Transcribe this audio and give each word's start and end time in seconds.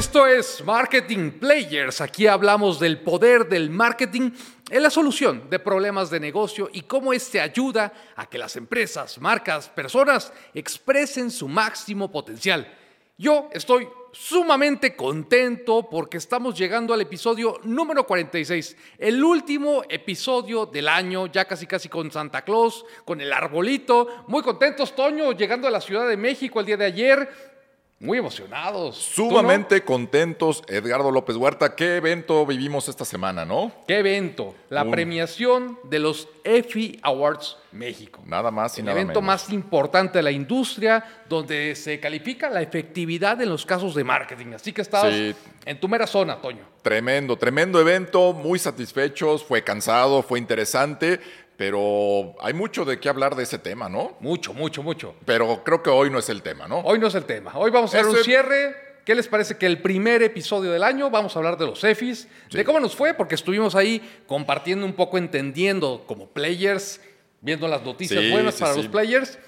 Esto 0.00 0.26
es 0.26 0.64
Marketing 0.64 1.30
Players. 1.32 2.00
Aquí 2.00 2.26
hablamos 2.26 2.80
del 2.80 3.00
poder 3.00 3.46
del 3.50 3.68
marketing 3.68 4.30
en 4.70 4.82
la 4.82 4.88
solución 4.88 5.50
de 5.50 5.58
problemas 5.58 6.08
de 6.08 6.18
negocio 6.18 6.70
y 6.72 6.80
cómo 6.80 7.12
este 7.12 7.38
ayuda 7.38 7.92
a 8.16 8.24
que 8.24 8.38
las 8.38 8.56
empresas, 8.56 9.20
marcas, 9.20 9.68
personas 9.68 10.32
expresen 10.54 11.30
su 11.30 11.48
máximo 11.48 12.10
potencial. 12.10 12.66
Yo 13.18 13.50
estoy 13.52 13.86
sumamente 14.12 14.96
contento 14.96 15.86
porque 15.90 16.16
estamos 16.16 16.58
llegando 16.58 16.94
al 16.94 17.02
episodio 17.02 17.60
número 17.64 18.06
46, 18.06 18.76
el 18.96 19.22
último 19.22 19.82
episodio 19.86 20.64
del 20.64 20.88
año, 20.88 21.26
ya 21.26 21.44
casi 21.44 21.66
casi 21.66 21.90
con 21.90 22.10
Santa 22.10 22.40
Claus, 22.42 22.86
con 23.04 23.20
el 23.20 23.30
arbolito. 23.30 24.24
Muy 24.28 24.42
contentos, 24.42 24.96
Toño, 24.96 25.32
llegando 25.32 25.68
a 25.68 25.70
la 25.70 25.82
Ciudad 25.82 26.08
de 26.08 26.16
México 26.16 26.58
el 26.58 26.66
día 26.66 26.78
de 26.78 26.86
ayer. 26.86 27.49
Muy 28.02 28.16
emocionados. 28.16 28.96
Sumamente 28.96 29.84
contentos, 29.84 30.62
Edgardo 30.68 31.10
López 31.10 31.36
Huerta. 31.36 31.76
¿Qué 31.76 31.96
evento 31.96 32.46
vivimos 32.46 32.88
esta 32.88 33.04
semana, 33.04 33.44
no? 33.44 33.72
¿Qué 33.86 33.98
evento? 33.98 34.54
La 34.70 34.86
premiación 34.90 35.78
de 35.84 35.98
los 35.98 36.26
EFI 36.42 36.98
Awards 37.02 37.58
México. 37.72 38.22
Nada 38.24 38.50
más 38.50 38.78
y 38.78 38.80
El 38.80 38.86
nada 38.86 38.98
evento 38.98 39.20
menos. 39.20 39.26
más 39.44 39.52
importante 39.52 40.16
de 40.18 40.22
la 40.22 40.30
industria, 40.30 41.04
donde 41.28 41.76
se 41.76 42.00
califica 42.00 42.48
la 42.48 42.62
efectividad 42.62 43.38
en 43.42 43.50
los 43.50 43.66
casos 43.66 43.94
de 43.94 44.02
marketing. 44.02 44.54
Así 44.54 44.72
que 44.72 44.80
estabas 44.80 45.12
Sí. 45.12 45.34
en 45.66 45.78
tu 45.78 45.86
mera 45.86 46.06
zona, 46.06 46.36
Toño. 46.40 46.64
Tremendo, 46.80 47.36
tremendo 47.36 47.78
evento, 47.82 48.32
muy 48.32 48.58
satisfechos, 48.58 49.44
fue 49.44 49.62
cansado, 49.62 50.22
fue 50.22 50.38
interesante, 50.38 51.20
pero 51.64 52.34
hay 52.40 52.54
mucho 52.54 52.86
de 52.86 52.98
qué 52.98 53.10
hablar 53.10 53.36
de 53.36 53.42
ese 53.42 53.58
tema, 53.58 53.90
¿no? 53.90 54.16
Mucho, 54.20 54.54
mucho, 54.54 54.82
mucho. 54.82 55.14
Pero 55.26 55.62
creo 55.62 55.82
que 55.82 55.90
hoy 55.90 56.08
no 56.08 56.18
es 56.18 56.30
el 56.30 56.40
tema, 56.40 56.66
¿no? 56.66 56.78
Hoy 56.78 56.98
no 56.98 57.06
es 57.08 57.14
el 57.14 57.26
tema. 57.26 57.52
Hoy 57.54 57.70
vamos 57.70 57.94
a 57.94 57.98
hacer 57.98 58.08
un 58.08 58.14
Ese- 58.16 58.24
cierre. 58.24 58.74
¿Qué 59.04 59.14
les 59.14 59.28
parece 59.28 59.58
que 59.58 59.66
el 59.66 59.82
primer 59.82 60.22
episodio 60.22 60.70
del 60.72 60.82
año 60.82 61.10
vamos 61.10 61.36
a 61.36 61.38
hablar 61.38 61.58
de 61.58 61.66
los 61.66 61.84
EFIs, 61.84 62.28
de 62.50 62.64
cómo 62.64 62.80
nos 62.80 62.96
fue? 62.96 63.12
Porque 63.12 63.34
estuvimos 63.34 63.74
ahí 63.74 64.00
compartiendo 64.26 64.86
un 64.86 64.94
poco, 64.94 65.18
entendiendo 65.18 66.04
como 66.06 66.28
players, 66.28 66.98
viendo 67.42 67.68
las 67.68 67.82
noticias 67.82 68.22
Sí, 68.24 68.30
buenas 68.30 68.54
sí, 68.54 68.60
para 68.62 68.72
sí. 68.72 68.78
los 68.78 68.88
players, 68.88 69.38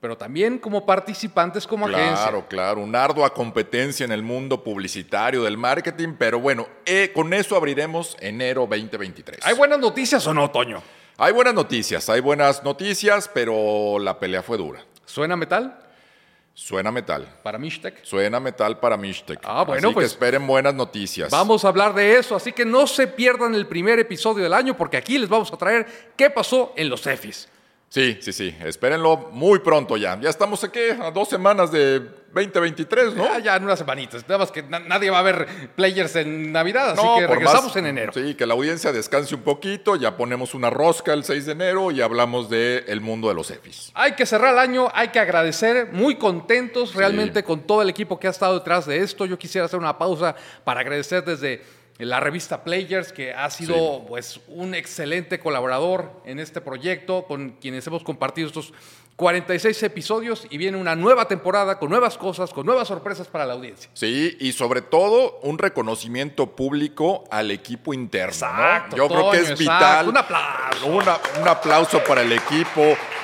pero 0.00 0.16
también 0.18 0.58
como 0.58 0.84
participantes, 0.84 1.68
como 1.68 1.86
agencia. 1.86 2.14
Claro, 2.16 2.46
claro, 2.48 2.80
una 2.82 3.04
ardua 3.04 3.32
competencia 3.32 4.02
en 4.04 4.10
el 4.10 4.24
mundo 4.24 4.64
publicitario 4.64 5.44
del 5.44 5.56
marketing, 5.56 6.14
pero 6.18 6.40
bueno, 6.40 6.66
eh, 6.84 7.12
con 7.14 7.32
eso 7.32 7.54
abriremos 7.54 8.16
enero 8.18 8.62
2023. 8.68 9.38
¿Hay 9.44 9.54
buenas 9.54 9.78
noticias 9.78 10.26
o 10.26 10.34
no, 10.34 10.50
Toño? 10.50 10.82
Hay 11.22 11.34
buenas 11.34 11.52
noticias, 11.52 12.08
hay 12.08 12.20
buenas 12.20 12.64
noticias, 12.64 13.30
pero 13.34 13.98
la 13.98 14.18
pelea 14.18 14.42
fue 14.42 14.56
dura. 14.56 14.82
¿Suena 15.04 15.36
metal 15.36 15.76
Suena 16.54 16.90
metal. 16.90 17.28
para 17.42 17.58
Mishtek? 17.58 18.02
Suena 18.04 18.40
metal 18.40 18.80
para 18.80 18.96
Mishtek. 18.96 19.38
Ah, 19.44 19.64
bueno, 19.64 19.88
Así 19.88 19.94
pues- 19.94 20.04
que 20.06 20.12
esperen 20.14 20.46
buenas 20.46 20.72
noticias. 20.74 21.30
Vamos 21.30 21.64
a 21.66 21.68
hablar 21.68 21.92
de 21.94 22.16
eso, 22.16 22.34
así 22.34 22.52
que 22.52 22.64
no 22.64 22.86
se 22.86 23.06
pierdan 23.06 23.54
el 23.54 23.66
primer 23.66 23.98
episodio 23.98 24.42
del 24.44 24.54
año 24.54 24.74
porque 24.78 24.96
aquí 24.96 25.18
les 25.18 25.28
vamos 25.28 25.52
a 25.52 25.58
traer 25.58 25.86
qué 26.16 26.30
pasó 26.30 26.72
en 26.76 26.88
los 26.88 27.06
EFIs. 27.06 27.50
Sí, 27.92 28.18
sí, 28.20 28.32
sí. 28.32 28.56
Espérenlo 28.64 29.16
muy 29.32 29.58
pronto 29.58 29.96
ya. 29.96 30.16
Ya 30.20 30.30
estamos 30.30 30.62
aquí 30.62 30.78
a 31.02 31.10
dos 31.10 31.28
semanas 31.28 31.72
de 31.72 31.98
2023, 32.32 33.14
¿no? 33.16 33.24
Ya, 33.24 33.38
ya 33.40 33.56
en 33.56 33.64
unas 33.64 33.80
semanitas. 33.80 34.22
Nada 34.28 34.38
más 34.38 34.52
que 34.52 34.62
na- 34.62 34.78
nadie 34.78 35.10
va 35.10 35.18
a 35.18 35.22
ver 35.22 35.44
players 35.74 36.14
en 36.14 36.52
Navidad, 36.52 36.90
así 36.90 37.02
No, 37.04 37.16
que 37.16 37.26
regresamos 37.26 37.64
más- 37.66 37.76
en 37.76 37.86
enero. 37.86 38.12
Sí, 38.14 38.36
que 38.36 38.46
la 38.46 38.54
audiencia 38.54 38.92
descanse 38.92 39.34
un 39.34 39.42
poquito. 39.42 39.96
Ya 39.96 40.16
ponemos 40.16 40.54
una 40.54 40.70
rosca 40.70 41.12
el 41.12 41.24
6 41.24 41.46
de 41.46 41.52
enero 41.52 41.90
y 41.90 42.00
hablamos 42.00 42.48
del 42.48 42.84
el 42.86 43.00
mundo 43.00 43.26
de 43.26 43.34
los 43.34 43.50
EFIs. 43.50 43.90
Hay 43.94 44.12
que 44.14 44.24
cerrar 44.24 44.52
el 44.52 44.60
año, 44.60 44.88
hay 44.94 45.08
que 45.08 45.18
agradecer, 45.18 45.88
muy 45.90 46.14
contentos 46.14 46.94
realmente 46.94 47.42
con 47.42 47.66
todo 47.66 47.82
el 47.82 47.88
equipo 47.90 48.20
que 48.20 48.28
ha 48.28 48.30
estado 48.30 48.54
detrás 48.56 48.86
de 48.86 48.98
esto. 48.98 49.26
Yo 49.26 49.36
quisiera 49.36 49.64
hacer 49.64 49.80
una 49.80 49.98
pausa 49.98 50.36
para 50.62 50.78
agradecer 50.78 51.24
desde 51.24 51.60
la 52.06 52.20
revista 52.20 52.64
Players, 52.64 53.12
que 53.12 53.32
ha 53.32 53.50
sido 53.50 53.74
Sí. 53.74 54.04
pues, 54.08 54.40
un 54.48 54.74
excelente 54.74 55.38
colaborador 55.38 56.12
en 56.24 56.38
este 56.38 56.60
proyecto, 56.60 57.24
con 57.26 57.50
quienes 57.60 57.86
hemos 57.86 58.02
compartido 58.02 58.48
estos 58.48 58.72
46 59.16 59.82
episodios 59.82 60.46
y 60.48 60.56
viene 60.56 60.78
una 60.78 60.96
nueva 60.96 61.28
temporada 61.28 61.78
con 61.78 61.90
nuevas 61.90 62.16
cosas, 62.16 62.52
con 62.52 62.64
nuevas 62.64 62.88
sorpresas 62.88 63.28
para 63.28 63.44
la 63.44 63.52
audiencia. 63.52 63.90
Sí, 63.92 64.36
y 64.40 64.52
sobre 64.52 64.80
todo 64.80 65.38
un 65.42 65.58
reconocimiento 65.58 66.46
público 66.56 67.24
al 67.30 67.50
equipo 67.50 67.92
interno. 67.92 68.32
Yo 68.96 69.08
creo 69.08 69.30
que 69.30 69.38
es 69.40 69.58
vital. 69.58 70.06
exacto. 70.06 70.10
Un 70.10 70.16
aplauso. 70.16 70.86
Una- 70.86 71.18
un 71.42 71.48
aplauso 71.48 72.02
para 72.04 72.22
el 72.22 72.32
equipo. 72.32 72.82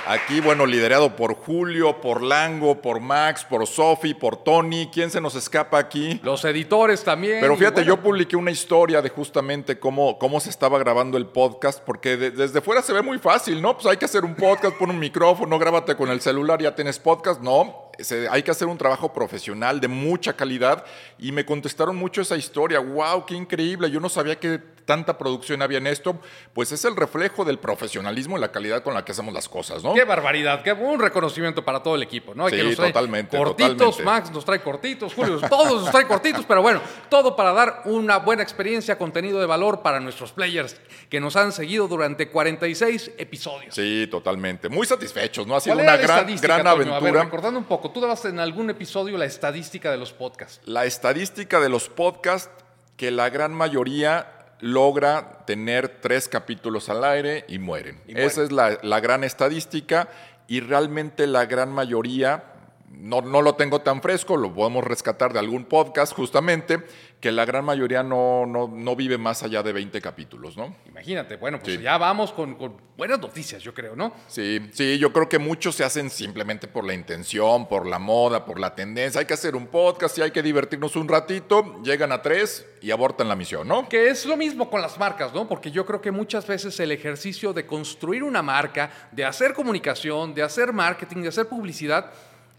Aquí, 0.09 0.41
bueno, 0.41 0.67
liderado 0.67 1.17
por 1.17 1.35
Julio, 1.35 2.01
por 2.01 2.23
Lango, 2.23 2.81
por 2.81 3.01
Max, 3.01 3.45
por 3.45 3.67
Sofi, 3.67 4.15
por 4.15 4.37
Tony. 4.37 4.89
¿Quién 4.93 5.11
se 5.11 5.21
nos 5.21 5.35
escapa 5.35 5.79
aquí? 5.79 6.21
Los 6.23 6.45
editores 6.45 7.03
también. 7.03 7.39
Pero 7.41 7.57
fíjate, 7.57 7.81
bueno, 7.81 7.89
yo 7.97 8.01
publiqué 8.03 8.37
una 8.37 8.53
historia 8.53 9.03
de 9.03 9.09
justamente 9.09 9.81
cómo, 9.81 10.17
cómo 10.19 10.39
se 10.39 10.51
estaba 10.51 10.79
grabando 10.79 11.19
el 11.19 11.27
podcast, 11.27 11.81
porque 11.85 12.17
de- 12.17 12.31
desde 12.31 12.61
fuera 12.61 12.83
se 12.83 12.93
ve 12.93 13.03
muy 13.03 13.19
fácil, 13.19 13.61
¿no? 13.61 13.75
Pues 13.75 13.87
hay 13.87 13.97
que 13.97 14.05
hacer 14.05 14.25
un 14.25 14.37
podcast, 14.37 14.77
pon 14.77 14.91
un 14.91 14.99
micrófono, 15.01 15.59
con 15.85 16.11
el 16.11 16.21
celular, 16.21 16.63
ya 16.63 16.75
tienes 16.75 16.99
podcast. 16.99 17.41
No, 17.41 17.91
hay 18.31 18.43
que 18.43 18.51
hacer 18.51 18.69
un 18.69 18.79
trabajo 18.79 19.13
profesional 19.13 19.81
de 19.81 19.89
mucha 19.89 20.35
calidad 20.35 20.85
y 21.19 21.33
me 21.33 21.45
contestaron 21.45 21.97
mucho 21.97 22.23
esa 22.23 22.37
historia. 22.37 22.79
¡Wow! 22.79 23.27
¡Qué 23.27 23.35
increíble! 23.35 23.91
Yo 23.91 24.01
no 24.01 24.09
sabía 24.09 24.39
que 24.39 24.76
tanta 24.87 25.19
producción 25.19 25.61
había 25.61 25.79
en 25.79 25.87
esto. 25.87 26.19
Pues 26.55 26.73
es 26.73 26.85
el 26.87 26.97
reflejo 26.97 27.45
del 27.45 27.59
profesionalismo 27.59 28.39
y 28.39 28.41
la 28.41 28.51
calidad 28.51 28.83
con 28.83 28.95
la 28.95 29.05
que 29.05 29.13
hacemos 29.13 29.35
las 29.35 29.49
cosas, 29.49 29.85
¿no? 29.85 29.93
Qué 29.93 30.05
barbaridad, 30.05 30.63
qué 30.63 30.73
un 30.73 31.01
reconocimiento 31.01 31.65
para 31.65 31.83
todo 31.83 31.97
el 31.97 32.03
equipo, 32.03 32.35
¿no? 32.35 32.49
Sí, 32.49 32.57
nos 32.57 32.77
trae 32.77 32.89
totalmente, 32.89 33.37
Cortitos, 33.37 33.77
totalmente. 33.77 34.05
Max 34.05 34.31
nos 34.31 34.45
trae 34.45 34.61
cortitos, 34.61 35.15
Julio, 35.15 35.41
todos 35.49 35.83
nos 35.83 35.91
trae 35.91 36.07
cortitos, 36.07 36.45
pero 36.47 36.63
bueno, 36.63 36.81
todo 37.09 37.37
para 37.37 37.53
dar 37.53 37.83
una 37.85 38.19
buena 38.19 38.43
experiencia, 38.43 38.97
contenido 38.97 39.41
de 39.41 39.47
valor 39.47 39.83
para 39.83 40.01
nuestros 40.01 40.33
players 40.33 40.77
que 41.11 41.21
nos 41.21 41.37
han 41.37 41.53
seguido 41.53 41.89
durante 41.89 42.29
46 42.29 43.13
episodios. 43.19 43.75
Sí, 43.75 44.07
totalmente. 44.11 44.69
Muy 44.69 44.87
satisfechos, 44.87 45.47
¿no? 45.47 45.57
Ha 45.57 45.61
sido 45.61 45.75
¿Cuál 45.75 45.87
era 45.87 45.95
una 45.95 46.03
gran, 46.03 46.37
gran 46.41 46.59
Toño? 46.59 46.71
A 46.71 46.75
ver, 46.75 46.89
aventura. 46.89 47.25
recordando 47.25 47.59
un 47.59 47.67
poco, 47.67 47.91
tú 47.91 48.01
dabas 48.01 48.25
en 48.25 48.39
algún 48.39 48.71
episodio 48.71 49.19
la 49.19 49.25
estadística 49.25 49.91
de 49.91 49.97
los 49.97 50.13
podcasts. 50.13 50.61
La 50.65 50.85
estadística 50.85 51.61
de 51.61 51.69
los 51.69 51.89
podcasts, 51.89 52.51
que 52.97 53.11
la 53.11 53.29
gran 53.31 53.53
mayoría 53.53 54.36
logra 54.61 55.45
tener 55.47 55.89
tres 56.01 56.29
capítulos 56.29 56.89
al 56.89 57.05
aire 57.05 57.45
y 57.49 57.59
mueren. 57.59 58.01
Y 58.07 58.13
mueren. 58.13 58.29
Esa 58.29 58.43
es 58.43 58.53
la, 58.53 58.79
la 58.83 59.01
gran 59.01 59.25
estadística 59.25 60.09
y 60.49 60.61
realmente 60.61 61.27
la 61.27 61.47
gran 61.47 61.71
mayoría, 61.71 62.45
no, 62.91 63.21
no 63.21 63.43
lo 63.43 63.55
tengo 63.57 63.81
tan 63.81 64.01
fresco, 64.01 64.37
lo 64.37 64.53
podemos 64.55 64.83
rescatar 64.85 65.33
de 65.33 65.39
algún 65.39 65.65
podcast 65.65 66.13
justamente, 66.15 66.83
que 67.21 67.33
la 67.33 67.45
gran 67.45 67.65
mayoría 67.65 68.03
no, 68.03 68.47
no, 68.47 68.69
no 68.69 68.95
vive 68.97 69.19
más 69.19 69.43
allá 69.43 69.63
de 69.63 69.73
20 69.73 70.01
capítulos, 70.01 70.57
¿no? 70.57 70.75
Imagínate, 70.87 71.37
bueno, 71.37 71.59
pues 71.61 71.77
Sí. 71.77 71.83
ya 71.83 71.99
vamos 71.99 72.33
con, 72.33 72.55
con 72.57 72.77
buenas 72.97 73.19
noticias, 73.19 73.63
yo 73.63 73.73
creo, 73.75 73.97
¿no? 73.97 74.13
Sí, 74.29 74.61
sí, 74.73 74.99
yo 74.99 75.13
creo 75.13 75.29
que 75.29 75.39
muchos 75.39 75.75
se 75.75 75.85
hacen 75.85 76.11
simplemente 76.11 76.69
por 76.69 76.85
la 76.85 76.95
intención, 76.95 77.69
por 77.69 77.87
la 77.87 77.99
moda, 77.99 78.45
por 78.45 78.59
la 78.61 78.75
tendencia. 78.75 79.19
Hay 79.21 79.27
que 79.27 79.35
hacer 79.35 79.57
un 79.57 79.67
podcast 79.67 80.17
y 80.19 80.23
hay 80.23 80.31
que 80.31 80.43
divertirnos 80.43 80.95
un 80.97 81.09
ratito. 81.09 81.81
Llegan 81.83 82.13
a 82.13 82.23
tres 82.23 82.67
y 82.83 82.91
abortan 82.91 83.29
la 83.29 83.35
misión, 83.37 83.67
¿no? 83.67 83.89
Que 83.89 84.09
es 84.11 84.27
lo 84.27 84.37
mismo 84.37 84.71
con 84.71 84.81
las 84.81 84.99
marcas, 84.99 85.33
¿no? 85.35 85.49
Porque 85.49 85.71
yo 85.71 85.85
creo 85.87 86.01
que 86.01 86.11
muchas 86.13 86.47
veces 86.47 86.79
el 86.81 86.93
ejercicio 86.93 87.53
de 87.53 87.67
construir 87.67 88.23
una 88.23 88.43
marca, 88.43 88.91
de 89.13 89.25
hacer 89.25 89.55
comunicación, 89.55 90.35
de 90.35 90.43
hacer 90.43 90.73
marketing, 90.73 91.23
de 91.23 91.29
hacer 91.29 91.47
publicidad, 91.49 92.11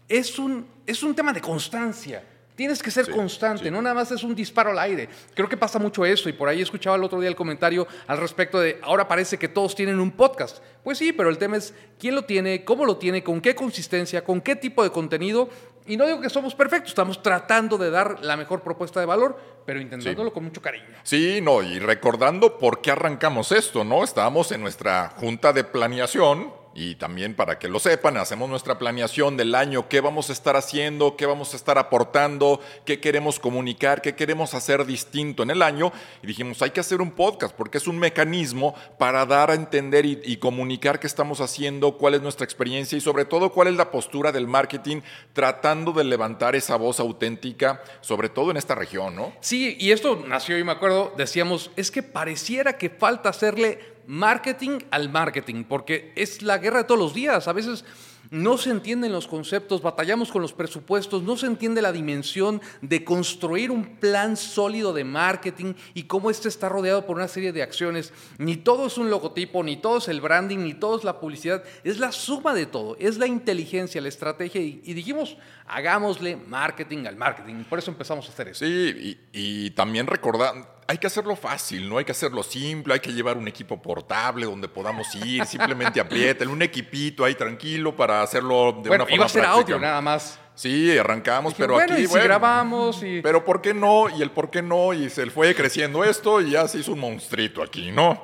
es 0.08 0.38
un, 0.38 0.66
es 0.86 1.02
un 1.02 1.14
tema 1.14 1.32
de 1.32 1.40
constancia. 1.40 2.24
Tienes 2.56 2.82
que 2.82 2.90
ser 2.90 3.04
Sí, 3.06 3.12
constante, 3.12 3.62
sí. 3.64 3.70
no 3.70 3.80
nada 3.80 3.94
más 3.94 4.10
es 4.10 4.24
un 4.24 4.34
disparo 4.34 4.70
al 4.72 4.78
aire. 4.80 5.08
Creo 5.32 5.48
que 5.48 5.56
pasa 5.56 5.78
mucho 5.78 6.04
eso 6.04 6.28
y 6.28 6.32
por 6.32 6.48
ahí 6.48 6.60
escuchaba 6.60 6.96
el 6.96 7.04
otro 7.04 7.20
día 7.20 7.28
el 7.28 7.36
comentario 7.36 7.86
al 8.08 8.18
respecto 8.18 8.58
de 8.58 8.80
ahora 8.82 9.06
parece 9.06 9.38
que 9.38 9.46
todos 9.46 9.76
tienen 9.76 10.00
un 10.00 10.10
podcast. 10.10 10.58
Pues 10.82 10.98
sí, 10.98 11.12
pero 11.12 11.28
el 11.30 11.38
tema 11.38 11.56
es 11.56 11.72
quién 12.00 12.16
lo 12.16 12.22
tiene, 12.24 12.64
cómo 12.64 12.84
lo 12.84 12.96
tiene, 12.96 13.22
con 13.22 13.40
qué 13.40 13.54
consistencia, 13.54 14.24
con 14.24 14.40
qué 14.40 14.56
tipo 14.56 14.82
de 14.82 14.90
contenido. 14.90 15.48
Y 15.86 15.96
no 15.96 16.04
digo 16.04 16.20
que 16.20 16.28
somos 16.28 16.52
perfectos, 16.56 16.88
estamos 16.90 17.22
tratando 17.22 17.78
de 17.78 17.90
dar 17.90 18.18
la 18.24 18.36
mejor 18.36 18.60
propuesta 18.62 18.98
de 18.98 19.06
valor, 19.06 19.38
pero 19.64 19.80
intentándolo 19.80 20.32
con 20.32 20.42
mucho 20.42 20.60
cariño. 20.60 20.84
Sí, 21.04 21.38
no, 21.40 21.62
y 21.62 21.78
recordando 21.78 22.58
por 22.58 22.80
qué 22.82 22.90
arrancamos 22.90 23.52
esto, 23.52 23.84
¿no? 23.84 24.02
Estábamos 24.02 24.50
en 24.50 24.62
nuestra 24.62 25.10
junta 25.16 25.52
de 25.52 25.62
planeación 25.62 26.52
y 26.74 26.94
también 26.94 27.34
para 27.34 27.58
que 27.58 27.68
lo 27.68 27.78
sepan, 27.78 28.16
hacemos 28.16 28.48
nuestra 28.48 28.78
planeación 28.78 29.36
del 29.36 29.54
año, 29.54 29.88
qué 29.88 30.00
vamos 30.00 30.30
a 30.30 30.32
estar 30.32 30.56
haciendo, 30.56 31.16
qué 31.16 31.26
vamos 31.26 31.52
a 31.52 31.56
estar 31.56 31.78
aportando, 31.78 32.60
qué 32.84 33.00
queremos 33.00 33.40
comunicar, 33.40 34.00
qué 34.00 34.14
queremos 34.14 34.54
hacer 34.54 34.84
distinto 34.84 35.42
en 35.42 35.50
el 35.50 35.62
año. 35.62 35.92
Y 36.22 36.26
dijimos, 36.26 36.62
hay 36.62 36.70
que 36.70 36.80
hacer 36.80 37.00
un 37.00 37.10
podcast 37.10 37.54
porque 37.54 37.78
es 37.78 37.86
un 37.88 37.98
mecanismo 37.98 38.74
para 38.98 39.26
dar 39.26 39.50
a 39.50 39.54
entender 39.54 40.06
y, 40.06 40.36
comunicar 40.38 41.00
qué 41.00 41.08
estamos 41.08 41.40
haciendo, 41.40 41.98
cuál 41.98 42.14
es 42.14 42.22
nuestra 42.22 42.44
experiencia 42.44 42.96
y 42.96 43.00
sobre 43.00 43.24
todo 43.24 43.50
cuál 43.50 43.68
es 43.68 43.74
la 43.74 43.90
postura 43.90 44.30
del 44.30 44.46
marketing 44.46 45.00
tratando 45.32 45.92
de 45.92 46.04
levantar 46.04 46.54
esa 46.54 46.76
voz 46.76 47.00
auténtica, 47.00 47.82
sobre 48.00 48.28
todo 48.28 48.52
en 48.52 48.56
esta 48.56 48.76
región, 48.76 49.16
¿no? 49.16 49.32
Sí, 49.40 49.76
y 49.80 49.90
esto 49.90 50.22
nació, 50.26 50.56
y 50.58 50.64
me 50.64 50.72
acuerdo, 50.72 51.12
decíamos, 51.16 51.72
es 51.74 51.90
que 51.90 52.04
pareciera 52.04 52.78
que 52.78 52.88
falta 52.88 53.30
hacerle 53.30 53.97
marketing 54.08 54.78
al 54.90 55.10
marketing, 55.10 55.64
porque 55.64 56.12
es 56.16 56.40
la 56.40 56.56
guerra 56.56 56.78
de 56.78 56.84
todos 56.84 56.98
los 56.98 57.14
días. 57.14 57.46
A 57.46 57.52
veces 57.52 57.84
no 58.30 58.56
se 58.56 58.70
entienden 58.70 59.12
los 59.12 59.26
conceptos, 59.26 59.82
batallamos 59.82 60.32
con 60.32 60.40
los 60.40 60.54
presupuestos, 60.54 61.22
no 61.22 61.36
se 61.36 61.46
entiende 61.46 61.82
la 61.82 61.92
dimensión 61.92 62.60
de 62.80 63.04
construir 63.04 63.70
un 63.70 63.96
plan 63.96 64.36
sólido 64.36 64.94
de 64.94 65.04
marketing 65.04 65.74
y 65.92 66.04
cómo 66.04 66.30
este 66.30 66.48
está 66.48 66.70
rodeado 66.70 67.04
por 67.04 67.16
una 67.16 67.28
serie 67.28 67.52
de 67.52 67.62
acciones. 67.62 68.14
Ni 68.38 68.56
todo 68.56 68.86
es 68.86 68.96
un 68.96 69.10
logotipo, 69.10 69.62
ni 69.62 69.76
todo 69.76 69.98
es 69.98 70.08
el 70.08 70.22
branding, 70.22 70.58
ni 70.58 70.72
todo 70.72 70.96
es 70.96 71.04
la 71.04 71.20
publicidad, 71.20 71.62
es 71.84 71.98
la 71.98 72.10
suma 72.10 72.54
de 72.54 72.64
todo, 72.64 72.96
es 72.98 73.18
la 73.18 73.26
inteligencia, 73.26 74.00
la 74.00 74.08
estrategia 74.08 74.60
y, 74.62 74.94
dijimos, 74.94 75.36
hagámosle 75.66 76.36
marketing 76.36 77.04
al 77.06 77.16
marketing. 77.16 77.64
Por 77.64 77.78
eso 77.78 77.90
empezamos 77.90 78.26
a 78.26 78.32
hacer 78.32 78.48
eso. 78.48 78.64
Sí, 78.64 79.18
y, 79.32 79.66
y 79.66 79.70
también 79.70 80.06
recordar 80.06 80.77
hay 80.90 80.96
que 80.96 81.06
hacerlo 81.06 81.36
fácil, 81.36 81.86
no 81.86 81.98
hay 81.98 82.04
que 82.06 82.12
hacerlo 82.12 82.42
simple, 82.42 82.94
hay 82.94 83.00
que 83.00 83.12
llevar 83.12 83.36
un 83.36 83.46
equipo 83.46 83.80
portable 83.80 84.46
donde 84.46 84.68
podamos 84.68 85.14
ir, 85.16 85.44
simplemente 85.44 86.00
aprieten, 86.00 86.48
un 86.48 86.62
equipito 86.62 87.26
ahí 87.26 87.34
tranquilo 87.34 87.94
para 87.94 88.22
hacerlo 88.22 88.80
de 88.82 88.88
una 88.88 89.00
forma 89.00 89.14
iba 89.14 89.26
a 89.26 89.28
ser 89.28 89.44
audio 89.44 89.78
nada 89.78 90.00
más. 90.00 90.40
Sí, 90.54 90.98
arrancamos, 90.98 91.54
pero 91.54 91.74
bueno, 91.74 91.92
aquí, 91.92 92.02
y 92.02 92.06
si 92.08 92.18
grabamos 92.18 93.02
y... 93.04 93.20
Pero 93.20 93.44
¿por 93.44 93.60
qué 93.60 93.74
no? 93.74 94.08
Y 94.08 94.22
el 94.22 94.30
por 94.32 94.50
qué 94.50 94.60
no, 94.60 94.92
y 94.92 95.08
se 95.08 95.26
fue 95.30 95.54
creciendo 95.54 96.02
esto 96.02 96.40
y 96.40 96.52
ya 96.52 96.66
se 96.66 96.78
hizo 96.78 96.94
un 96.94 97.00
monstruito 97.00 97.62
aquí, 97.62 97.92
¿no? 97.92 98.20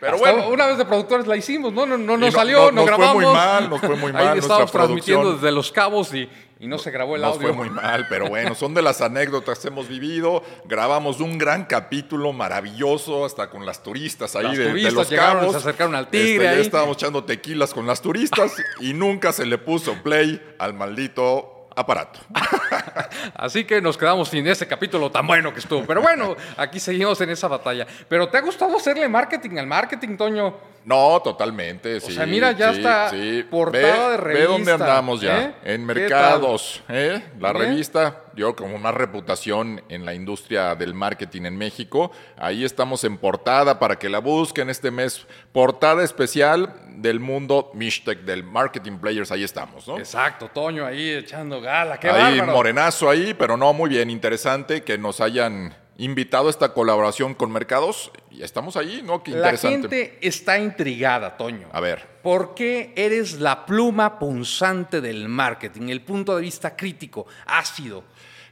Pero 0.00 0.18
bueno. 0.18 0.48
Una 0.48 0.66
vez 0.66 0.78
de 0.78 0.84
productores 0.84 1.26
la 1.26 1.36
hicimos, 1.36 1.72
¿no? 1.72 1.86
No, 1.86 1.96
no, 1.96 2.16
nos 2.16 2.34
salió, 2.34 2.66
no, 2.66 2.72
nos 2.72 2.86
grabamos. 2.86 3.14
Fue 3.14 3.24
muy 3.24 3.34
mal, 3.34 3.70
nos 3.70 3.80
fue 3.80 3.96
muy 3.96 4.12
mal. 4.12 4.28
Ahí 4.28 4.38
estábamos 4.38 4.72
transmitiendo 4.72 5.34
desde 5.34 5.50
Los 5.50 5.72
Cabos 5.72 6.12
y 6.14 6.28
y 6.64 6.66
no 6.66 6.78
se 6.78 6.90
grabó 6.90 7.16
el 7.16 7.20
Nos 7.20 7.36
audio. 7.36 7.48
fue 7.48 7.56
muy 7.56 7.68
mal, 7.68 8.06
pero 8.08 8.28
bueno, 8.28 8.54
son 8.54 8.72
de 8.72 8.80
las 8.80 9.02
anécdotas 9.02 9.58
que 9.58 9.68
hemos 9.68 9.86
vivido. 9.86 10.42
Grabamos 10.64 11.20
un 11.20 11.36
gran 11.36 11.64
capítulo 11.64 12.32
maravilloso, 12.32 13.26
hasta 13.26 13.50
con 13.50 13.66
las 13.66 13.82
turistas 13.82 14.34
ahí 14.34 14.56
de, 14.56 14.90
los 14.90 15.10
cabos. 15.10 15.50
Se 15.50 15.58
acercaron 15.58 15.94
al 15.94 16.08
tigre. 16.08 16.46
Este, 16.46 16.56
ya 16.56 16.62
estábamos 16.62 16.96
echando 16.96 17.24
tequilas 17.24 17.74
con 17.74 17.86
las 17.86 18.00
turistas 18.00 18.54
y 18.80 18.94
nunca 18.94 19.32
se 19.32 19.44
le 19.44 19.58
puso 19.58 19.94
play 20.02 20.40
al 20.58 20.72
maldito 20.72 21.53
aparato. 21.76 22.20
Así 23.34 23.64
que 23.64 23.80
nos 23.80 23.96
quedamos 23.96 24.28
sin 24.28 24.46
ese 24.46 24.66
capítulo 24.66 25.10
tan 25.10 25.26
bueno 25.26 25.52
que 25.52 25.60
estuvo. 25.60 25.84
Pero 25.86 26.02
bueno, 26.02 26.36
aquí 26.56 26.80
seguimos 26.80 27.20
en 27.20 27.30
esa 27.30 27.48
batalla. 27.48 27.86
¿Pero 28.08 28.28
te 28.28 28.38
ha 28.38 28.40
gustado 28.40 28.76
hacerle 28.76 29.08
marketing 29.08 29.58
al 29.58 29.66
marketing, 29.66 30.16
Toño? 30.16 30.73
No, 30.84 31.20
totalmente. 31.22 31.96
O 31.96 32.00
sea, 32.00 32.26
mira, 32.26 32.52
ya 32.52 32.70
está 32.70 33.10
portada 33.50 34.10
de 34.10 34.16
revista. 34.18 34.46
Ve 34.46 34.52
dónde 34.52 34.72
andamos 34.72 35.20
ya. 35.20 35.42
¿eh? 35.42 35.54
En 35.64 35.86
mercados. 35.86 36.82
¿eh? 36.88 37.22
La 37.40 37.52
revista 37.52 38.22
dio 38.34 38.54
como 38.54 38.76
una 38.76 38.92
reputación 38.92 39.82
en 39.88 40.04
la 40.04 40.14
industria 40.14 40.74
del 40.74 40.92
marketing 40.92 41.42
en 41.46 41.56
México. 41.56 42.12
Ahí 42.36 42.64
estamos 42.64 43.02
en 43.04 43.16
portada 43.16 43.78
para 43.78 43.98
que 43.98 44.08
la 44.08 44.18
busquen 44.18 44.68
este 44.68 44.90
mes. 44.90 45.26
Portada 45.52 46.04
especial 46.04 46.74
del 46.88 47.18
mundo 47.18 47.70
Mishtec, 47.74 48.20
del 48.20 48.44
Marketing 48.44 48.98
Players. 48.98 49.32
Ahí 49.32 49.44
estamos, 49.44 49.88
¿no? 49.88 49.98
Exacto, 49.98 50.50
Toño 50.52 50.84
ahí 50.84 51.10
echando 51.10 51.60
gala. 51.60 51.98
¡Qué 51.98 52.10
ahí, 52.10 52.42
morenazo 52.42 53.08
ahí, 53.08 53.34
pero 53.34 53.56
no, 53.56 53.72
muy 53.72 53.88
bien. 53.88 54.10
Interesante 54.10 54.82
que 54.82 54.98
nos 54.98 55.20
hayan 55.20 55.74
invitado 55.96 56.48
a 56.48 56.50
esta 56.50 56.72
colaboración 56.72 57.34
con 57.34 57.52
mercados 57.52 58.10
y 58.30 58.42
estamos 58.42 58.76
ahí, 58.76 59.02
¿no? 59.04 59.22
Qué 59.22 59.30
interesante. 59.32 59.88
La 59.88 60.04
gente 60.04 60.18
está 60.20 60.58
intrigada, 60.58 61.36
Toño. 61.36 61.68
A 61.72 61.80
ver. 61.80 62.06
¿Por 62.22 62.54
qué 62.54 62.92
eres 62.96 63.40
la 63.40 63.66
pluma 63.66 64.18
punzante 64.18 65.00
del 65.00 65.28
marketing, 65.28 65.88
el 65.88 66.02
punto 66.02 66.34
de 66.34 66.42
vista 66.42 66.74
crítico, 66.74 67.26
ácido? 67.46 68.04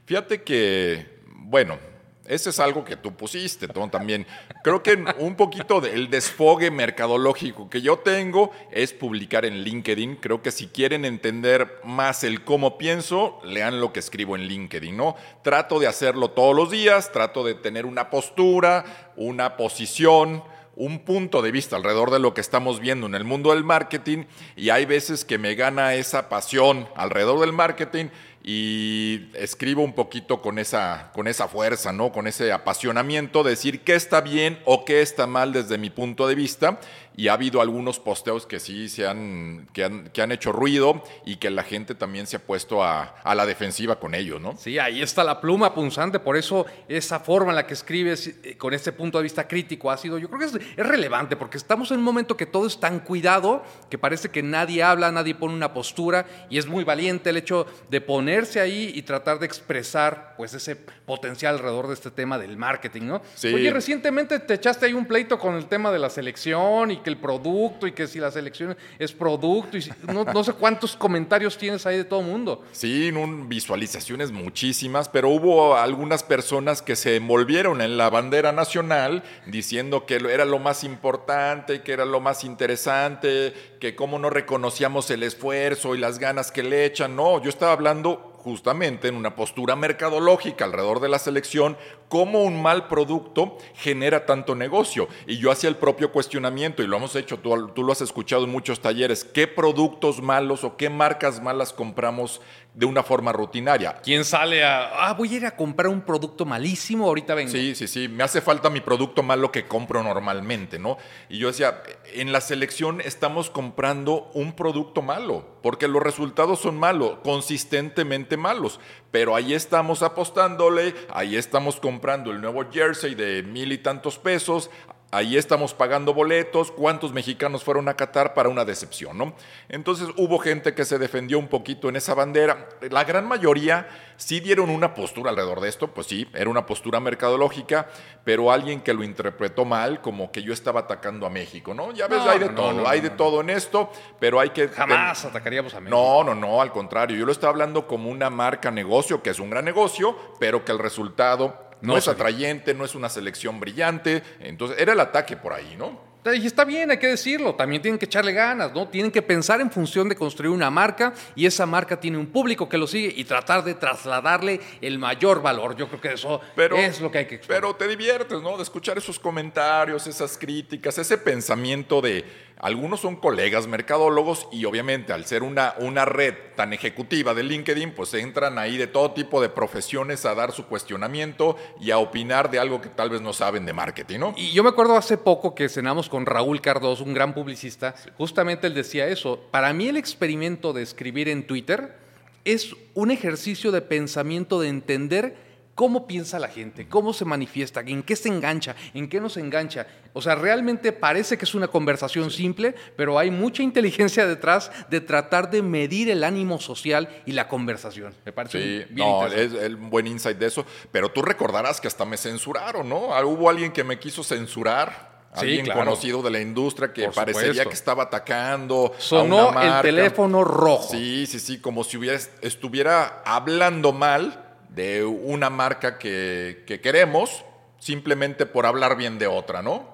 Fíjate 0.04 0.42
que, 0.42 1.20
bueno, 1.26 1.78
ese 2.26 2.50
es 2.50 2.60
algo 2.60 2.84
que 2.84 2.96
tú 2.96 3.14
pusiste, 3.14 3.66
Tom, 3.66 3.90
también. 3.90 4.26
Creo 4.62 4.82
que 4.82 5.04
un 5.18 5.34
poquito 5.34 5.80
del 5.80 6.08
desfogue 6.08 6.70
mercadológico 6.70 7.68
que 7.68 7.82
yo 7.82 7.98
tengo 7.98 8.52
es 8.70 8.92
publicar 8.92 9.44
en 9.44 9.62
LinkedIn. 9.62 10.16
Creo 10.16 10.40
que 10.40 10.52
si 10.52 10.68
quieren 10.68 11.04
entender 11.04 11.80
más 11.84 12.22
el 12.22 12.44
cómo 12.44 12.78
pienso, 12.78 13.40
lean 13.44 13.80
lo 13.80 13.92
que 13.92 14.00
escribo 14.00 14.36
en 14.36 14.42
LinkedIn, 14.42 14.96
¿no? 14.96 15.16
Trato 15.42 15.80
de 15.80 15.88
hacerlo 15.88 16.30
todos 16.30 16.54
los 16.54 16.70
días, 16.70 17.10
trato 17.10 17.44
de 17.44 17.54
tener 17.54 17.86
una 17.86 18.08
postura, 18.08 19.12
una 19.16 19.56
posición, 19.56 20.44
un 20.74 21.00
punto 21.00 21.42
de 21.42 21.50
vista 21.50 21.76
alrededor 21.76 22.10
de 22.10 22.18
lo 22.18 22.34
que 22.34 22.40
estamos 22.40 22.80
viendo 22.80 23.06
en 23.06 23.14
el 23.14 23.24
mundo 23.24 23.50
del 23.50 23.64
marketing 23.64 24.24
y 24.56 24.70
hay 24.70 24.86
veces 24.86 25.24
que 25.24 25.38
me 25.38 25.54
gana 25.54 25.94
esa 25.94 26.28
pasión 26.28 26.88
alrededor 26.96 27.40
del 27.40 27.52
marketing 27.52 28.06
y 28.44 29.30
escribo 29.34 29.82
un 29.82 29.92
poquito 29.92 30.42
con 30.42 30.58
esa, 30.58 31.12
con 31.14 31.28
esa 31.28 31.46
fuerza, 31.46 31.92
¿no? 31.92 32.10
Con 32.10 32.26
ese 32.26 32.50
apasionamiento, 32.50 33.44
decir 33.44 33.82
qué 33.82 33.94
está 33.94 34.20
bien 34.20 34.58
o 34.64 34.84
qué 34.84 35.00
está 35.00 35.28
mal 35.28 35.52
desde 35.52 35.78
mi 35.78 35.90
punto 35.90 36.26
de 36.26 36.34
vista 36.34 36.80
y 37.16 37.28
ha 37.28 37.34
habido 37.34 37.60
algunos 37.60 37.98
posteos 37.98 38.46
que 38.46 38.60
sí 38.60 38.88
se 38.88 39.06
han 39.06 39.68
que, 39.72 39.84
han, 39.84 40.08
que 40.10 40.22
han 40.22 40.32
hecho 40.32 40.52
ruido 40.52 41.02
y 41.24 41.36
que 41.36 41.50
la 41.50 41.62
gente 41.62 41.94
también 41.94 42.26
se 42.26 42.36
ha 42.36 42.38
puesto 42.40 42.82
a, 42.82 43.14
a, 43.22 43.34
la 43.34 43.46
defensiva 43.46 43.98
con 43.98 44.14
ellos, 44.14 44.40
¿no? 44.40 44.56
Sí, 44.56 44.78
ahí 44.78 45.02
está 45.02 45.24
la 45.24 45.40
pluma 45.40 45.74
punzante, 45.74 46.18
por 46.18 46.36
eso 46.36 46.66
esa 46.88 47.20
forma 47.20 47.50
en 47.50 47.56
la 47.56 47.66
que 47.66 47.74
escribes 47.74 48.28
eh, 48.42 48.56
con 48.56 48.74
este 48.74 48.92
punto 48.92 49.18
de 49.18 49.24
vista 49.24 49.46
crítico 49.46 49.90
ha 49.90 49.96
sido, 49.96 50.18
yo 50.18 50.28
creo 50.28 50.40
que 50.40 50.46
es, 50.46 50.54
es 50.54 50.86
relevante, 50.86 51.36
porque 51.36 51.56
estamos 51.56 51.90
en 51.90 51.98
un 51.98 52.04
momento 52.04 52.36
que 52.36 52.46
todo 52.46 52.66
es 52.66 52.80
tan 52.80 53.00
cuidado, 53.00 53.62
que 53.90 53.98
parece 53.98 54.30
que 54.30 54.42
nadie 54.42 54.82
habla, 54.82 55.12
nadie 55.12 55.34
pone 55.34 55.54
una 55.54 55.72
postura, 55.72 56.26
y 56.48 56.58
es 56.58 56.66
muy 56.66 56.84
valiente 56.84 57.30
el 57.30 57.36
hecho 57.36 57.66
de 57.90 58.00
ponerse 58.00 58.60
ahí 58.60 58.92
y 58.94 59.02
tratar 59.02 59.38
de 59.38 59.46
expresar 59.46 60.34
pues 60.36 60.54
ese 60.54 60.76
potencial 60.76 61.54
alrededor 61.56 61.88
de 61.88 61.94
este 61.94 62.10
tema 62.10 62.38
del 62.38 62.56
marketing, 62.56 63.02
¿no? 63.02 63.22
Sí. 63.34 63.52
Oye, 63.52 63.70
recientemente 63.70 64.38
te 64.38 64.54
echaste 64.54 64.86
ahí 64.86 64.92
un 64.92 65.06
pleito 65.06 65.38
con 65.38 65.54
el 65.54 65.66
tema 65.66 65.90
de 65.90 65.98
la 65.98 66.10
selección 66.10 66.90
y 66.90 67.01
que 67.02 67.10
el 67.10 67.18
producto 67.18 67.86
y 67.86 67.92
que 67.92 68.06
si 68.06 68.18
la 68.18 68.30
selección 68.30 68.76
es 68.98 69.12
producto 69.12 69.76
y 69.76 69.90
no, 70.06 70.44
sé 70.44 70.52
cuántos 70.52 70.96
comentarios 70.96 71.58
tienes 71.58 71.86
ahí 71.86 71.98
de 71.98 72.04
todo 72.04 72.22
mundo. 72.22 72.64
Sí, 72.72 73.12
visualizaciones 73.46 74.30
muchísimas, 74.30 75.08
pero 75.08 75.28
hubo 75.28 75.76
algunas 75.76 76.22
personas 76.22 76.82
que 76.82 76.96
se 76.96 77.16
envolvieron 77.16 77.80
en 77.80 77.96
la 77.96 78.10
bandera 78.10 78.52
nacional 78.52 79.22
diciendo 79.46 80.06
que 80.06 80.16
era 80.16 80.44
lo 80.44 80.58
más 80.58 80.84
importante, 80.84 81.82
que 81.82 81.92
era 81.92 82.04
lo 82.04 82.20
más 82.20 82.44
interesante, 82.44 83.52
que 83.80 83.94
cómo 83.94 84.18
no 84.18 84.30
reconocíamos 84.30 85.10
el 85.10 85.22
esfuerzo 85.22 85.94
y 85.94 85.98
las 85.98 86.18
ganas 86.18 86.52
que 86.52 86.62
le 86.62 86.84
echan. 86.84 87.16
No, 87.16 87.42
yo 87.42 87.48
estaba 87.48 87.72
hablando 87.72 88.31
justamente 88.42 89.08
en 89.08 89.14
una 89.14 89.36
postura 89.36 89.76
mercadológica 89.76 90.64
alrededor 90.64 91.00
de 91.00 91.08
la 91.08 91.18
selección, 91.18 91.76
cómo 92.08 92.42
un 92.42 92.60
mal 92.60 92.88
producto 92.88 93.56
genera 93.74 94.26
tanto 94.26 94.54
negocio. 94.54 95.08
Y 95.26 95.38
yo 95.38 95.50
hacía 95.50 95.70
el 95.70 95.76
propio 95.76 96.12
cuestionamiento, 96.12 96.82
y 96.82 96.86
lo 96.86 96.96
hemos 96.96 97.16
hecho, 97.16 97.38
tú, 97.38 97.68
tú, 97.68 97.84
lo 97.84 97.92
has 97.92 98.00
escuchado 98.00 98.44
en 98.44 98.50
muchos 98.50 98.80
talleres, 98.80 99.24
¿qué 99.24 99.46
productos 99.46 100.20
malos 100.20 100.64
o 100.64 100.76
qué 100.76 100.90
marcas 100.90 101.42
malas 101.42 101.72
compramos 101.72 102.40
de 102.74 102.86
una 102.86 103.02
forma 103.02 103.32
rutinaria? 103.32 103.94
¿Quién 104.02 104.24
sale 104.24 104.64
a, 104.64 105.08
ah, 105.08 105.12
voy 105.14 105.34
a 105.34 105.36
ir 105.36 105.46
a 105.46 105.56
comprar 105.56 105.88
un 105.88 106.00
producto 106.00 106.44
malísimo, 106.44 107.06
ahorita 107.06 107.34
vengo? 107.34 107.50
Sí, 107.50 107.74
sí, 107.74 107.86
sí, 107.86 108.08
me 108.08 108.24
hace 108.24 108.40
falta 108.40 108.70
mi 108.70 108.80
producto 108.80 109.22
malo 109.22 109.52
que 109.52 109.66
compro 109.66 110.02
normalmente, 110.02 110.78
¿no? 110.78 110.96
Y 111.28 111.38
yo 111.38 111.48
decía, 111.48 111.82
en 112.12 112.32
la 112.32 112.40
selección 112.40 113.00
estamos 113.00 113.50
comprando 113.50 114.30
un 114.34 114.54
producto 114.54 115.02
malo, 115.02 115.58
porque 115.62 115.88
los 115.88 116.02
resultados 116.02 116.60
son 116.60 116.78
malos, 116.78 117.18
consistentemente 117.22 118.36
malos. 118.36 118.80
Pero 119.10 119.36
ahí 119.36 119.52
estamos 119.52 120.02
apostándole, 120.02 120.94
ahí 121.12 121.36
estamos 121.36 121.78
comprando 121.78 122.30
el 122.30 122.40
nuevo 122.40 122.64
jersey 122.70 123.14
de 123.14 123.42
mil 123.42 123.72
y 123.72 123.78
tantos 123.78 124.18
pesos, 124.18 124.70
ahí 125.12 125.36
estamos 125.36 125.74
pagando 125.74 126.14
boletos, 126.14 126.72
cuántos 126.72 127.12
mexicanos 127.12 127.62
fueron 127.62 127.86
a 127.88 127.94
Qatar 127.94 128.32
para 128.32 128.48
una 128.48 128.64
decepción, 128.64 129.18
¿no? 129.18 129.34
Entonces 129.68 130.08
hubo 130.16 130.38
gente 130.38 130.74
que 130.74 130.86
se 130.86 130.98
defendió 130.98 131.38
un 131.38 131.48
poquito 131.48 131.90
en 131.90 131.96
esa 131.96 132.14
bandera. 132.14 132.70
La 132.90 133.04
gran 133.04 133.28
mayoría 133.28 133.88
sí 134.16 134.40
dieron 134.40 134.70
una 134.70 134.94
postura 134.94 135.30
alrededor 135.30 135.60
de 135.60 135.68
esto, 135.68 135.88
pues 135.88 136.06
sí, 136.06 136.26
era 136.32 136.48
una 136.48 136.64
postura 136.64 136.98
mercadológica, 136.98 137.88
pero 138.24 138.50
alguien 138.50 138.80
que 138.80 138.94
lo 138.94 139.04
interpretó 139.04 139.66
mal, 139.66 140.00
como 140.00 140.32
que 140.32 140.42
yo 140.42 140.54
estaba 140.54 140.80
atacando 140.80 141.26
a 141.26 141.30
México, 141.30 141.74
¿no? 141.74 141.92
Ya 141.92 142.08
ves, 142.08 142.20
hay 142.20 142.38
de 142.38 142.48
todo, 142.48 142.88
hay 142.88 143.00
de 143.02 143.10
todo 143.10 143.42
en 143.42 143.50
esto, 143.50 143.92
pero 144.18 144.40
hay 144.40 144.50
que... 144.50 144.68
Jamás 144.68 145.26
atacaríamos 145.26 145.74
a 145.74 145.80
México. 145.80 145.94
No, 145.94 146.24
no, 146.24 146.34
no, 146.34 146.62
al 146.62 146.72
contrario, 146.72 147.18
yo 147.18 147.26
lo 147.26 147.32
estaba 147.32 147.50
hablando 147.50 147.86
como 147.86 148.08
una 148.08 148.30
marca 148.30 148.70
negocio, 148.70 149.22
que 149.22 149.28
es 149.28 149.38
un 149.38 149.50
gran 149.50 149.66
negocio, 149.66 150.16
pero 150.40 150.64
que 150.64 150.72
el 150.72 150.78
resultado 150.78 151.71
no, 151.82 151.96
es 151.96 152.08
atrayente, 152.08 152.74
no 152.74 152.84
es 152.84 152.94
una 152.94 153.08
selección 153.08 153.60
brillante. 153.60 154.22
Entonces, 154.40 154.78
era 154.80 154.92
el 154.92 155.00
ataque 155.00 155.36
por 155.36 155.52
ahí, 155.52 155.74
¿no? 155.76 156.12
Y 156.24 156.46
está 156.46 156.64
bien, 156.64 156.88
hay 156.88 156.98
que 156.98 157.08
decirlo, 157.08 157.56
también 157.56 157.82
tienen 157.82 157.98
que 157.98 158.04
echarle 158.04 158.32
ganas, 158.32 158.72
¿no? 158.72 158.86
Tienen 158.86 159.10
que 159.10 159.22
pensar 159.22 159.60
en 159.60 159.72
función 159.72 160.08
de 160.08 160.14
construir 160.14 160.52
una 160.52 160.70
marca 160.70 161.12
y 161.34 161.46
esa 161.46 161.66
marca 161.66 161.98
tiene 161.98 162.16
un 162.16 162.26
público 162.26 162.68
que 162.68 162.78
lo 162.78 162.86
sigue 162.86 163.12
y 163.16 163.24
tratar 163.24 163.64
de 163.64 163.74
trasladarle 163.74 164.60
el 164.80 165.00
mayor 165.00 165.42
valor. 165.42 165.74
Yo 165.74 165.88
creo 165.88 166.00
que 166.00 166.12
eso 166.12 166.40
es 166.56 167.00
lo 167.00 167.10
que 167.10 167.18
hay 167.18 167.26
que 167.26 167.38
Pero 167.38 167.74
te 167.74 167.88
diviertes, 167.88 168.40
¿no? 168.40 168.56
De 168.56 168.62
escuchar 168.62 168.96
esos 168.98 169.18
comentarios, 169.18 170.06
esas 170.06 170.38
críticas, 170.38 170.96
ese 170.96 171.18
pensamiento 171.18 172.00
de 172.00 172.24
algunos 172.58 173.00
son 173.00 173.16
colegas 173.16 173.66
mercadólogos 173.66 174.48
y 174.52 174.64
obviamente 174.64 175.12
al 175.12 175.24
ser 175.24 175.42
una, 175.42 175.74
una 175.78 176.04
red 176.04 176.34
tan 176.56 176.72
ejecutiva 176.72 177.34
de 177.34 177.42
LinkedIn, 177.42 177.92
pues 177.92 178.14
entran 178.14 178.58
ahí 178.58 178.76
de 178.76 178.86
todo 178.86 179.12
tipo 179.12 179.40
de 179.40 179.48
profesiones 179.48 180.24
a 180.24 180.34
dar 180.34 180.52
su 180.52 180.66
cuestionamiento 180.66 181.56
y 181.80 181.90
a 181.90 181.98
opinar 181.98 182.50
de 182.50 182.58
algo 182.58 182.80
que 182.80 182.88
tal 182.88 183.10
vez 183.10 183.20
no 183.20 183.32
saben 183.32 183.66
de 183.66 183.72
marketing, 183.72 184.18
¿no? 184.18 184.34
Y 184.36 184.52
yo 184.52 184.62
me 184.62 184.68
acuerdo 184.68 184.96
hace 184.96 185.18
poco 185.18 185.54
que 185.54 185.68
cenamos 185.68 186.08
con 186.08 186.26
Raúl 186.26 186.60
Cardoso, 186.60 187.04
un 187.04 187.14
gran 187.14 187.34
publicista, 187.34 187.94
justamente 188.16 188.66
él 188.66 188.74
decía 188.74 189.08
eso. 189.08 189.40
Para 189.50 189.72
mí 189.72 189.88
el 189.88 189.96
experimento 189.96 190.72
de 190.72 190.82
escribir 190.82 191.28
en 191.28 191.46
Twitter 191.46 191.96
es 192.44 192.74
un 192.94 193.10
ejercicio 193.10 193.70
de 193.70 193.82
pensamiento 193.82 194.60
de 194.60 194.68
entender 194.68 195.51
cómo 195.74 196.06
piensa 196.06 196.38
la 196.38 196.48
gente, 196.48 196.86
cómo 196.88 197.12
se 197.12 197.24
manifiesta, 197.24 197.80
en 197.80 198.02
qué 198.02 198.16
se 198.16 198.28
engancha, 198.28 198.76
en 198.94 199.08
qué 199.08 199.20
no 199.20 199.28
se 199.28 199.40
engancha. 199.40 199.86
O 200.12 200.20
sea, 200.20 200.34
realmente 200.34 200.92
parece 200.92 201.38
que 201.38 201.44
es 201.44 201.54
una 201.54 201.68
conversación 201.68 202.30
simple, 202.30 202.74
pero 202.96 203.18
hay 203.18 203.30
mucha 203.30 203.62
inteligencia 203.62 204.26
detrás 204.26 204.70
de 204.90 205.00
tratar 205.00 205.50
de 205.50 205.62
medir 205.62 206.10
el 206.10 206.24
ánimo 206.24 206.60
social 206.60 207.08
y 207.24 207.32
la 207.32 207.48
conversación. 207.48 208.14
Me 208.24 208.32
parece 208.32 208.86
sí, 208.86 208.94
no, 208.94 209.26
es, 209.26 209.52
un 209.52 209.88
buen 209.88 210.06
insight 210.06 210.38
de 210.38 210.46
eso. 210.46 210.66
Pero 210.90 211.10
tú 211.10 211.22
recordarás 211.22 211.80
que 211.80 211.88
hasta 211.88 212.04
me 212.04 212.16
censuraron, 212.16 212.88
¿no? 212.88 213.14
Ah, 213.14 213.24
hubo 213.24 213.48
alguien 213.48 213.72
que 213.72 213.84
me 213.84 213.98
quiso 213.98 214.22
censurar. 214.22 215.12
Alguien 215.34 215.64
conocido 215.64 216.20
de 216.20 216.30
la 216.30 216.40
industria 216.40 216.92
que 216.92 217.08
parecería 217.08 217.64
que 217.64 217.72
estaba 217.72 218.02
atacando. 218.02 218.92
Sonó 218.98 219.38
a 219.38 219.48
una 219.48 219.54
marca. 219.54 219.76
el 219.76 219.82
teléfono 219.82 220.44
rojo. 220.44 220.90
Sí, 220.90 221.26
sí, 221.26 221.40
sí, 221.40 221.58
como 221.58 221.84
si 221.84 221.96
hubiera, 221.96 222.18
estuviera 222.42 223.22
hablando 223.24 223.94
mal 223.94 224.41
de 224.74 225.04
una 225.04 225.50
marca 225.50 225.98
que, 225.98 226.64
queremos 226.82 227.44
simplemente 227.78 228.46
por 228.46 228.66
hablar 228.66 228.96
bien 228.96 229.18
de 229.18 229.26
otra, 229.26 229.62
¿no? 229.62 229.90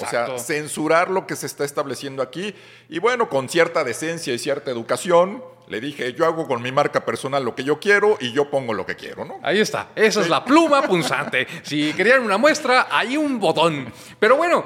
O 0.00 0.06
sea, 0.06 0.38
censurar 0.38 1.10
lo 1.10 1.26
que 1.26 1.36
se 1.36 1.44
está 1.44 1.64
estableciendo 1.64 2.22
aquí. 2.22 2.54
Y 2.88 2.98
bueno, 2.98 3.28
con 3.28 3.50
cierta 3.50 3.84
decencia 3.84 4.32
y 4.32 4.38
cierta 4.38 4.70
educación, 4.70 5.44
le 5.68 5.80
dije, 5.80 6.14
yo 6.14 6.24
hago 6.24 6.46
con 6.46 6.62
mi 6.62 6.72
marca 6.72 7.04
personal 7.04 7.44
lo 7.44 7.54
que 7.54 7.64
yo 7.64 7.78
quiero 7.78 8.16
y 8.20 8.32
yo 8.32 8.50
pongo 8.50 8.72
lo 8.72 8.86
que 8.86 8.96
quiero, 8.96 9.24
¿no? 9.24 9.38
Ahí 9.42 9.60
está, 9.60 9.90
esa 9.94 10.22
es 10.22 10.30
la 10.30 10.44
pluma 10.44 10.82
punzante. 10.82 11.46
Si 11.62 11.92
querían 11.92 12.22
una 12.22 12.38
muestra, 12.38 12.88
hay 12.90 13.16
un 13.16 13.38
botón. 13.38 13.92
Pero 14.18 14.36
bueno, 14.36 14.64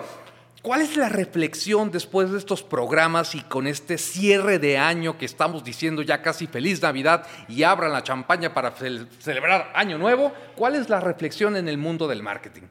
¿Cuál 0.67 0.81
es 0.81 0.97
la 0.97 1.09
reflexión 1.09 1.93
después 1.93 2.33
de 2.33 2.39
estos 2.39 2.65
programas 2.65 3.37
y 3.37 3.41
con 3.43 3.69
este 3.69 3.99
cierre 3.99 4.59
de 4.59 4.79
año 4.79 5.17
que 5.17 5.25
estamos 5.25 5.63
diciendo 5.63 6.03
ya 6.03 6.23
casi 6.23 6.49
feliz 6.49 6.83
Navidad 6.83 7.25
y 7.47 7.63
abran 7.63 7.93
la 7.93 8.03
champaña 8.03 8.53
para 8.53 8.73
celebrar 8.73 9.71
Año 9.77 9.97
Nuevo? 9.97 10.33
¿Cuál 10.57 10.75
es 10.75 10.89
la 10.89 10.99
reflexión 10.99 11.55
en 11.55 11.69
el 11.69 11.79
mundo 11.79 12.09
del 12.09 12.21
marketing? 12.21 12.63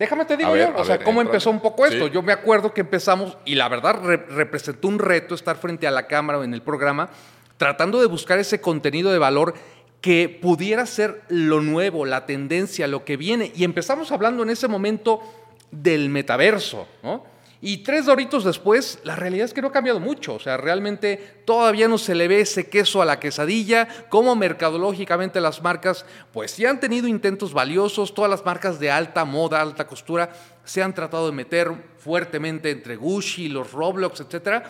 Déjame 0.00 0.24
te 0.24 0.36
digo 0.36 0.56
yo, 0.56 0.74
o 0.74 0.84
sea, 0.84 0.98
cómo 0.98 1.20
empezó 1.20 1.50
un 1.50 1.60
poco 1.60 1.86
esto. 1.86 2.08
Yo 2.08 2.22
me 2.22 2.32
acuerdo 2.32 2.74
que 2.74 2.80
empezamos 2.80 3.38
y 3.44 3.54
la 3.54 3.68
verdad 3.68 4.02
representó 4.28 4.88
un 4.88 4.98
reto 4.98 5.36
estar 5.36 5.58
frente 5.58 5.86
a 5.86 5.92
la 5.92 6.08
cámara 6.08 6.40
o 6.40 6.42
en 6.42 6.54
el 6.54 6.62
programa 6.62 7.08
tratando 7.56 8.00
de 8.00 8.06
buscar 8.06 8.40
ese 8.40 8.60
contenido 8.60 9.12
de 9.12 9.18
valor 9.20 9.54
que 10.00 10.28
pudiera 10.42 10.86
ser 10.86 11.22
lo 11.28 11.60
nuevo, 11.60 12.04
la 12.04 12.26
tendencia, 12.26 12.88
lo 12.88 13.04
que 13.04 13.16
viene. 13.16 13.52
Y 13.54 13.62
empezamos 13.62 14.10
hablando 14.10 14.42
en 14.42 14.50
ese 14.50 14.66
momento 14.66 15.20
del 15.70 16.08
metaverso, 16.08 16.86
¿no? 17.02 17.30
Y 17.62 17.78
tres 17.78 18.06
doritos 18.06 18.42
después, 18.44 19.00
la 19.04 19.16
realidad 19.16 19.44
es 19.44 19.52
que 19.52 19.60
no 19.60 19.68
ha 19.68 19.72
cambiado 19.72 20.00
mucho. 20.00 20.34
O 20.34 20.40
sea, 20.40 20.56
realmente 20.56 21.42
todavía 21.44 21.88
no 21.88 21.98
se 21.98 22.14
le 22.14 22.26
ve 22.26 22.40
ese 22.40 22.70
queso 22.70 23.02
a 23.02 23.04
la 23.04 23.20
quesadilla. 23.20 23.86
Como 24.08 24.34
mercadológicamente 24.34 25.42
las 25.42 25.62
marcas, 25.62 26.06
pues 26.32 26.52
sí 26.52 26.64
han 26.64 26.80
tenido 26.80 27.06
intentos 27.06 27.52
valiosos. 27.52 28.14
Todas 28.14 28.30
las 28.30 28.46
marcas 28.46 28.80
de 28.80 28.90
alta 28.90 29.26
moda, 29.26 29.60
alta 29.60 29.86
costura, 29.86 30.30
se 30.64 30.82
han 30.82 30.94
tratado 30.94 31.26
de 31.26 31.32
meter 31.32 31.70
fuertemente 31.98 32.70
entre 32.70 32.96
Gucci, 32.96 33.50
los 33.50 33.72
Roblox, 33.72 34.20
etcétera. 34.20 34.64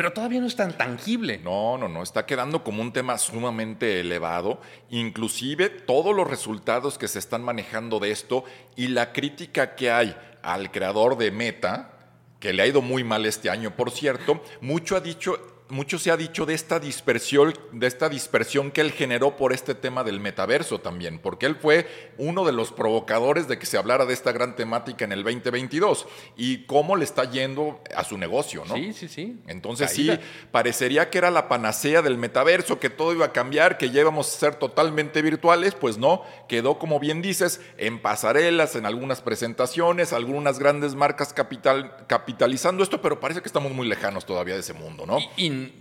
Pero 0.00 0.14
todavía 0.14 0.40
no 0.40 0.46
es 0.46 0.56
tan 0.56 0.78
tangible. 0.78 1.36
No, 1.44 1.76
no, 1.76 1.86
no, 1.86 2.02
está 2.02 2.24
quedando 2.24 2.64
como 2.64 2.80
un 2.80 2.90
tema 2.90 3.18
sumamente 3.18 4.00
elevado. 4.00 4.58
Inclusive 4.88 5.68
todos 5.68 6.16
los 6.16 6.26
resultados 6.26 6.96
que 6.96 7.06
se 7.06 7.18
están 7.18 7.42
manejando 7.42 7.98
de 7.98 8.10
esto 8.10 8.44
y 8.76 8.88
la 8.88 9.12
crítica 9.12 9.74
que 9.74 9.90
hay 9.90 10.16
al 10.40 10.70
creador 10.70 11.18
de 11.18 11.30
Meta, 11.30 11.98
que 12.38 12.54
le 12.54 12.62
ha 12.62 12.66
ido 12.66 12.80
muy 12.80 13.04
mal 13.04 13.26
este 13.26 13.50
año, 13.50 13.76
por 13.76 13.90
cierto, 13.90 14.42
mucho 14.62 14.96
ha 14.96 15.00
dicho 15.00 15.49
mucho 15.70 15.98
se 15.98 16.10
ha 16.10 16.16
dicho 16.16 16.46
de 16.46 16.54
esta 16.54 16.78
dispersión, 16.80 17.54
de 17.72 17.86
esta 17.86 18.08
dispersión 18.08 18.70
que 18.70 18.80
él 18.80 18.92
generó 18.92 19.36
por 19.36 19.52
este 19.52 19.74
tema 19.74 20.04
del 20.04 20.20
metaverso 20.20 20.80
también, 20.80 21.18
porque 21.18 21.46
él 21.46 21.56
fue 21.56 21.86
uno 22.18 22.44
de 22.44 22.52
los 22.52 22.72
provocadores 22.72 23.48
de 23.48 23.58
que 23.58 23.66
se 23.66 23.78
hablara 23.78 24.06
de 24.06 24.14
esta 24.14 24.32
gran 24.32 24.56
temática 24.56 25.04
en 25.04 25.12
el 25.12 25.22
2022 25.22 26.06
y 26.36 26.64
cómo 26.66 26.96
le 26.96 27.04
está 27.04 27.30
yendo 27.30 27.80
a 27.94 28.04
su 28.04 28.18
negocio, 28.18 28.64
¿no? 28.66 28.74
Sí, 28.74 28.92
sí, 28.92 29.08
sí. 29.08 29.38
Entonces 29.46 29.90
sí, 29.90 30.10
parecería 30.50 31.10
que 31.10 31.18
era 31.18 31.30
la 31.30 31.48
panacea 31.48 32.02
del 32.02 32.18
metaverso, 32.18 32.78
que 32.78 32.90
todo 32.90 33.12
iba 33.12 33.26
a 33.26 33.32
cambiar, 33.32 33.78
que 33.78 33.90
ya 33.90 34.00
íbamos 34.00 34.28
a 34.28 34.38
ser 34.38 34.54
totalmente 34.56 35.22
virtuales, 35.22 35.74
pues 35.74 35.98
no, 35.98 36.22
quedó 36.48 36.78
como 36.78 37.00
bien 37.00 37.22
dices, 37.22 37.60
en 37.78 38.00
pasarelas, 38.00 38.76
en 38.76 38.86
algunas 38.86 39.20
presentaciones, 39.20 40.12
algunas 40.12 40.58
grandes 40.58 40.94
marcas 40.94 41.32
capital, 41.32 42.06
capitalizando 42.06 42.82
esto, 42.82 43.00
pero 43.00 43.20
parece 43.20 43.40
que 43.40 43.48
estamos 43.48 43.72
muy 43.72 43.88
lejanos 43.88 44.26
todavía 44.26 44.54
de 44.54 44.60
ese 44.60 44.74
mundo, 44.74 45.06
¿no? 45.06 45.18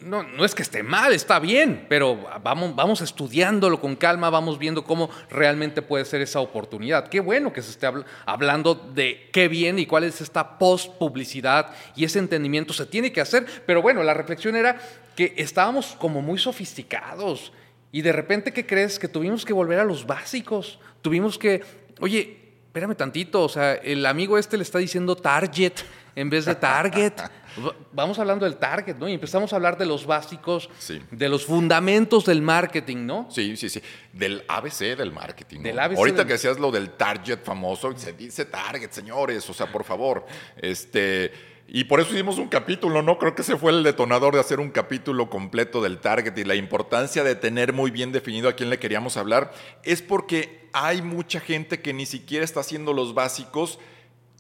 No, 0.02 0.24
no 0.24 0.46
es 0.46 0.56
que 0.56 0.62
esté 0.62 0.84
mal, 0.84 1.14
está 1.14 1.40
bien, 1.40 1.86
pero 1.90 2.18
vamos, 2.44 2.76
vamos 2.76 3.02
estudiándolo 3.02 3.80
con 3.80 3.96
calma, 3.96 4.30
vamos 4.30 4.60
viendo 4.60 4.84
cómo 4.84 5.10
realmente 5.30 5.82
puede 5.82 6.06
ser 6.06 6.22
esa 6.22 6.40
oportunidad. 6.40 7.08
Qué 7.08 7.20
bueno 7.20 7.54
que 7.54 7.62
se 7.62 7.72
esté 7.72 7.88
hablando 8.26 8.76
de 8.76 9.30
qué 9.32 9.48
bien 9.48 9.80
y 9.80 9.86
cuál 9.86 10.04
es 10.04 10.22
esta 10.22 10.58
post-publicidad 10.58 11.74
y 11.96 12.04
ese 12.04 12.20
entendimiento 12.20 12.74
se 12.74 12.86
tiene 12.86 13.12
que 13.12 13.22
hacer, 13.22 13.46
pero 13.66 13.82
bueno, 13.82 14.04
la 14.04 14.14
reflexión 14.14 14.56
era 14.56 14.80
que 15.16 15.34
estábamos 15.38 15.96
como 16.00 16.22
muy 16.22 16.38
sofisticados 16.38 17.52
y 17.92 18.02
de 18.02 18.12
repente, 18.12 18.54
¿qué 18.54 18.66
crees? 18.66 19.00
Que 19.00 19.08
tuvimos 19.08 19.46
que 19.46 19.54
volver 19.54 19.80
a 19.80 19.84
los 19.84 20.06
básicos, 20.06 20.80
tuvimos 21.02 21.38
que, 21.38 21.64
oye, 22.00 22.38
espérame 22.68 22.96
tantito, 22.96 23.44
o 23.44 23.50
sea, 23.50 23.74
el 23.74 24.06
amigo 24.06 24.38
este 24.38 24.58
le 24.58 24.64
está 24.64 24.78
diciendo 24.78 25.16
target 25.16 25.74
en 26.16 26.30
vez 26.30 26.46
de 26.46 26.56
target. 26.56 27.14
Vamos 27.92 28.20
hablando 28.20 28.46
del 28.46 28.58
target, 28.58 28.96
¿no? 28.98 29.08
Y 29.08 29.14
empezamos 29.14 29.54
a 29.54 29.56
hablar 29.56 29.78
de 29.78 29.86
los 29.86 30.06
básicos, 30.06 30.70
de 31.12 31.30
los 31.30 31.46
fundamentos 31.46 32.26
del 32.26 32.42
marketing, 32.42 33.06
¿no? 33.06 33.28
Sí, 33.30 33.58
sí, 33.58 33.70
sí. 33.70 33.82
Del 34.14 34.44
ABC 34.48 34.98
del 34.98 35.12
marketing. 35.12 35.62
Del 35.62 35.80
ABC 35.80 35.98
Ahorita 35.98 36.26
que 36.26 36.34
decías 36.34 36.60
lo 36.60 36.72
del 36.72 36.92
target 36.92 37.40
famoso, 37.44 37.96
se 37.98 38.14
dice 38.14 38.46
target, 38.46 38.92
señores, 38.92 39.50
o 39.50 39.54
sea, 39.54 39.72
por 39.72 39.84
favor. 39.84 40.26
Este. 40.58 41.32
Y 41.72 41.84
por 41.84 42.00
eso 42.00 42.14
hicimos 42.14 42.40
un 42.40 42.48
capítulo, 42.48 43.04
¿no? 43.04 43.20
Creo 43.20 43.36
que 43.36 43.44
ese 43.44 43.56
fue 43.56 43.72
el 43.72 43.84
detonador 43.84 44.34
de 44.34 44.40
hacer 44.40 44.60
un 44.60 44.72
capítulo 44.72 45.30
completo 45.30 45.84
del 45.84 46.00
target 46.00 46.36
y 46.36 46.44
la 46.44 46.56
importancia 46.56 47.24
de 47.24 47.36
tener 47.36 47.74
muy 47.74 47.92
bien 47.92 48.12
definido 48.12 48.50
a 48.50 48.54
quién 48.54 48.72
le 48.72 48.80
queríamos 48.80 49.18
hablar. 49.18 49.52
Es 49.84 50.02
porque 50.02 50.68
hay 50.74 51.04
mucha 51.04 51.40
gente 51.40 51.80
que 51.80 51.94
ni 51.94 52.08
siquiera 52.08 52.44
está 52.44 52.62
haciendo 52.62 52.92
los 52.94 53.14
básicos 53.14 53.78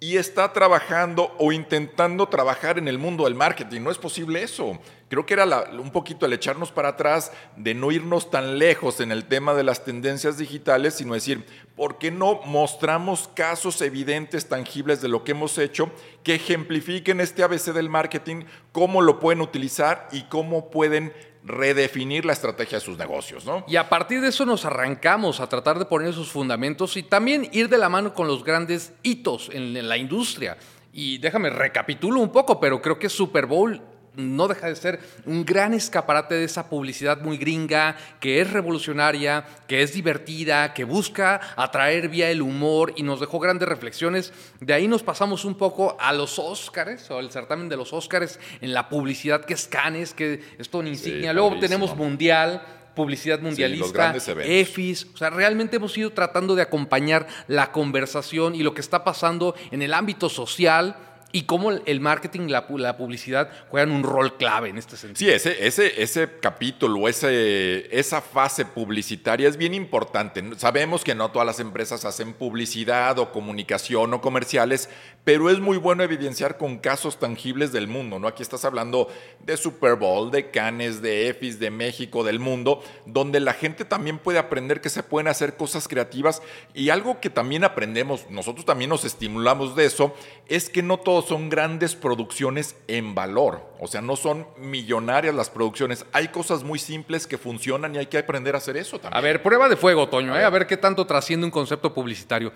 y 0.01 0.15
está 0.15 0.53
trabajando 0.53 1.36
o 1.38 1.51
intentando 1.51 2.27
trabajar 2.27 2.77
en 2.77 2.88
el 2.88 2.98
mundo 2.98 3.25
del 3.25 3.36
marketing. 3.36 3.82
No 3.82 3.91
es 3.91 3.98
posible 3.98 4.41
eso. 4.41 4.79
Creo 5.10 5.25
que 5.25 5.34
era 5.34 5.46
un 5.72 5.91
poquito 5.91 6.25
el 6.25 6.32
echarnos 6.32 6.72
para 6.72 6.89
atrás 6.89 7.34
de 7.58 7.74
no 7.74 7.91
irnos 7.91 8.32
tan 8.32 8.60
lejos 8.60 9.01
en 9.01 9.12
el 9.12 9.25
tema 9.25 9.53
de 9.53 9.63
las 9.63 9.84
tendencias 9.84 10.38
digitales, 10.38 10.94
sino 10.94 11.15
decir, 11.15 11.46
¿por 11.75 11.98
qué 11.98 12.12
no 12.12 12.39
mostramos 12.46 13.29
casos 13.34 13.82
evidentes, 13.82 14.48
tangibles 14.48 15.01
de 15.01 15.10
lo 15.10 15.25
que 15.25 15.32
hemos 15.32 15.58
hecho 15.58 15.91
que 16.24 16.36
ejemplifiquen 16.36 17.20
este 17.20 17.44
ABC 17.44 17.74
del 17.74 17.89
marketing, 17.89 18.46
cómo 18.72 19.01
lo 19.01 19.20
pueden 19.20 19.41
utilizar 19.41 20.08
y 20.12 20.24
cómo 20.24 20.70
pueden 20.70 21.12
redefinir 21.50 22.24
la 22.25 22.34
estrategia 22.34 22.77
de 22.77 22.86
sus 22.86 22.98
negocios, 22.98 23.46
¿no? 23.46 23.65
Y 23.68 23.75
a 23.75 23.89
partir 23.89 24.22
de 24.22 24.29
eso 24.29 24.46
nos 24.46 24.65
arrancamos 24.65 25.39
a 25.39 25.50
tratar 25.50 25.79
de 25.79 25.86
poner 25.86 26.10
esos 26.10 26.32
fundamentos 26.32 26.96
y 26.96 27.03
también 27.03 27.50
ir 27.51 27.68
de 27.68 27.77
la 27.77 27.89
mano 27.89 28.13
con 28.13 28.27
los 28.27 28.44
grandes 28.44 28.94
hitos 29.03 29.50
en 29.51 29.88
la 29.88 29.98
industria. 29.98 30.58
Y 30.94 31.18
déjame 31.18 31.50
recapitulo 31.50 32.20
un 32.20 32.32
poco, 32.32 32.60
pero 32.60 32.82
creo 32.82 32.98
que 32.98 33.10
Super 33.10 33.46
Bowl 33.46 33.82
no 34.20 34.48
deja 34.48 34.68
de 34.68 34.76
ser 34.76 35.00
un 35.26 35.46
gran 35.46 35.74
escaparate 35.74 36.36
de 36.36 36.44
esa 36.44 36.70
publicidad 36.70 37.22
muy 37.22 37.38
gringa, 37.38 37.96
que 38.20 38.42
es 38.42 38.52
revolucionaria, 38.52 39.46
que 39.68 39.82
es 39.82 39.94
divertida, 39.94 40.74
que 40.74 40.84
busca 40.84 41.40
atraer 41.56 42.10
vía 42.10 42.30
el 42.30 42.42
humor 42.42 42.94
y 42.96 43.04
nos 43.04 43.20
dejó 43.20 43.40
grandes 43.40 43.68
reflexiones. 43.68 44.34
De 44.60 44.74
ahí 44.74 44.88
nos 44.88 45.04
pasamos 45.04 45.46
un 45.46 45.56
poco 45.56 45.98
a 46.00 46.14
los 46.14 46.40
Óscares, 46.40 47.10
o 47.12 47.20
el 47.20 47.32
certamen 47.32 47.70
de 47.70 47.78
los 47.78 47.94
Óscares 47.94 48.40
en 48.62 48.74
la 48.74 48.90
publicidad, 48.90 49.46
que 49.46 49.54
es 49.54 49.68
Cannes, 49.68 50.14
que 50.14 50.42
es 50.58 50.70
todo 50.70 50.84
insignia. 50.84 51.34
Luego 51.34 51.60
tenemos 51.60 51.96
Mundial, 51.96 52.62
publicidad 52.96 53.40
mundialista, 53.40 54.14
EFIS. 54.44 55.08
O 55.14 55.18
sea, 55.18 55.30
realmente 55.30 55.78
hemos 55.78 55.98
ido 55.98 56.12
tratando 56.12 56.56
de 56.56 56.62
acompañar 56.62 57.28
la 57.48 57.72
conversación 57.72 58.56
y 58.56 58.64
lo 58.64 58.74
que 58.74 58.82
está 58.82 59.04
pasando 59.04 59.56
en 59.72 59.82
el 59.82 59.94
ámbito 59.94 60.28
social 60.28 60.98
y 61.31 61.43
cómo 61.43 61.71
el 61.71 62.00
marketing, 62.00 62.48
la, 62.48 62.65
la, 62.69 62.98
publicidad 62.98 63.50
juegan 63.69 63.91
un 63.91 64.03
rol 64.03 64.38
clave 64.38 64.69
en 64.69 64.77
este 64.77 64.98
sentido. 64.98 65.29
Sí, 65.29 65.33
ese, 65.33 65.67
ese, 65.67 66.01
ese 66.01 66.29
capítulo, 66.41 67.07
ese, 67.07 67.88
esa 67.98 68.21
fase 68.21 68.65
publicitaria 68.65 69.48
es 69.48 69.55
bien 69.57 69.74
importante. 69.74 70.43
Sabemos 70.57 71.03
que 71.03 71.13
no 71.13 71.29
todas 71.31 71.45
las 71.45 71.59
empresas 71.59 72.03
hacen 72.05 72.33
publicidad 72.33 73.19
o 73.19 73.31
comunicación 73.31 74.13
o 74.13 74.21
comerciales, 74.21 74.89
pero 75.24 75.51
es 75.51 75.59
muy 75.59 75.77
bueno 75.77 76.01
evidenciar 76.01 76.57
con 76.57 76.79
casos 76.79 77.19
tangibles 77.19 77.71
del 77.71 77.88
mundo. 77.88 78.17
¿no? 78.17 78.27
Aquí 78.27 78.41
estás 78.41 78.65
hablando 78.65 79.07
de 79.45 79.55
Super 79.57 79.95
Bowl, 79.95 80.31
de 80.31 80.50
Cannes, 80.50 81.01
de 81.01 81.29
EFIS, 81.29 81.59
de 81.59 81.69
México, 81.69 82.24
del 82.24 82.39
mundo, 82.39 82.81
donde 83.05 83.39
la 83.39 83.53
gente 83.53 83.86
también 83.86 84.17
puede 84.17 84.39
aprender 84.39 84.81
que 84.81 84.89
se 84.89 85.03
pueden 85.03 85.27
hacer 85.27 85.57
cosas 85.57 85.88
creativas 85.88 86.41
y 86.74 86.89
algo 86.89 87.19
que 87.19 87.29
también 87.29 87.63
aprendemos, 87.63 88.29
nosotros 88.29 88.65
también 88.65 88.89
nos 88.89 89.05
estimulamos 89.05 89.75
de 89.75 89.86
eso, 89.86 90.15
es 90.48 90.69
que 90.69 90.81
no 90.81 90.98
todos 90.98 91.19
son 91.22 91.50
grandes 91.50 91.96
producciones 91.96 92.76
en 92.88 93.16
valor. 93.16 93.74
O 93.80 93.88
sea, 93.88 94.02
no 94.02 94.16
son 94.16 94.48
millonarias 94.58 95.34
las 95.36 95.50
producciones. 95.50 96.06
Hay 96.12 96.30
cosas 96.30 96.64
muy 96.64 96.80
simples 96.80 97.28
que 97.28 97.38
funcionan 97.38 97.96
y 97.96 97.98
hay 97.98 98.08
que 98.08 98.18
aprender 98.18 98.56
a 98.56 98.60
hacer 98.60 98.78
eso 98.78 99.00
también. 99.00 99.18
A 99.18 99.22
ver, 99.22 99.44
prueba 99.44 99.70
de 99.70 99.76
fuego, 99.76 100.10
Toño, 100.10 100.34
a, 100.34 100.36
¿eh? 100.36 100.40
ver. 100.40 100.46
a 100.46 100.50
ver 100.50 100.68
qué 100.68 100.78
tanto 100.78 101.06
trasciende 101.06 101.46
un 101.46 101.52
concepto 101.52 101.94
publicitario. 101.94 102.52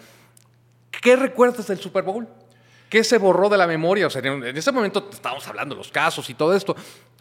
¿Qué 0.90 1.16
recuerdas 1.16 1.68
del 1.68 1.80
Super 1.80 2.04
Bowl? 2.04 2.28
¿Qué 2.90 3.04
se 3.04 3.18
borró 3.18 3.50
de 3.50 3.58
la 3.58 3.66
memoria? 3.66 4.08
O 4.08 4.10
sea, 4.10 4.22
en 4.22 4.56
ese 4.56 4.72
momento 4.72 5.10
estábamos 5.12 5.48
hablando 5.48 5.74
de 5.76 5.80
los 5.80 5.92
casos 5.92 6.30
y 6.30 6.34
todo 6.34 6.56
esto. 6.56 6.76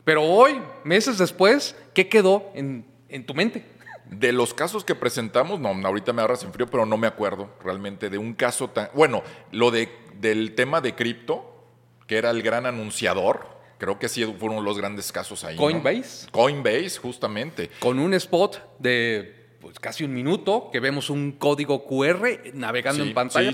Pero 0.05 0.23
hoy, 0.23 0.61
meses 0.85 1.19
después, 1.19 1.77
¿qué 1.95 2.09
quedó 2.09 2.51
en, 2.55 2.85
en 3.09 3.25
tu 3.25 3.35
mente? 3.35 3.65
De 4.11 4.33
los 4.33 4.53
casos 4.53 4.85
que 4.85 4.95
presentamos, 4.95 5.61
no, 5.61 5.69
ahorita 5.69 6.13
me 6.13 6.21
agarras 6.21 6.45
en 6.45 6.53
frío, 6.53 6.67
pero 6.67 6.85
no 6.85 6.99
me 6.99 7.07
acuerdo 7.07 7.49
realmente 7.65 8.11
de 8.11 8.19
un 8.19 8.35
caso 8.35 8.69
tan. 8.69 8.91
Bueno, 8.93 9.23
lo 9.53 9.71
de, 9.71 9.89
del 10.23 10.55
tema 10.55 10.81
de 10.81 10.95
cripto, 10.95 11.67
que 12.07 12.17
era 12.17 12.31
el 12.31 12.43
gran 12.43 12.65
anunciador. 12.65 13.51
Creo 13.77 13.99
que 13.99 14.09
sí 14.09 14.25
fueron 14.39 14.65
los 14.65 14.79
grandes 14.79 15.11
casos 15.11 15.45
ahí. 15.45 15.57
Coinbase. 15.57 16.29
Coinbase, 16.31 16.99
justamente. 16.99 17.69
Con 17.81 17.99
un 17.99 18.15
spot 18.15 18.79
de 18.79 19.57
pues, 19.61 19.79
casi 19.81 20.05
un 20.05 20.15
minuto, 20.15 20.71
que 20.73 20.79
vemos 20.79 21.11
un 21.11 21.33
código 21.33 21.85
QR 21.85 22.55
navegando 22.55 23.03
en 23.03 23.13
pantalla, 23.13 23.51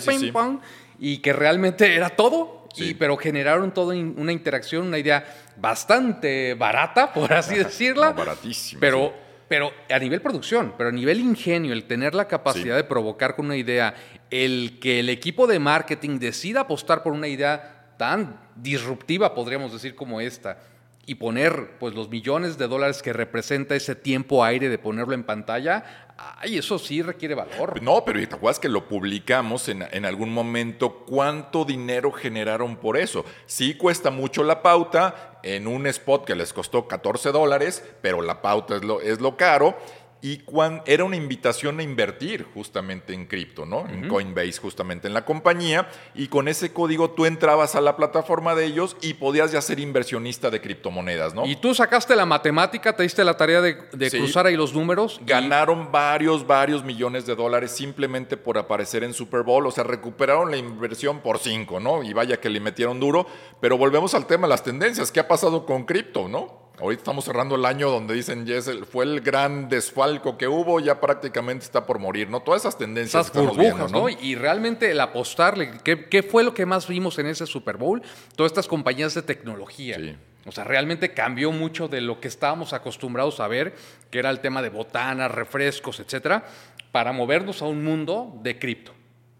y 0.98 1.18
que 1.18 1.32
realmente 1.32 1.94
era 1.96 2.10
todo. 2.10 2.58
Y, 2.76 2.94
pero 2.94 3.16
generaron 3.16 3.72
toda 3.72 3.96
una 3.96 4.30
interacción, 4.30 4.86
una 4.86 4.98
idea 4.98 5.24
bastante 5.56 6.54
barata, 6.54 7.12
por 7.12 7.32
así 7.32 7.56
decirla. 7.56 8.12
baratísima. 8.12 8.78
Pero 8.78 9.12
pero 9.48 9.72
a 9.90 9.98
nivel 9.98 10.20
producción, 10.20 10.74
pero 10.76 10.90
a 10.90 10.92
nivel 10.92 11.20
ingenio, 11.20 11.72
el 11.72 11.84
tener 11.84 12.14
la 12.14 12.28
capacidad 12.28 12.76
de 12.76 12.84
provocar 12.84 13.34
con 13.34 13.46
una 13.46 13.56
idea, 13.56 13.94
el 14.30 14.78
que 14.80 15.00
el 15.00 15.08
equipo 15.08 15.46
de 15.46 15.58
marketing 15.58 16.18
decida 16.18 16.60
apostar 16.60 17.02
por 17.02 17.12
una 17.12 17.28
idea 17.28 17.94
tan 17.96 18.38
disruptiva, 18.56 19.34
podríamos 19.34 19.72
decir, 19.72 19.94
como 19.94 20.20
esta, 20.20 20.58
y 21.06 21.14
poner 21.14 21.78
pues 21.80 21.94
los 21.94 22.10
millones 22.10 22.58
de 22.58 22.68
dólares 22.68 23.02
que 23.02 23.14
representa 23.14 23.74
ese 23.74 23.94
tiempo 23.94 24.44
aire 24.44 24.68
de 24.68 24.76
ponerlo 24.76 25.14
en 25.14 25.24
pantalla, 25.24 26.06
ay, 26.38 26.58
eso 26.58 26.78
sí 26.78 27.00
requiere 27.00 27.34
valor. 27.34 27.82
No, 27.82 28.04
pero 28.04 28.20
te 28.28 28.34
acuerdas 28.34 28.58
que 28.58 28.68
lo 28.68 28.86
publicamos 28.86 29.70
en, 29.70 29.86
en, 29.90 30.04
algún 30.04 30.30
momento, 30.30 31.06
¿cuánto 31.06 31.64
dinero 31.64 32.12
generaron 32.12 32.76
por 32.76 32.98
eso? 32.98 33.24
Sí 33.46 33.74
cuesta 33.74 34.10
mucho 34.10 34.44
la 34.44 34.60
pauta 34.60 35.27
en 35.42 35.66
un 35.66 35.86
spot 35.86 36.24
que 36.24 36.34
les 36.34 36.52
costó 36.52 36.88
14 36.88 37.32
dólares, 37.32 37.84
pero 38.00 38.22
la 38.22 38.42
pauta 38.42 38.76
es 38.76 38.84
lo, 38.84 39.00
es 39.00 39.20
lo 39.20 39.36
caro 39.36 39.76
y 40.20 40.42
era 40.86 41.04
una 41.04 41.16
invitación 41.16 41.78
a 41.78 41.82
invertir 41.82 42.46
justamente 42.52 43.14
en 43.14 43.26
cripto, 43.26 43.64
¿no? 43.64 43.88
En 43.88 44.08
Coinbase, 44.08 44.58
justamente 44.58 45.06
en 45.06 45.14
la 45.14 45.24
compañía, 45.24 45.88
y 46.14 46.26
con 46.26 46.48
ese 46.48 46.72
código 46.72 47.10
tú 47.10 47.24
entrabas 47.24 47.76
a 47.76 47.80
la 47.80 47.96
plataforma 47.96 48.56
de 48.56 48.66
ellos 48.66 48.96
y 49.00 49.14
podías 49.14 49.52
ya 49.52 49.60
ser 49.60 49.78
inversionista 49.78 50.50
de 50.50 50.60
criptomonedas, 50.60 51.34
¿no? 51.34 51.46
Y 51.46 51.54
tú 51.56 51.72
sacaste 51.72 52.16
la 52.16 52.26
matemática, 52.26 52.96
te 52.96 53.04
diste 53.04 53.22
la 53.22 53.36
tarea 53.36 53.60
de, 53.60 54.10
cruzar 54.10 54.46
ahí 54.46 54.56
los 54.56 54.74
números. 54.74 55.20
Ganaron 55.24 55.92
varios, 55.92 56.46
varios 56.46 56.82
millones 56.82 57.24
de 57.24 57.36
dólares 57.36 57.70
simplemente 57.70 58.36
por 58.36 58.58
aparecer 58.58 59.04
en 59.04 59.14
Super 59.14 59.42
Bowl, 59.44 59.66
o 59.66 59.70
sea, 59.70 59.84
recuperaron 59.84 60.50
la 60.50 60.56
inversión 60.56 61.20
por 61.20 61.38
cinco, 61.38 61.78
¿no? 61.78 62.02
Y 62.02 62.12
vaya 62.12 62.40
que 62.40 62.50
le 62.50 62.58
metieron 62.58 62.98
duro, 62.98 63.26
pero 63.60 63.78
volvemos 63.78 64.14
al 64.14 64.26
tema 64.26 64.48
de 64.48 64.50
las 64.50 64.64
tendencias, 64.64 65.12
¿qué 65.12 65.20
ha 65.20 65.28
pasado 65.28 65.64
con 65.64 65.84
cripto, 65.84 66.28
¿no? 66.28 66.67
Ahorita 66.80 67.00
estamos 67.00 67.24
cerrando 67.24 67.56
el 67.56 67.64
año 67.64 67.90
donde 67.90 68.14
dicen, 68.14 68.46
yes, 68.46 68.70
fue 68.90 69.04
el 69.04 69.20
gran 69.20 69.68
desfalco 69.68 70.38
que 70.38 70.46
hubo, 70.46 70.78
ya 70.78 71.00
prácticamente 71.00 71.64
está 71.64 71.84
por 71.84 71.98
morir, 71.98 72.30
¿no? 72.30 72.40
Todas 72.40 72.62
esas 72.62 72.78
tendencias 72.78 73.28
esas 73.28 73.36
burbujas, 73.36 73.90
¿no? 73.90 74.08
Y 74.08 74.36
realmente 74.36 74.90
el 74.90 75.00
apostarle, 75.00 75.72
¿qué, 75.82 76.22
fue 76.22 76.44
lo 76.44 76.54
que 76.54 76.66
más 76.66 76.86
vimos 76.86 77.18
en 77.18 77.26
ese 77.26 77.46
Super 77.46 77.76
Bowl? 77.76 78.00
Todas 78.36 78.52
estas 78.52 78.68
compañías 78.68 79.14
de 79.14 79.22
tecnología. 79.22 79.96
Sí. 79.96 80.16
O 80.46 80.52
sea, 80.52 80.64
realmente 80.64 81.12
cambió 81.12 81.50
mucho 81.50 81.88
de 81.88 82.00
lo 82.00 82.20
que 82.20 82.28
estábamos 82.28 82.72
acostumbrados 82.72 83.40
a 83.40 83.48
ver, 83.48 83.74
que 84.10 84.20
era 84.20 84.30
el 84.30 84.40
tema 84.40 84.62
de 84.62 84.70
botanas, 84.70 85.30
refrescos, 85.30 85.98
etcétera, 86.00 86.46
para 86.92 87.12
movernos 87.12 87.60
a 87.60 87.66
un 87.66 87.82
mundo 87.82 88.38
de 88.42 88.58
cripto 88.58 88.92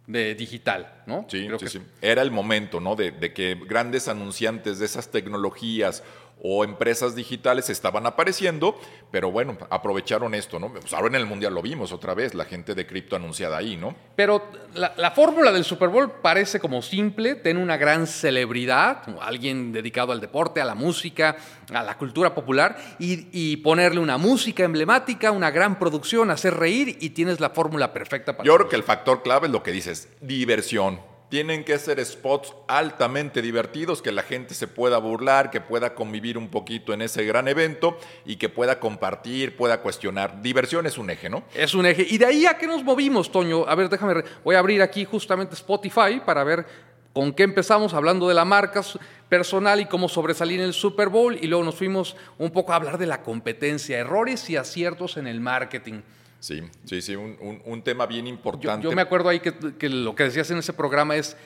de 0.09 0.35
digital, 0.35 1.03
¿no? 1.07 1.27
Sí, 1.29 1.47
sí, 1.61 1.69
sí. 1.69 1.83
Era 2.01 2.23
el 2.23 2.31
momento, 2.31 2.81
¿no? 2.81 2.97
De, 2.97 3.11
de, 3.11 3.35
que 3.35 3.61
grandes 3.67 4.09
anunciantes 4.09 4.79
de 4.79 4.87
esas 4.87 5.11
tecnologías 5.11 6.03
o 6.43 6.65
empresas 6.65 7.15
digitales 7.15 7.71
estaban 7.71 8.07
apareciendo, 8.07 8.79
pero 9.11 9.31
bueno, 9.31 9.59
aprovecharon 9.71 10.35
esto, 10.35 10.59
¿no? 10.59 10.73
Pues 10.73 10.93
ahora 10.93 11.09
en 11.09 11.17
el 11.17 11.27
Mundial 11.27 11.55
lo 11.55 11.63
vimos 11.63 11.93
otra 11.93 12.15
vez, 12.15 12.35
la 12.35 12.45
gente 12.45 12.75
de 12.75 12.87
cripto 12.87 13.17
anunciada 13.17 13.57
ahí, 13.57 13.77
¿no? 13.77 13.95
Pero 14.17 14.51
la, 14.75 15.11
fórmula 15.11 15.53
del 15.53 15.65
Super 15.65 15.89
Bowl 15.89 16.13
parece 16.23 16.61
como 16.61 16.83
simple, 16.83 17.35
tener 17.35 17.63
una 17.63 17.77
gran 17.77 18.07
celebridad, 18.07 19.03
alguien 19.21 19.73
dedicado 19.73 20.13
al 20.13 20.21
deporte, 20.21 20.61
a 20.61 20.65
la 20.65 20.75
música, 20.75 21.37
a 21.73 21.83
la 21.83 21.99
cultura 21.99 22.35
popular, 22.35 22.77
y, 22.99 23.29
y 23.33 23.57
ponerle 23.59 24.01
una 24.01 24.19
música 24.19 24.65
emblemática, 24.65 25.33
una 25.33 25.51
gran 25.51 25.79
producción, 25.79 26.31
hacer 26.31 26.55
reír 26.55 26.99
y 27.01 27.11
tienes 27.11 27.41
la 27.41 27.51
fórmula 27.51 27.93
perfecta 27.93 28.37
para... 28.37 28.47
Yo 28.47 28.55
creo 28.57 28.69
que 28.69 28.77
el 28.77 28.85
factor 28.85 29.23
clave 29.23 29.47
es 29.47 29.53
lo 29.53 29.63
que 29.63 29.73
dices, 29.73 30.09
diversión 30.21 31.01
tienen 31.29 31.65
que 31.65 31.79
ser 31.79 32.05
spots 32.05 32.55
altamente 32.67 33.43
divertidos, 33.43 34.01
que 34.01 34.13
la 34.13 34.23
gente 34.23 34.55
se 34.55 34.67
pueda 34.67 34.99
burlar, 34.99 35.51
que 35.51 35.61
pueda 35.61 35.95
convivir 35.95 36.39
un 36.39 36.49
poquito 36.49 36.93
en 36.93 37.03
ese 37.03 37.25
gran 37.25 37.49
evento 37.49 37.99
y 38.25 38.37
que 38.37 38.49
pueda 38.49 38.81
compartir, 38.81 39.57
pueda 39.57 39.81
cuestionar. 39.81 40.41
Diversión 40.43 40.87
es 40.87 40.97
un 40.97 41.11
eje, 41.11 41.29
¿no? 41.29 41.45
Es 41.55 41.75
un 41.75 41.87
eje. 41.87 42.07
Y 42.09 42.19
de 42.19 42.27
ahí 42.27 42.47
a 42.47 42.57
qué 42.57 42.67
nos 42.67 42.83
movimos, 42.83 43.31
Toño. 43.31 43.67
A 43.69 43.75
ver, 43.75 43.89
déjame, 43.89 44.25
voy 44.43 44.55
a 44.55 44.59
abrir 44.59 44.81
aquí 44.81 45.05
justamente 45.05 45.55
Spotify 45.55 46.21
para 46.25 46.45
ver 46.45 46.67
con 47.13 47.33
qué 47.33 47.43
empezamos 47.43 47.95
hablando 47.95 48.29
de 48.29 48.35
la 48.35 48.45
marca 48.45 48.83
personal 49.29 49.81
y 49.81 49.87
cómo 49.87 50.09
sobresalir 50.09 50.61
en 50.61 50.67
el 50.67 50.73
Super 50.73 51.09
Bowl 51.09 51.37
y 51.41 51.47
luego 51.47 51.65
nos 51.65 51.75
fuimos 51.75 52.17
un 52.39 52.51
poco 52.51 52.73
a 52.73 52.77
hablar 52.77 52.97
de 52.97 53.07
la 53.07 53.23
competencia, 53.23 53.99
errores 53.99 54.49
y 54.51 54.57
aciertos 54.57 55.17
en 55.17 55.27
el 55.27 55.41
marketing. 55.41 56.03
Sí, 56.41 56.63
sí, 56.85 57.03
sí, 57.03 57.17
un, 57.17 57.83
tema 57.83 58.07
bien 58.07 58.27
importante. 58.27 58.85
Yo, 58.85 58.93
me 58.93 59.03
acuerdo 59.03 59.29
ahí 59.29 59.41
que, 59.41 59.89
lo 59.89 60.15
que 60.15 60.25
decías 60.25 60.51
en 60.51 60.59
ese 60.59 60.73
programa 60.73 61.17
es, 61.17 61.37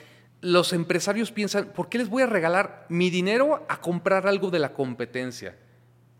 los 0.41 0.73
empresarios 0.73 1.31
piensan, 1.31 1.65
¿por 1.73 1.89
qué 1.89 1.97
les 1.97 2.09
voy 2.09 2.21
a 2.21 2.27
regalar 2.27 2.85
mi 2.89 3.09
dinero 3.09 3.65
a 3.69 3.81
comprar 3.81 4.27
algo 4.27 4.51
de 4.51 4.59
la 4.59 4.73
competencia? 4.73 5.55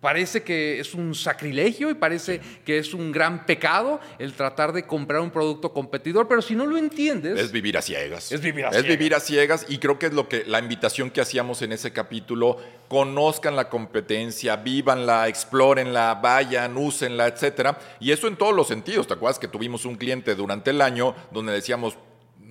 Parece 0.03 0.43
que 0.43 0.81
es 0.81 0.93
un 0.95 1.15
sacrilegio 1.15 1.89
y 1.89 1.93
parece 1.93 2.41
que 2.65 2.77
es 2.77 2.93
un 2.93 3.13
gran 3.13 3.45
pecado 3.45 4.01
el 4.19 4.33
tratar 4.33 4.73
de 4.73 4.85
comprar 4.85 5.21
un 5.21 5.31
producto 5.31 5.71
competidor, 5.71 6.27
pero 6.27 6.41
si 6.41 6.55
no 6.55 6.65
lo 6.65 6.75
entiendes... 6.75 7.39
Es 7.39 7.53
vivir 7.53 7.77
a 7.77 7.81
ciegas. 7.81 8.29
Es 8.29 8.41
vivir 8.41 8.65
a 8.65 8.69
es 8.71 8.83
vivir 8.83 9.15
a 9.15 9.21
ciegas 9.21 9.65
y 9.69 9.77
creo 9.77 9.97
que 9.97 10.07
es 10.07 10.13
lo 10.13 10.27
que 10.27 10.43
la 10.45 10.59
invitación 10.59 11.09
que 11.09 11.21
hacíamos 11.21 11.61
en 11.61 11.71
ese 11.71 11.93
capítulo, 11.93 12.57
conozcan 12.89 13.55
la 13.55 13.69
competencia, 13.69 14.57
vívanla, 14.57 15.29
explórenla, 15.29 16.15
vayan, 16.15 16.75
úsenla, 16.75 17.27
etcétera. 17.27 17.79
Y 18.01 18.11
eso 18.11 18.27
en 18.27 18.35
todos 18.35 18.53
los 18.53 18.67
sentidos. 18.67 19.07
¿Te 19.07 19.13
acuerdas 19.13 19.39
que 19.39 19.47
tuvimos 19.47 19.85
un 19.85 19.95
cliente 19.95 20.35
durante 20.35 20.71
el 20.71 20.81
año 20.81 21.15
donde 21.31 21.53
decíamos, 21.53 21.97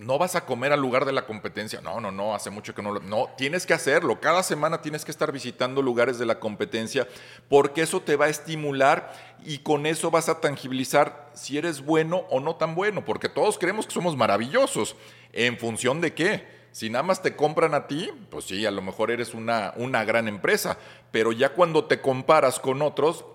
no 0.03 0.19
vas 0.19 0.35
a 0.37 0.45
comer 0.45 0.73
al 0.73 0.81
lugar 0.81 1.05
de 1.05 1.13
la 1.13 1.27
competencia. 1.27 1.81
No, 1.81 2.01
no, 2.01 2.11
no, 2.11 2.35
hace 2.35 2.51
mucho 2.51 2.75
que 2.75 2.83
no 2.83 2.93
lo... 2.93 3.01
No, 3.01 3.31
tienes 3.37 3.67
que 3.67 3.75
hacerlo. 3.75 4.21
Cada 4.21 4.43
semana 4.43 4.83
tienes 4.83 5.05
que 5.05 5.11
estar 5.11 5.33
visitando 5.33 5.83
lugares 5.83 6.19
de 6.19 6.27
la 6.27 6.39
competencia 6.39 7.09
porque 7.49 7.83
eso 7.83 8.01
te 8.01 8.17
va 8.17 8.27
a 8.27 8.29
estimular 8.29 9.13
y 9.45 9.59
con 9.59 9.87
eso 9.87 10.11
vas 10.11 10.29
a 10.29 10.41
tangibilizar 10.41 11.31
si 11.35 11.59
eres 11.59 11.85
bueno 11.85 12.25
o 12.31 12.41
no 12.41 12.57
tan 12.57 12.75
bueno, 12.75 13.05
porque 13.05 13.29
todos 13.29 13.59
creemos 13.59 13.87
que 13.87 13.93
somos 13.93 14.17
maravillosos. 14.17 14.97
¿En 15.33 15.59
función 15.59 16.01
de 16.01 16.15
qué? 16.15 16.63
Si 16.73 16.89
nada 16.89 17.03
más 17.03 17.23
te 17.23 17.37
compran 17.37 17.75
a 17.75 17.87
ti, 17.87 18.11
pues 18.31 18.47
sí, 18.47 18.65
a 18.65 18.71
lo 18.71 18.83
mejor 18.83 19.11
eres 19.11 19.35
una, 19.35 19.75
una 19.77 20.05
gran 20.05 20.27
empresa, 20.27 20.79
pero 21.11 21.33
ya 21.33 21.51
cuando 21.51 21.85
te 21.85 22.01
comparas 22.01 22.59
con 22.59 22.81
otros, 22.81 23.27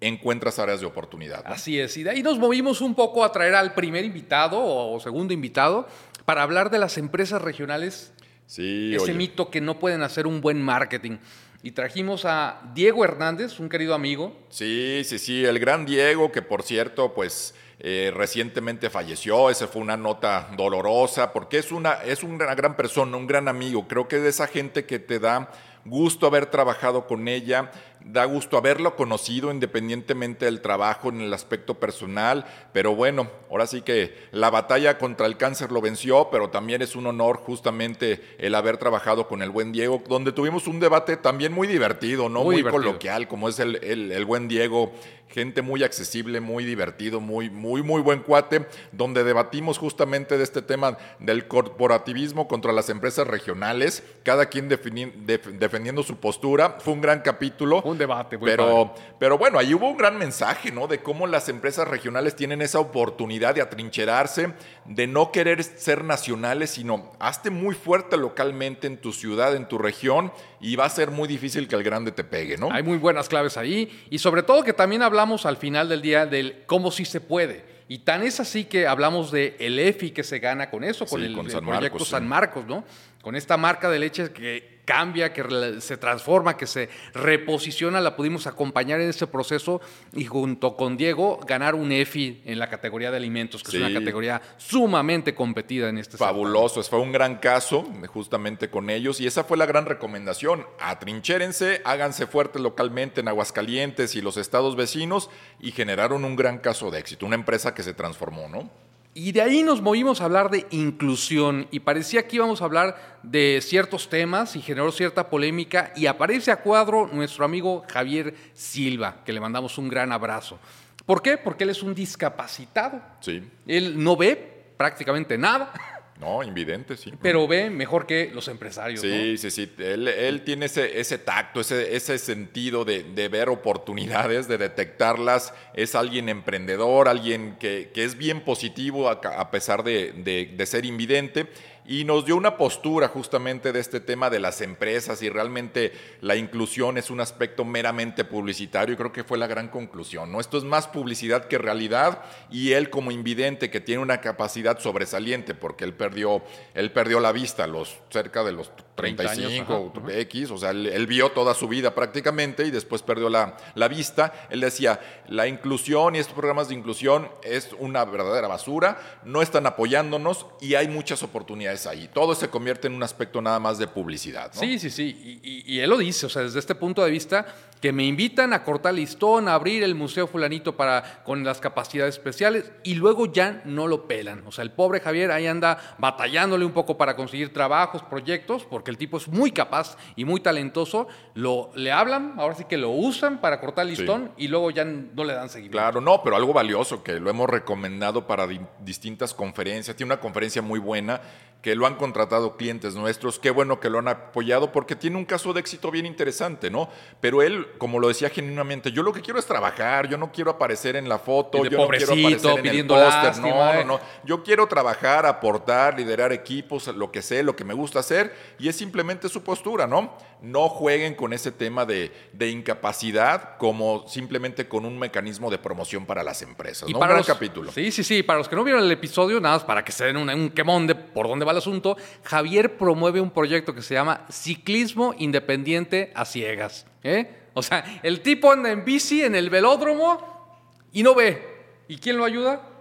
encuentras 0.00 0.58
áreas 0.58 0.80
de 0.80 0.86
oportunidad. 0.86 1.42
Así 1.46 1.78
es, 1.78 1.96
y 1.96 2.02
de 2.02 2.10
ahí 2.10 2.22
nos 2.22 2.38
movimos 2.38 2.80
un 2.80 2.94
poco 2.94 3.24
a 3.24 3.32
traer 3.32 3.54
al 3.54 3.74
primer 3.74 4.04
invitado 4.04 4.62
o 4.62 4.98
segundo 5.00 5.32
invitado, 5.32 5.86
para 6.26 6.42
hablar 6.42 6.68
de 6.70 6.78
las 6.78 6.98
empresas 6.98 7.40
regionales. 7.40 8.12
Sí, 8.46 8.94
ese 8.94 9.14
mito 9.14 9.50
que 9.50 9.60
no 9.60 9.78
pueden 9.78 10.02
hacer 10.02 10.26
un 10.26 10.40
buen 10.42 10.60
marketing. 10.60 11.16
y 11.62 11.72
trajimos 11.72 12.24
a 12.26 12.60
Diego 12.74 13.04
Hernández, 13.04 13.58
un 13.58 13.68
querido 13.68 13.94
amigo. 13.94 14.36
Sí, 14.50 15.02
sí, 15.04 15.18
sí, 15.18 15.44
el 15.44 15.58
gran 15.58 15.84
Diego, 15.86 16.30
que 16.30 16.42
por 16.42 16.62
cierto, 16.62 17.12
pues 17.12 17.54
eh, 17.80 18.12
recientemente 18.14 18.88
falleció, 18.88 19.50
esa 19.50 19.66
fue 19.66 19.82
una 19.82 19.96
nota 19.96 20.48
dolorosa, 20.56 21.32
porque 21.32 21.58
es 21.58 21.72
una, 21.72 21.94
es 22.04 22.22
una 22.22 22.54
gran 22.54 22.76
persona, 22.76 23.16
un 23.16 23.26
gran 23.26 23.48
amigo, 23.48 23.88
creo 23.88 24.06
que 24.06 24.16
es 24.16 24.22
de 24.22 24.28
esa 24.28 24.46
gente 24.46 24.84
que 24.86 24.98
te 24.98 25.18
da 25.18 25.50
gusto 25.84 26.26
haber 26.26 26.46
trabajado 26.46 27.06
con 27.06 27.28
ella, 27.28 27.70
da 28.06 28.24
gusto 28.24 28.56
haberlo 28.56 28.94
conocido 28.94 29.50
independientemente 29.50 30.44
del 30.44 30.60
trabajo 30.60 31.08
en 31.08 31.20
el 31.20 31.34
aspecto 31.34 31.74
personal, 31.74 32.46
pero 32.72 32.94
bueno, 32.94 33.28
ahora 33.50 33.66
sí 33.66 33.82
que 33.82 34.14
la 34.30 34.48
batalla 34.50 34.96
contra 34.96 35.26
el 35.26 35.36
cáncer 35.36 35.72
lo 35.72 35.80
venció, 35.80 36.28
pero 36.30 36.50
también 36.50 36.82
es 36.82 36.94
un 36.94 37.06
honor 37.06 37.38
justamente 37.38 38.22
el 38.38 38.54
haber 38.54 38.76
trabajado 38.76 39.26
con 39.26 39.42
el 39.42 39.50
buen 39.50 39.72
Diego, 39.72 40.02
donde 40.08 40.32
tuvimos 40.32 40.68
un 40.68 40.78
debate 40.78 41.16
también 41.16 41.52
muy 41.52 41.66
divertido, 41.66 42.28
¿no? 42.28 42.44
Muy, 42.44 42.62
coloquial, 42.62 43.26
como 43.26 43.48
es 43.48 43.58
el, 43.58 43.76
el, 43.82 44.24
buen 44.24 44.46
Diego, 44.46 44.92
gente 45.28 45.62
muy 45.62 45.82
accesible, 45.82 46.40
muy 46.40 46.64
divertido, 46.64 47.20
muy, 47.20 47.50
muy, 47.50 47.82
muy 47.82 48.02
buen 48.02 48.20
cuate, 48.20 48.66
donde 48.92 49.24
debatimos 49.24 49.78
justamente 49.78 50.38
de 50.38 50.44
este 50.44 50.62
tema 50.62 50.96
del 51.18 51.48
corporativismo 51.48 52.46
contra 52.46 52.72
las 52.72 52.88
empresas 52.88 53.26
regionales, 53.26 54.04
cada 54.22 54.46
quien 54.46 54.68
defendiendo 54.68 56.02
su 56.02 56.16
postura. 56.18 56.78
Fue 56.80 56.94
un 56.94 57.00
gran 57.00 57.20
capítulo 57.20 57.82
debate. 57.98 58.38
pero, 58.38 58.94
pero 59.18 59.38
bueno, 59.38 59.58
ahí 59.58 59.74
hubo 59.74 59.88
un 59.88 59.96
gran 59.96 60.18
mensaje, 60.18 60.72
¿no? 60.72 60.86
De 60.86 61.02
cómo 61.02 61.26
las 61.26 61.48
empresas 61.48 61.86
regionales 61.88 62.36
tienen 62.36 62.62
esa 62.62 62.78
oportunidad 62.78 63.54
de 63.54 63.62
atrincherarse, 63.62 64.52
de 64.84 65.06
no 65.06 65.32
querer 65.32 65.62
ser 65.62 66.04
nacionales, 66.04 66.70
sino 66.70 67.12
hazte 67.18 67.50
muy 67.50 67.74
fuerte 67.74 68.16
localmente 68.16 68.86
en 68.86 68.98
tu 68.98 69.12
ciudad, 69.12 69.54
en 69.54 69.68
tu 69.68 69.78
región, 69.78 70.32
y 70.60 70.76
va 70.76 70.86
a 70.86 70.90
ser 70.90 71.10
muy 71.10 71.28
difícil 71.28 71.68
que 71.68 71.76
el 71.76 71.82
grande 71.82 72.12
te 72.12 72.24
pegue, 72.24 72.56
¿no? 72.56 72.70
Hay 72.70 72.82
muy 72.82 72.98
buenas 72.98 73.28
claves 73.28 73.56
ahí, 73.56 74.06
y 74.10 74.18
sobre 74.18 74.42
todo 74.42 74.62
que 74.62 74.72
también 74.72 75.02
hablamos 75.02 75.46
al 75.46 75.56
final 75.56 75.88
del 75.88 76.02
día 76.02 76.26
del 76.26 76.64
cómo 76.66 76.90
sí 76.90 77.04
se 77.04 77.20
puede. 77.20 77.76
Y 77.88 77.98
tan 77.98 78.22
es 78.24 78.40
así 78.40 78.64
que 78.64 78.86
hablamos 78.88 79.30
de 79.30 79.54
el 79.60 79.78
EFI 79.78 80.10
que 80.10 80.24
se 80.24 80.40
gana 80.40 80.70
con 80.70 80.82
eso, 80.82 81.06
con 81.06 81.22
el, 81.22 81.32
proyecto 81.34 82.04
San 82.04 82.26
Marcos, 82.26 82.66
¿no? 82.66 82.84
Con 83.26 83.34
esta 83.34 83.56
marca 83.56 83.90
de 83.90 83.98
leche 83.98 84.30
que 84.30 84.82
cambia, 84.84 85.32
que 85.32 85.80
se 85.80 85.96
transforma, 85.96 86.56
que 86.56 86.68
se 86.68 86.88
reposiciona, 87.12 88.00
la 88.00 88.14
pudimos 88.14 88.46
acompañar 88.46 89.00
en 89.00 89.08
ese 89.08 89.26
proceso 89.26 89.80
y 90.12 90.26
junto 90.26 90.76
con 90.76 90.96
Diego 90.96 91.40
ganar 91.44 91.74
un 91.74 91.90
EFI 91.90 92.42
en 92.44 92.60
la 92.60 92.70
categoría 92.70 93.10
de 93.10 93.16
alimentos, 93.16 93.64
que 93.64 93.76
es 93.76 93.82
una 93.82 93.92
categoría 93.92 94.40
sumamente 94.58 95.34
competida 95.34 95.88
en 95.88 95.98
este 95.98 96.16
Fabuloso, 96.16 96.80
fue 96.84 97.00
un 97.00 97.10
gran 97.10 97.38
caso 97.38 97.84
justamente 98.06 98.70
con 98.70 98.90
ellos 98.90 99.20
y 99.20 99.26
esa 99.26 99.42
fue 99.42 99.56
la 99.56 99.66
gran 99.66 99.86
recomendación. 99.86 100.64
Atrincherense, 100.78 101.82
háganse 101.84 102.28
fuertes 102.28 102.62
localmente 102.62 103.22
en 103.22 103.26
Aguascalientes 103.26 104.14
y 104.14 104.20
los 104.20 104.36
estados 104.36 104.76
vecinos 104.76 105.30
y 105.58 105.72
generaron 105.72 106.24
un 106.24 106.36
gran 106.36 106.58
caso 106.58 106.92
de 106.92 107.00
éxito, 107.00 107.26
una 107.26 107.34
empresa 107.34 107.74
que 107.74 107.82
se 107.82 107.92
transformó, 107.92 108.48
¿no? 108.48 108.85
Y 109.18 109.32
de 109.32 109.40
ahí 109.40 109.62
nos 109.62 109.80
movimos 109.80 110.20
a 110.20 110.26
hablar 110.26 110.50
de 110.50 110.66
inclusión 110.72 111.68
y 111.70 111.80
parecía 111.80 112.28
que 112.28 112.36
íbamos 112.36 112.60
a 112.60 112.66
hablar 112.66 113.18
de 113.22 113.60
ciertos 113.62 114.10
temas 114.10 114.56
y 114.56 114.60
generó 114.60 114.92
cierta 114.92 115.30
polémica 115.30 115.90
y 115.96 116.04
aparece 116.04 116.50
a 116.50 116.56
cuadro 116.56 117.06
nuestro 117.06 117.46
amigo 117.46 117.82
Javier 117.90 118.34
Silva, 118.52 119.22
que 119.24 119.32
le 119.32 119.40
mandamos 119.40 119.78
un 119.78 119.88
gran 119.88 120.12
abrazo. 120.12 120.58
¿Por 121.06 121.22
qué? 121.22 121.38
Porque 121.38 121.64
él 121.64 121.70
es 121.70 121.82
un 121.82 121.94
discapacitado. 121.94 123.00
Sí. 123.20 123.42
Él 123.66 124.04
no 124.04 124.18
ve 124.18 124.74
prácticamente 124.76 125.38
nada. 125.38 125.72
No, 126.20 126.42
invidente, 126.42 126.96
sí. 126.96 127.12
Pero 127.20 127.46
ve 127.46 127.68
mejor 127.68 128.06
que 128.06 128.30
los 128.32 128.48
empresarios. 128.48 129.00
Sí, 129.00 129.36
sí, 129.36 129.50
sí. 129.50 129.70
Él, 129.78 130.42
tiene 130.44 130.66
ese, 130.66 130.98
ese, 130.98 131.18
tacto, 131.18 131.60
ese, 131.60 131.94
ese 131.94 132.18
sentido 132.18 132.84
de, 132.84 133.28
ver 133.28 133.48
oportunidades, 133.48 134.48
de 134.48 134.56
detectarlas. 134.56 135.52
Es 135.74 135.94
alguien 135.94 136.28
emprendedor, 136.28 137.08
alguien 137.08 137.56
que, 137.58 137.90
es 137.94 138.16
bien 138.16 138.40
positivo 138.40 139.10
a, 139.10 139.50
pesar 139.50 139.84
de, 139.84 140.12
de 140.12 140.66
ser 140.66 140.84
invidente 140.84 141.48
y 141.88 142.04
nos 142.04 142.24
dio 142.24 142.36
una 142.36 142.56
postura 142.56 143.08
justamente 143.08 143.72
de 143.72 143.80
este 143.80 144.00
tema 144.00 144.30
de 144.30 144.40
las 144.40 144.60
empresas 144.60 145.22
y 145.22 145.28
realmente 145.28 145.92
la 146.20 146.36
inclusión 146.36 146.98
es 146.98 147.10
un 147.10 147.20
aspecto 147.20 147.64
meramente 147.64 148.24
publicitario 148.24 148.94
y 148.94 148.96
creo 148.96 149.12
que 149.12 149.24
fue 149.24 149.38
la 149.38 149.46
gran 149.46 149.68
conclusión. 149.68 150.32
¿no? 150.32 150.40
Esto 150.40 150.58
es 150.58 150.64
más 150.64 150.88
publicidad 150.88 151.46
que 151.46 151.58
realidad 151.58 152.22
y 152.50 152.72
él 152.72 152.90
como 152.90 153.10
invidente 153.10 153.70
que 153.70 153.80
tiene 153.80 154.02
una 154.02 154.20
capacidad 154.20 154.78
sobresaliente 154.78 155.54
porque 155.54 155.84
él 155.84 155.94
perdió, 155.94 156.42
él 156.74 156.92
perdió 156.92 157.20
la 157.20 157.32
vista 157.32 157.66
los 157.66 157.96
cerca 158.10 158.42
de 158.44 158.52
los 158.52 158.70
35 158.96 159.92
X, 160.08 160.50
o 160.50 160.58
sea, 160.58 160.70
él, 160.70 161.06
vio 161.06 161.30
toda 161.30 161.54
su 161.54 161.68
vida 161.68 161.94
prácticamente 161.94 162.66
y 162.66 162.70
después 162.70 163.02
perdió 163.02 163.28
la, 163.28 163.56
la 163.74 163.88
vista. 163.88 164.48
Él 164.50 164.60
decía, 164.60 164.98
la 165.28 165.46
inclusión 165.46 166.16
y 166.16 166.18
estos 166.18 166.34
programas 166.34 166.68
de 166.68 166.74
inclusión 166.74 167.28
es 167.42 167.70
una 167.78 168.04
verdadera 168.04 168.48
basura, 168.48 168.98
no 169.24 169.42
están 169.42 169.66
apoyándonos 169.66 170.46
y 170.60 170.74
hay 170.74 170.88
muchas 170.88 171.22
oportunidades 171.22 171.86
ahí. 171.86 172.08
Todo 172.12 172.34
se 172.34 172.48
convierte 172.48 172.88
en 172.88 172.94
un 172.94 173.02
aspecto 173.02 173.42
nada 173.42 173.60
más 173.60 173.78
de 173.78 173.86
publicidad. 173.86 174.50
Sí, 174.52 174.78
sí, 174.78 174.90
sí, 174.90 175.40
y, 175.42 175.74
y 175.74 175.80
él 175.80 175.90
lo 175.90 175.98
dice, 175.98 176.26
o 176.26 176.28
sea, 176.28 176.42
desde 176.42 176.58
este 176.58 176.74
punto 176.74 177.04
de 177.04 177.10
vista, 177.10 177.46
que 177.80 177.92
me 177.92 178.04
invitan 178.04 178.52
a 178.52 178.64
cortar 178.64 178.94
listón, 178.94 179.48
a 179.48 179.54
abrir 179.54 179.82
el 179.82 179.94
Museo 179.94 180.26
Fulanito 180.26 180.76
para, 180.76 181.22
con 181.24 181.44
las 181.44 181.60
capacidades 181.60 182.16
especiales 182.16 182.72
y 182.82 182.94
luego 182.94 183.26
ya 183.26 183.62
no 183.64 183.86
lo 183.86 184.08
pelan. 184.08 184.42
O 184.46 184.52
sea, 184.52 184.64
el 184.64 184.70
pobre 184.70 185.00
Javier 185.00 185.30
ahí 185.30 185.46
anda 185.46 185.94
batallándole 185.98 186.64
un 186.64 186.72
poco 186.72 186.96
para 186.96 187.16
conseguir 187.16 187.52
trabajos, 187.52 188.02
proyectos, 188.02 188.64
porque 188.64 188.85
el 188.90 188.98
tipo 188.98 189.16
es 189.16 189.28
muy 189.28 189.50
capaz 189.50 189.96
y 190.16 190.24
muy 190.24 190.40
talentoso. 190.40 191.08
Lo, 191.34 191.70
le 191.74 191.92
hablan, 191.92 192.34
ahora 192.38 192.54
sí 192.54 192.64
que 192.64 192.76
lo 192.76 192.90
usan 192.90 193.40
para 193.40 193.60
cortar 193.60 193.86
listón 193.86 194.32
y 194.36 194.48
luego 194.48 194.70
ya 194.70 194.84
no 194.84 195.24
le 195.24 195.34
dan 195.34 195.48
seguimiento. 195.48 195.78
Claro, 195.78 196.00
no, 196.00 196.22
pero 196.22 196.36
algo 196.36 196.52
valioso 196.52 197.02
que 197.02 197.20
lo 197.20 197.30
hemos 197.30 197.48
recomendado 197.48 198.26
para 198.26 198.48
distintas 198.80 199.34
conferencias. 199.34 199.96
Tiene 199.96 200.12
una 200.12 200.20
conferencia 200.20 200.62
muy 200.62 200.78
buena 200.78 201.20
que 201.66 201.74
lo 201.74 201.84
han 201.84 201.96
contratado 201.96 202.56
clientes 202.56 202.94
nuestros, 202.94 203.40
qué 203.40 203.50
bueno 203.50 203.80
que 203.80 203.90
lo 203.90 203.98
han 203.98 204.06
apoyado 204.06 204.70
porque 204.70 204.94
tiene 204.94 205.16
un 205.16 205.24
caso 205.24 205.52
de 205.52 205.58
éxito 205.58 205.90
bien 205.90 206.06
interesante, 206.06 206.70
¿no? 206.70 206.88
Pero 207.20 207.42
él, 207.42 207.66
como 207.78 207.98
lo 207.98 208.06
decía 208.06 208.30
genuinamente, 208.30 208.92
yo 208.92 209.02
lo 209.02 209.12
que 209.12 209.20
quiero 209.20 209.40
es 209.40 209.46
trabajar, 209.46 210.08
yo 210.08 210.16
no 210.16 210.30
quiero 210.30 210.52
aparecer 210.52 210.94
en 210.94 211.08
la 211.08 211.18
foto, 211.18 211.58
yo 211.58 211.64
no 211.64 211.68
quiero 211.70 211.82
aparecer 211.82 212.16
en 212.16 212.66
el 212.66 212.86
póster, 212.86 213.38
no, 213.38 213.74
no, 213.74 213.84
no, 213.84 214.00
yo 214.22 214.44
quiero 214.44 214.68
trabajar, 214.68 215.26
aportar, 215.26 215.98
liderar 215.98 216.32
equipos, 216.32 216.86
lo 216.86 217.10
que 217.10 217.20
sé, 217.20 217.42
lo 217.42 217.56
que 217.56 217.64
me 217.64 217.74
gusta 217.74 217.98
hacer 217.98 218.32
y 218.60 218.68
es 218.68 218.76
simplemente 218.76 219.28
su 219.28 219.42
postura, 219.42 219.88
¿no? 219.88 220.16
No 220.40 220.68
jueguen 220.68 221.16
con 221.16 221.32
ese 221.32 221.50
tema 221.50 221.84
de, 221.84 222.12
incapacidad 222.38 223.56
como 223.56 224.06
simplemente 224.06 224.68
con 224.68 224.84
un 224.84 224.96
mecanismo 224.96 225.50
de 225.50 225.58
promoción 225.58 226.06
para 226.06 226.22
las 226.22 226.42
empresas, 226.42 226.88
y. 226.88 226.94
Para 226.94 227.18
el 227.18 227.24
capítulo. 227.24 227.72
Sí, 227.72 227.90
sí, 227.90 228.04
sí, 228.04 228.22
para 228.22 228.38
los 228.38 228.48
que 228.48 228.54
no 228.54 228.62
vieron 228.62 228.84
el 228.84 228.92
episodio, 228.92 229.40
nada 229.40 229.56
más 229.56 229.64
para 229.64 229.84
que 229.84 229.90
se 229.90 230.04
den 230.04 230.16
un, 230.16 230.30
un 230.30 230.50
quemón 230.50 230.86
de 230.86 230.94
por 230.94 231.26
dónde 231.26 231.44
va 231.44 231.55
asunto, 231.58 231.96
Javier 232.22 232.76
promueve 232.76 233.20
un 233.20 233.30
proyecto 233.30 233.74
que 233.74 233.82
se 233.82 233.94
llama 233.94 234.26
Ciclismo 234.30 235.14
Independiente 235.18 236.12
a 236.14 236.24
Ciegas. 236.24 236.86
¿eh? 237.02 237.48
O 237.54 237.62
sea, 237.62 238.00
el 238.02 238.20
tipo 238.20 238.52
anda 238.52 238.70
en 238.70 238.84
bici 238.84 239.22
en 239.22 239.34
el 239.34 239.50
velódromo 239.50 240.58
y 240.92 241.02
no 241.02 241.14
ve. 241.14 241.56
¿Y 241.88 241.98
quién 241.98 242.16
lo 242.16 242.24
ayuda? 242.24 242.75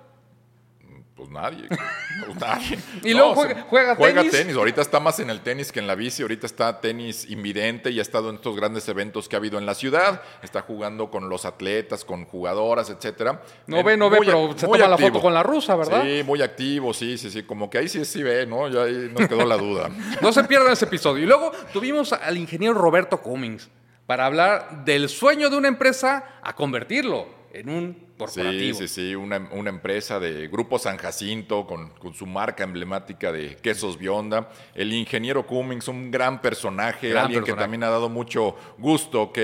Pues 1.16 1.30
nadie. 1.30 1.66
Pues 1.70 2.38
nadie. 2.42 2.78
y 3.02 3.14
luego 3.14 3.36
juega, 3.36 3.66
juega, 3.70 3.96
juega, 3.96 4.24
tenis. 4.30 4.56
Ahorita 4.56 4.82
está 4.82 5.00
más 5.00 5.18
en 5.22 5.30
el 5.30 5.40
tenis 5.40 5.72
que 5.72 5.80
en 5.80 5.88
la 5.88 5.96
bici. 5.96 6.22
Ahorita 6.24 6.46
está 6.46 6.82
tenis 6.82 7.30
invidente 7.30 7.90
y 7.90 8.00
ha 8.00 8.02
estado 8.02 8.30
en 8.30 8.36
estos 8.36 8.56
grandes 8.58 8.88
eventos 8.90 9.30
que 9.30 9.38
ha 9.38 9.40
habido 9.40 9.58
en 9.58 9.66
la 9.66 9.76
ciudad. 9.76 10.22
Está 10.44 10.62
jugando 10.62 11.10
con 11.10 11.30
los 11.30 11.46
atletas, 11.46 12.04
con 12.04 12.26
jugadoras, 12.26 12.90
etcétera. 12.90 13.42
No 13.66 13.82
ve, 13.82 13.96
no 13.96 14.10
ve, 14.10 14.18
pero 14.20 14.54
se 14.58 14.66
toma 14.66 14.78
la 14.78 14.98
foto 14.98 15.22
con 15.22 15.34
la 15.34 15.42
rusa, 15.42 15.76
¿verdad? 15.78 16.04
Sí, 16.04 16.22
muy 16.26 16.42
activo, 16.42 16.94
sí, 16.94 17.18
sí, 17.18 17.32
sí. 17.32 17.44
Como 17.44 17.70
que 17.70 17.78
ahí 17.78 17.88
sí, 17.88 18.04
sí 18.04 18.22
ve, 18.22 18.46
¿no? 18.46 18.68
Ya 18.68 18.84
ahí 18.84 19.10
nos 19.18 19.30
quedó 19.30 19.46
la 19.46 19.56
duda. 19.56 19.90
no 20.22 20.34
se 20.34 20.44
pierdan 20.44 20.74
ese 20.74 20.84
episodio. 20.84 21.24
Y 21.24 21.28
luego 21.28 21.54
tuvimos 21.72 22.12
al 22.12 22.38
ingeniero 22.38 22.74
Roberto 22.74 23.22
Cummings 23.22 23.70
para 24.06 24.26
hablar 24.26 24.84
del 24.84 25.08
sueño 25.08 25.50
de 25.50 25.56
una 25.56 25.70
empresa 25.70 26.40
a 26.44 26.54
convertirlo 26.54 27.28
en 27.54 27.70
un 27.70 28.06
Sí, 28.30 28.74
sí, 28.74 28.88
sí, 28.88 29.16
una, 29.16 29.36
empresa 29.70 30.22
de 30.22 30.48
Grupo 30.48 30.80
San 30.80 30.96
Jacinto 30.96 31.68
con, 31.68 31.92
su 32.14 32.26
marca 32.26 32.64
emblemática 32.64 33.30
de 33.32 33.58
quesos 33.58 33.98
Bionda. 33.98 34.50
El 34.74 34.94
ingeniero 34.94 35.46
Cummings, 35.46 35.90
un 35.90 36.12
gran 36.12 36.42
personaje, 36.42 37.18
alguien 37.18 37.44
que 37.44 37.54
también 37.54 37.84
ha 37.84 37.90
dado 37.90 38.08
mucho 38.08 38.56
gusto 38.78 39.34
que 39.34 39.42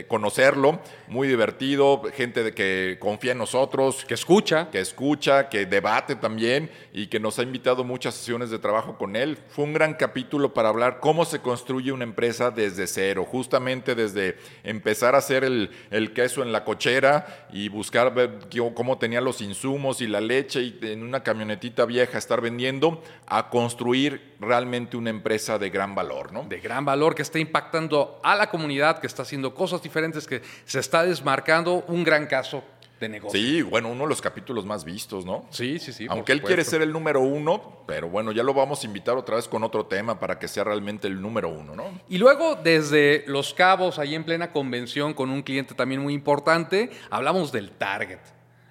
eh, 0.00 0.06
conocerlo, 0.06 0.80
muy 1.08 1.26
divertido, 1.26 2.02
gente 2.14 2.44
de 2.44 2.54
que 2.54 2.96
confía 3.00 3.32
en 3.32 3.38
nosotros. 3.38 4.04
Que 4.04 4.14
escucha. 4.14 4.70
Que 4.70 4.78
escucha, 4.78 5.48
que 5.48 5.66
debate 5.66 6.14
también 6.14 6.70
y 6.92 7.08
que 7.08 7.18
nos 7.18 7.40
ha 7.40 7.42
invitado 7.42 7.82
muchas 7.82 8.14
sesiones 8.14 8.50
de 8.50 8.60
trabajo 8.60 8.98
con 8.98 9.16
él. 9.16 9.36
Fue 9.48 9.64
un 9.64 9.72
gran 9.72 9.94
capítulo 9.94 10.54
para 10.54 10.68
hablar 10.68 11.00
cómo 11.00 11.24
se 11.24 11.40
construye 11.40 11.90
una 11.90 12.04
empresa 12.04 12.52
desde 12.52 12.86
cero, 12.86 13.26
justamente 13.28 13.96
desde 13.96 14.36
empezar 14.62 15.16
a 15.16 15.18
hacer 15.18 15.42
el, 15.42 15.70
el 15.90 16.12
queso 16.12 16.42
en 16.42 16.52
la 16.52 16.64
cochera 16.64 17.48
y 17.52 17.68
buscar 17.68 18.11
ver 18.12 18.38
cómo 18.74 18.98
tenía 18.98 19.20
los 19.20 19.40
insumos 19.40 20.00
y 20.00 20.06
la 20.06 20.20
leche 20.20 20.62
y 20.62 20.78
en 20.82 21.02
una 21.02 21.22
camionetita 21.22 21.84
vieja 21.84 22.18
estar 22.18 22.40
vendiendo, 22.40 23.02
a 23.26 23.50
construir 23.50 24.34
realmente 24.38 24.96
una 24.96 25.10
empresa 25.10 25.58
de 25.58 25.70
gran 25.70 25.94
valor, 25.94 26.32
¿no? 26.32 26.44
De 26.44 26.60
gran 26.60 26.84
valor 26.84 27.14
que 27.14 27.22
está 27.22 27.38
impactando 27.38 28.20
a 28.22 28.36
la 28.36 28.48
comunidad, 28.48 29.00
que 29.00 29.06
está 29.06 29.22
haciendo 29.22 29.54
cosas 29.54 29.82
diferentes, 29.82 30.26
que 30.26 30.42
se 30.64 30.78
está 30.78 31.02
desmarcando. 31.04 31.84
Un 31.88 32.04
gran 32.04 32.26
caso 32.26 32.62
negocio. 33.08 33.38
Sí, 33.38 33.62
bueno, 33.62 33.88
uno 33.88 34.04
de 34.04 34.08
los 34.08 34.20
capítulos 34.20 34.64
más 34.64 34.84
vistos, 34.84 35.24
¿no? 35.24 35.46
Sí, 35.50 35.78
sí, 35.78 35.92
sí. 35.92 36.06
Aunque 36.08 36.32
él 36.32 36.42
quiere 36.42 36.64
ser 36.64 36.82
el 36.82 36.92
número 36.92 37.20
uno, 37.20 37.84
pero 37.86 38.08
bueno, 38.08 38.32
ya 38.32 38.42
lo 38.42 38.54
vamos 38.54 38.82
a 38.82 38.86
invitar 38.86 39.16
otra 39.16 39.36
vez 39.36 39.48
con 39.48 39.64
otro 39.64 39.86
tema 39.86 40.18
para 40.18 40.38
que 40.38 40.48
sea 40.48 40.64
realmente 40.64 41.08
el 41.08 41.20
número 41.20 41.48
uno, 41.48 41.74
¿no? 41.74 41.84
Y 42.08 42.18
luego, 42.18 42.56
desde 42.56 43.24
Los 43.26 43.54
Cabos, 43.54 43.98
ahí 43.98 44.14
en 44.14 44.24
plena 44.24 44.52
convención 44.52 45.14
con 45.14 45.30
un 45.30 45.42
cliente 45.42 45.74
también 45.74 46.00
muy 46.00 46.14
importante, 46.14 46.90
hablamos 47.10 47.52
del 47.52 47.70
target. 47.70 48.20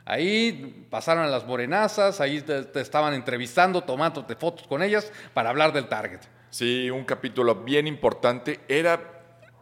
Ahí 0.05 0.85
pasaron 0.89 1.23
a 1.23 1.27
las 1.27 1.45
morenazas, 1.45 2.19
ahí 2.19 2.41
te, 2.41 2.81
estaban 2.81 3.13
entrevistando, 3.13 3.81
tomándote 3.81 4.35
fotos 4.35 4.67
con 4.67 4.83
ellas 4.83 5.11
para 5.33 5.49
hablar 5.49 5.73
del 5.73 5.87
target. 5.87 6.19
Sí, 6.49 6.89
un 6.89 7.05
capítulo 7.05 7.55
bien 7.55 7.87
importante. 7.87 8.59
Era 8.67 8.99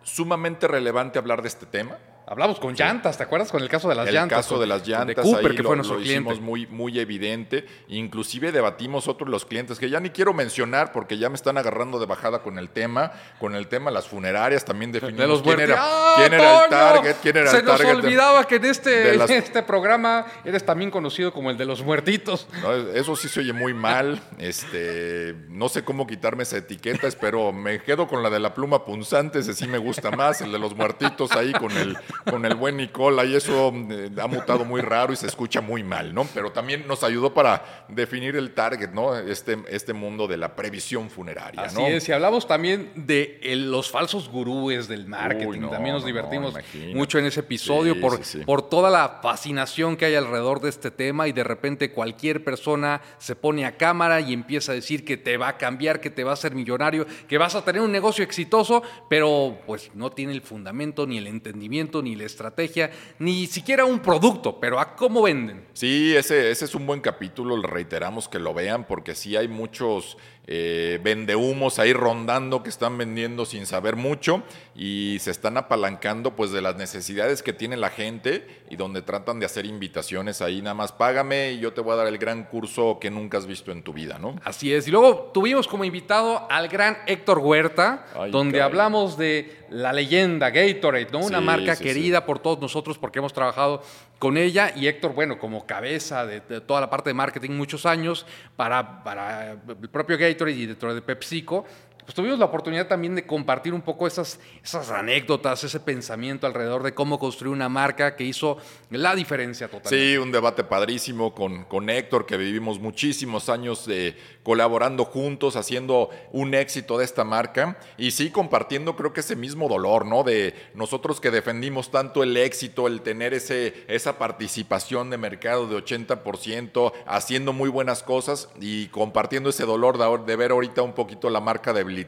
sumamente 0.03 0.67
relevante 0.67 1.19
hablar 1.19 1.41
de 1.41 1.49
este 1.49 1.65
tema 1.65 1.97
Hablamos 2.29 2.59
con 2.59 2.75
llantas, 2.75 3.17
¿te 3.17 3.23
acuerdas? 3.23 3.51
Con 3.51 3.63
el 3.63 3.69
caso 3.69 3.89
de 3.89 3.95
las 3.95 4.05
llantas. 4.05 4.37
El 4.37 4.43
caso 4.43 4.59
de 4.59 4.67
las 4.67 4.87
llantas, 4.87 5.15
de 5.15 5.21
Cooper, 5.23 5.55
que 5.55 5.63
fue 5.63 5.75
nuestro 5.75 5.95
lo 5.95 6.03
hicimos 6.03 6.39
muy, 6.39 6.67
muy 6.67 6.99
evidente. 6.99 7.65
Inclusive 7.87 8.51
debatimos 8.51 9.07
otros 9.07 9.27
los 9.27 9.45
clientes 9.45 9.79
que 9.79 9.89
ya 9.89 9.99
ni 9.99 10.11
quiero 10.11 10.31
mencionar 10.31 10.91
porque 10.91 11.17
ya 11.17 11.29
me 11.29 11.35
están 11.35 11.57
agarrando 11.57 11.97
de 11.97 12.05
bajada 12.05 12.43
con 12.43 12.59
el 12.59 12.69
tema, 12.69 13.13
con 13.39 13.55
el 13.55 13.67
tema 13.67 13.89
de 13.89 13.95
las 13.95 14.07
funerarias 14.07 14.63
también 14.63 14.91
definimos 14.91 15.41
quién, 15.41 15.59
era, 15.59 15.83
quién 16.17 16.33
era 16.33 16.65
el 16.65 16.69
target, 16.69 17.15
quién 17.23 17.37
era 17.37 17.49
Se 17.49 17.57
el 17.57 17.65
target. 17.65 17.81
Se 17.87 17.93
nos 17.93 18.03
olvidaba 18.03 18.43
que 18.45 18.57
en 18.57 18.65
este, 18.65 19.15
este 19.37 19.63
programa 19.63 20.27
eres 20.45 20.63
también 20.63 20.91
conocido 20.91 21.33
como 21.33 21.49
el 21.49 21.57
de 21.57 21.65
los 21.65 21.81
muertitos. 21.81 22.47
eso 22.93 23.15
sí 23.15 23.27
se 23.27 23.39
oye 23.39 23.53
muy 23.53 23.73
mal. 23.73 24.21
Este, 24.39 25.35
no 25.49 25.69
sé 25.69 25.83
cómo 25.83 26.07
quitarme 26.07 26.43
esa 26.43 26.57
etiqueta, 26.57 27.07
pero 27.19 27.51
me 27.51 27.81
quedo 27.81 28.07
con 28.07 28.23
la 28.23 28.29
de 28.29 28.39
la 28.39 28.53
pluma 28.53 28.85
punzante, 28.85 29.39
ese 29.39 29.53
sí 29.53 29.67
me 29.67 29.77
gusta 29.77 30.11
más, 30.11 30.41
el 30.41 30.51
de 30.51 30.59
los 30.59 30.75
muertitos 30.75 31.31
ahí 31.33 31.51
con 31.53 31.71
el 31.77 31.97
con 32.29 32.45
el 32.45 32.55
buen 32.55 32.77
Nicola 32.77 33.25
y 33.25 33.35
eso 33.35 33.73
eh, 33.89 34.09
ha 34.21 34.27
mutado 34.27 34.65
muy 34.65 34.81
raro 34.81 35.13
y 35.13 35.15
se 35.15 35.27
escucha 35.27 35.61
muy 35.61 35.83
mal, 35.83 36.13
¿no? 36.13 36.27
Pero 36.33 36.51
también 36.51 36.87
nos 36.87 37.03
ayudó 37.03 37.33
para 37.33 37.85
definir 37.87 38.35
el 38.35 38.53
target, 38.53 38.91
¿no? 38.91 39.15
Este, 39.15 39.57
este 39.69 39.93
mundo 39.93 40.27
de 40.27 40.37
la 40.37 40.55
previsión 40.55 41.09
funeraria, 41.09 41.61
Así 41.61 41.81
es, 41.83 42.07
y 42.09 42.11
hablamos 42.11 42.47
también 42.47 42.91
de 42.95 43.39
los 43.55 43.89
falsos 43.89 44.29
gurúes 44.29 44.87
del 44.87 45.07
marketing, 45.07 45.69
también 45.69 45.95
nos 45.95 46.05
divertimos 46.05 46.53
mucho 46.93 47.19
en 47.19 47.25
ese 47.25 47.41
episodio 47.41 47.99
por, 47.99 48.19
por 48.45 48.69
toda 48.69 48.89
la 48.89 49.19
fascinación 49.21 49.97
que 49.97 50.05
hay 50.05 50.15
alrededor 50.15 50.61
de 50.61 50.69
este 50.69 50.91
tema 50.91 51.27
y 51.27 51.31
de 51.31 51.43
repente 51.43 51.91
cualquier 51.91 52.43
persona 52.43 53.01
se 53.17 53.35
pone 53.35 53.65
a 53.65 53.77
cámara 53.77 54.21
y 54.21 54.33
empieza 54.33 54.71
a 54.71 54.75
decir 54.75 55.05
que 55.05 55.17
te 55.17 55.37
va 55.37 55.49
a 55.49 55.57
cambiar, 55.57 55.99
que 55.99 56.09
te 56.09 56.23
va 56.23 56.31
a 56.31 56.33
hacer 56.33 56.55
millonario, 56.55 57.05
que 57.27 57.37
vas 57.37 57.55
a 57.55 57.63
tener 57.63 57.81
un 57.81 57.91
negocio 57.91 58.23
exitoso, 58.23 58.83
pero 59.09 59.59
pues 59.65 59.91
no 59.93 60.11
tiene 60.11 60.33
el 60.33 60.41
fundamento, 60.41 61.05
ni 61.05 61.17
el 61.17 61.27
entendimiento, 61.27 62.01
ni 62.01 62.08
la 62.15 62.25
estrategia, 62.25 62.91
ni 63.19 63.47
siquiera 63.47 63.85
un 63.85 63.99
producto, 63.99 64.59
pero 64.59 64.79
a 64.79 64.95
cómo 64.95 65.23
venden. 65.23 65.65
Sí, 65.73 66.15
ese 66.15 66.51
es 66.51 66.75
un 66.75 66.85
buen 66.85 67.01
capítulo, 67.01 67.57
le 67.57 67.67
reiteramos 67.67 68.27
que 68.27 68.39
lo 68.39 68.53
vean 68.53 68.85
porque 68.85 69.15
sí 69.15 69.35
hay 69.35 69.47
muchos 69.47 70.17
eh, 70.47 70.99
vendehumos 71.03 71.77
ahí 71.77 71.93
rondando 71.93 72.63
que 72.63 72.69
están 72.69 72.97
vendiendo 72.97 73.45
sin 73.45 73.67
saber 73.67 73.95
mucho 73.95 74.41
y 74.75 75.17
se 75.19 75.29
están 75.29 75.57
apalancando 75.57 76.35
pues 76.35 76.51
de 76.51 76.61
las 76.61 76.75
necesidades 76.75 77.43
que 77.43 77.53
tiene 77.53 77.77
la 77.77 77.89
gente 77.89 78.47
y 78.69 78.75
donde 78.75 79.03
tratan 79.03 79.39
de 79.39 79.45
hacer 79.45 79.67
invitaciones 79.67 80.41
ahí, 80.41 80.61
nada 80.61 80.73
más 80.73 80.91
págame 80.91 81.51
y 81.51 81.59
yo 81.59 81.73
te 81.73 81.81
voy 81.81 81.93
a 81.93 81.97
dar 81.97 82.07
el 82.07 82.17
gran 82.17 82.45
curso 82.45 82.97
que 82.99 83.11
nunca 83.11 83.37
has 83.37 83.45
visto 83.45 83.71
en 83.71 83.83
tu 83.83 83.93
vida, 83.93 84.17
¿no? 84.17 84.37
Así 84.43 84.73
es, 84.73 84.87
y 84.87 84.91
luego 84.91 85.31
tuvimos 85.33 85.67
como 85.67 85.83
invitado 85.83 86.49
al 86.49 86.67
gran 86.67 86.97
Héctor 87.05 87.39
Huerta, 87.39 88.05
donde 88.31 88.61
hablamos 88.61 89.17
de 89.17 89.65
la 89.69 89.93
leyenda 89.93 90.49
Gatorade, 90.49 91.09
¿no? 91.11 91.19
Una 91.19 91.41
marca 91.41 91.75
querida 91.75 92.25
por 92.25 92.39
todos 92.39 92.59
nosotros 92.59 92.97
porque 92.97 93.19
hemos 93.19 93.33
trabajado 93.33 93.83
con 94.19 94.37
ella 94.37 94.73
y 94.75 94.87
Héctor, 94.87 95.13
bueno, 95.13 95.39
como 95.39 95.65
cabeza 95.65 96.25
de, 96.25 96.41
toda 96.61 96.81
la 96.81 96.89
parte 96.89 97.09
de 97.09 97.13
marketing 97.13 97.51
muchos 97.51 97.85
años 97.85 98.25
para, 98.55 99.01
para 99.03 99.51
el 99.51 99.89
propio 99.89 100.17
Gatorade 100.17 100.57
y 100.57 100.65
dentro 100.65 100.93
de 100.93 101.01
PepsiCo, 101.01 101.65
pues 102.09 102.15
tuvimos 102.15 102.39
la 102.39 102.45
oportunidad 102.45 102.87
también 102.87 103.13
de 103.13 103.27
compartir 103.27 103.71
un 103.71 103.83
poco 103.83 104.07
esas, 104.07 104.39
esas 104.63 104.89
anécdotas, 104.89 105.63
ese 105.63 105.79
pensamiento 105.79 106.47
alrededor 106.47 106.81
de 106.81 106.95
cómo 106.95 107.19
construir 107.19 107.53
una 107.53 107.69
marca 107.69 108.15
que 108.15 108.23
hizo 108.23 108.57
la 108.89 109.13
diferencia 109.13 109.67
total. 109.67 109.91
Sí, 109.91 110.17
un 110.17 110.31
debate 110.31 110.63
padrísimo 110.63 111.35
con, 111.35 111.65
con 111.65 111.87
Héctor, 111.87 112.25
que 112.25 112.35
vivimos 112.35 112.79
muchísimos 112.79 113.47
años 113.47 113.85
de 113.85 114.17
colaborando 114.41 115.05
juntos, 115.05 115.55
haciendo 115.55 116.09
un 116.31 116.55
éxito 116.55 116.97
de 116.97 117.05
esta 117.05 117.23
marca 117.23 117.77
y 117.95 118.09
sí 118.09 118.31
compartiendo 118.31 118.95
creo 118.95 119.13
que 119.13 119.19
ese 119.19 119.35
mismo 119.35 119.69
dolor, 119.69 120.07
¿no? 120.07 120.23
De 120.23 120.55
nosotros 120.73 121.21
que 121.21 121.29
defendimos 121.29 121.91
tanto 121.91 122.23
el 122.23 122.35
éxito, 122.37 122.87
el 122.87 123.01
tener 123.01 123.35
ese, 123.35 123.85
esa 123.87 124.17
participación 124.17 125.11
de 125.11 125.17
mercado 125.19 125.67
de 125.67 125.75
80%, 125.75 126.91
haciendo 127.05 127.53
muy 127.53 127.69
buenas 127.69 128.01
cosas 128.01 128.49
y 128.59 128.87
compartiendo 128.87 129.51
ese 129.51 129.65
dolor 129.65 129.99
de, 129.99 130.25
de 130.25 130.35
ver 130.35 130.49
ahorita 130.49 130.81
un 130.81 130.93
poquito 130.93 131.29
la 131.29 131.39
marca 131.39 131.71
debilitada 131.71 131.98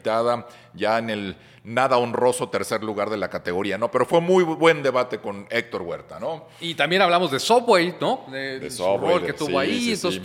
ya 0.73 0.97
en 0.99 1.09
el 1.09 1.35
nada 1.63 1.97
honroso 1.97 2.49
tercer 2.49 2.83
lugar 2.83 3.09
de 3.09 3.17
la 3.17 3.29
categoría, 3.29 3.77
¿no? 3.77 3.91
Pero 3.91 4.05
fue 4.05 4.19
muy 4.19 4.43
buen 4.43 4.81
debate 4.81 5.19
con 5.19 5.45
Héctor 5.49 5.83
Huerta, 5.83 6.19
¿no? 6.19 6.47
Y 6.59 6.73
también 6.73 7.01
hablamos 7.01 7.31
de 7.31 7.39
Subway, 7.39 7.95
¿no? 7.99 8.25
De, 8.31 8.69
Subway, 8.71 9.23
que 9.23 9.33
tuvo 9.33 9.59
ahí, 9.59 9.91
entonces 9.93 10.21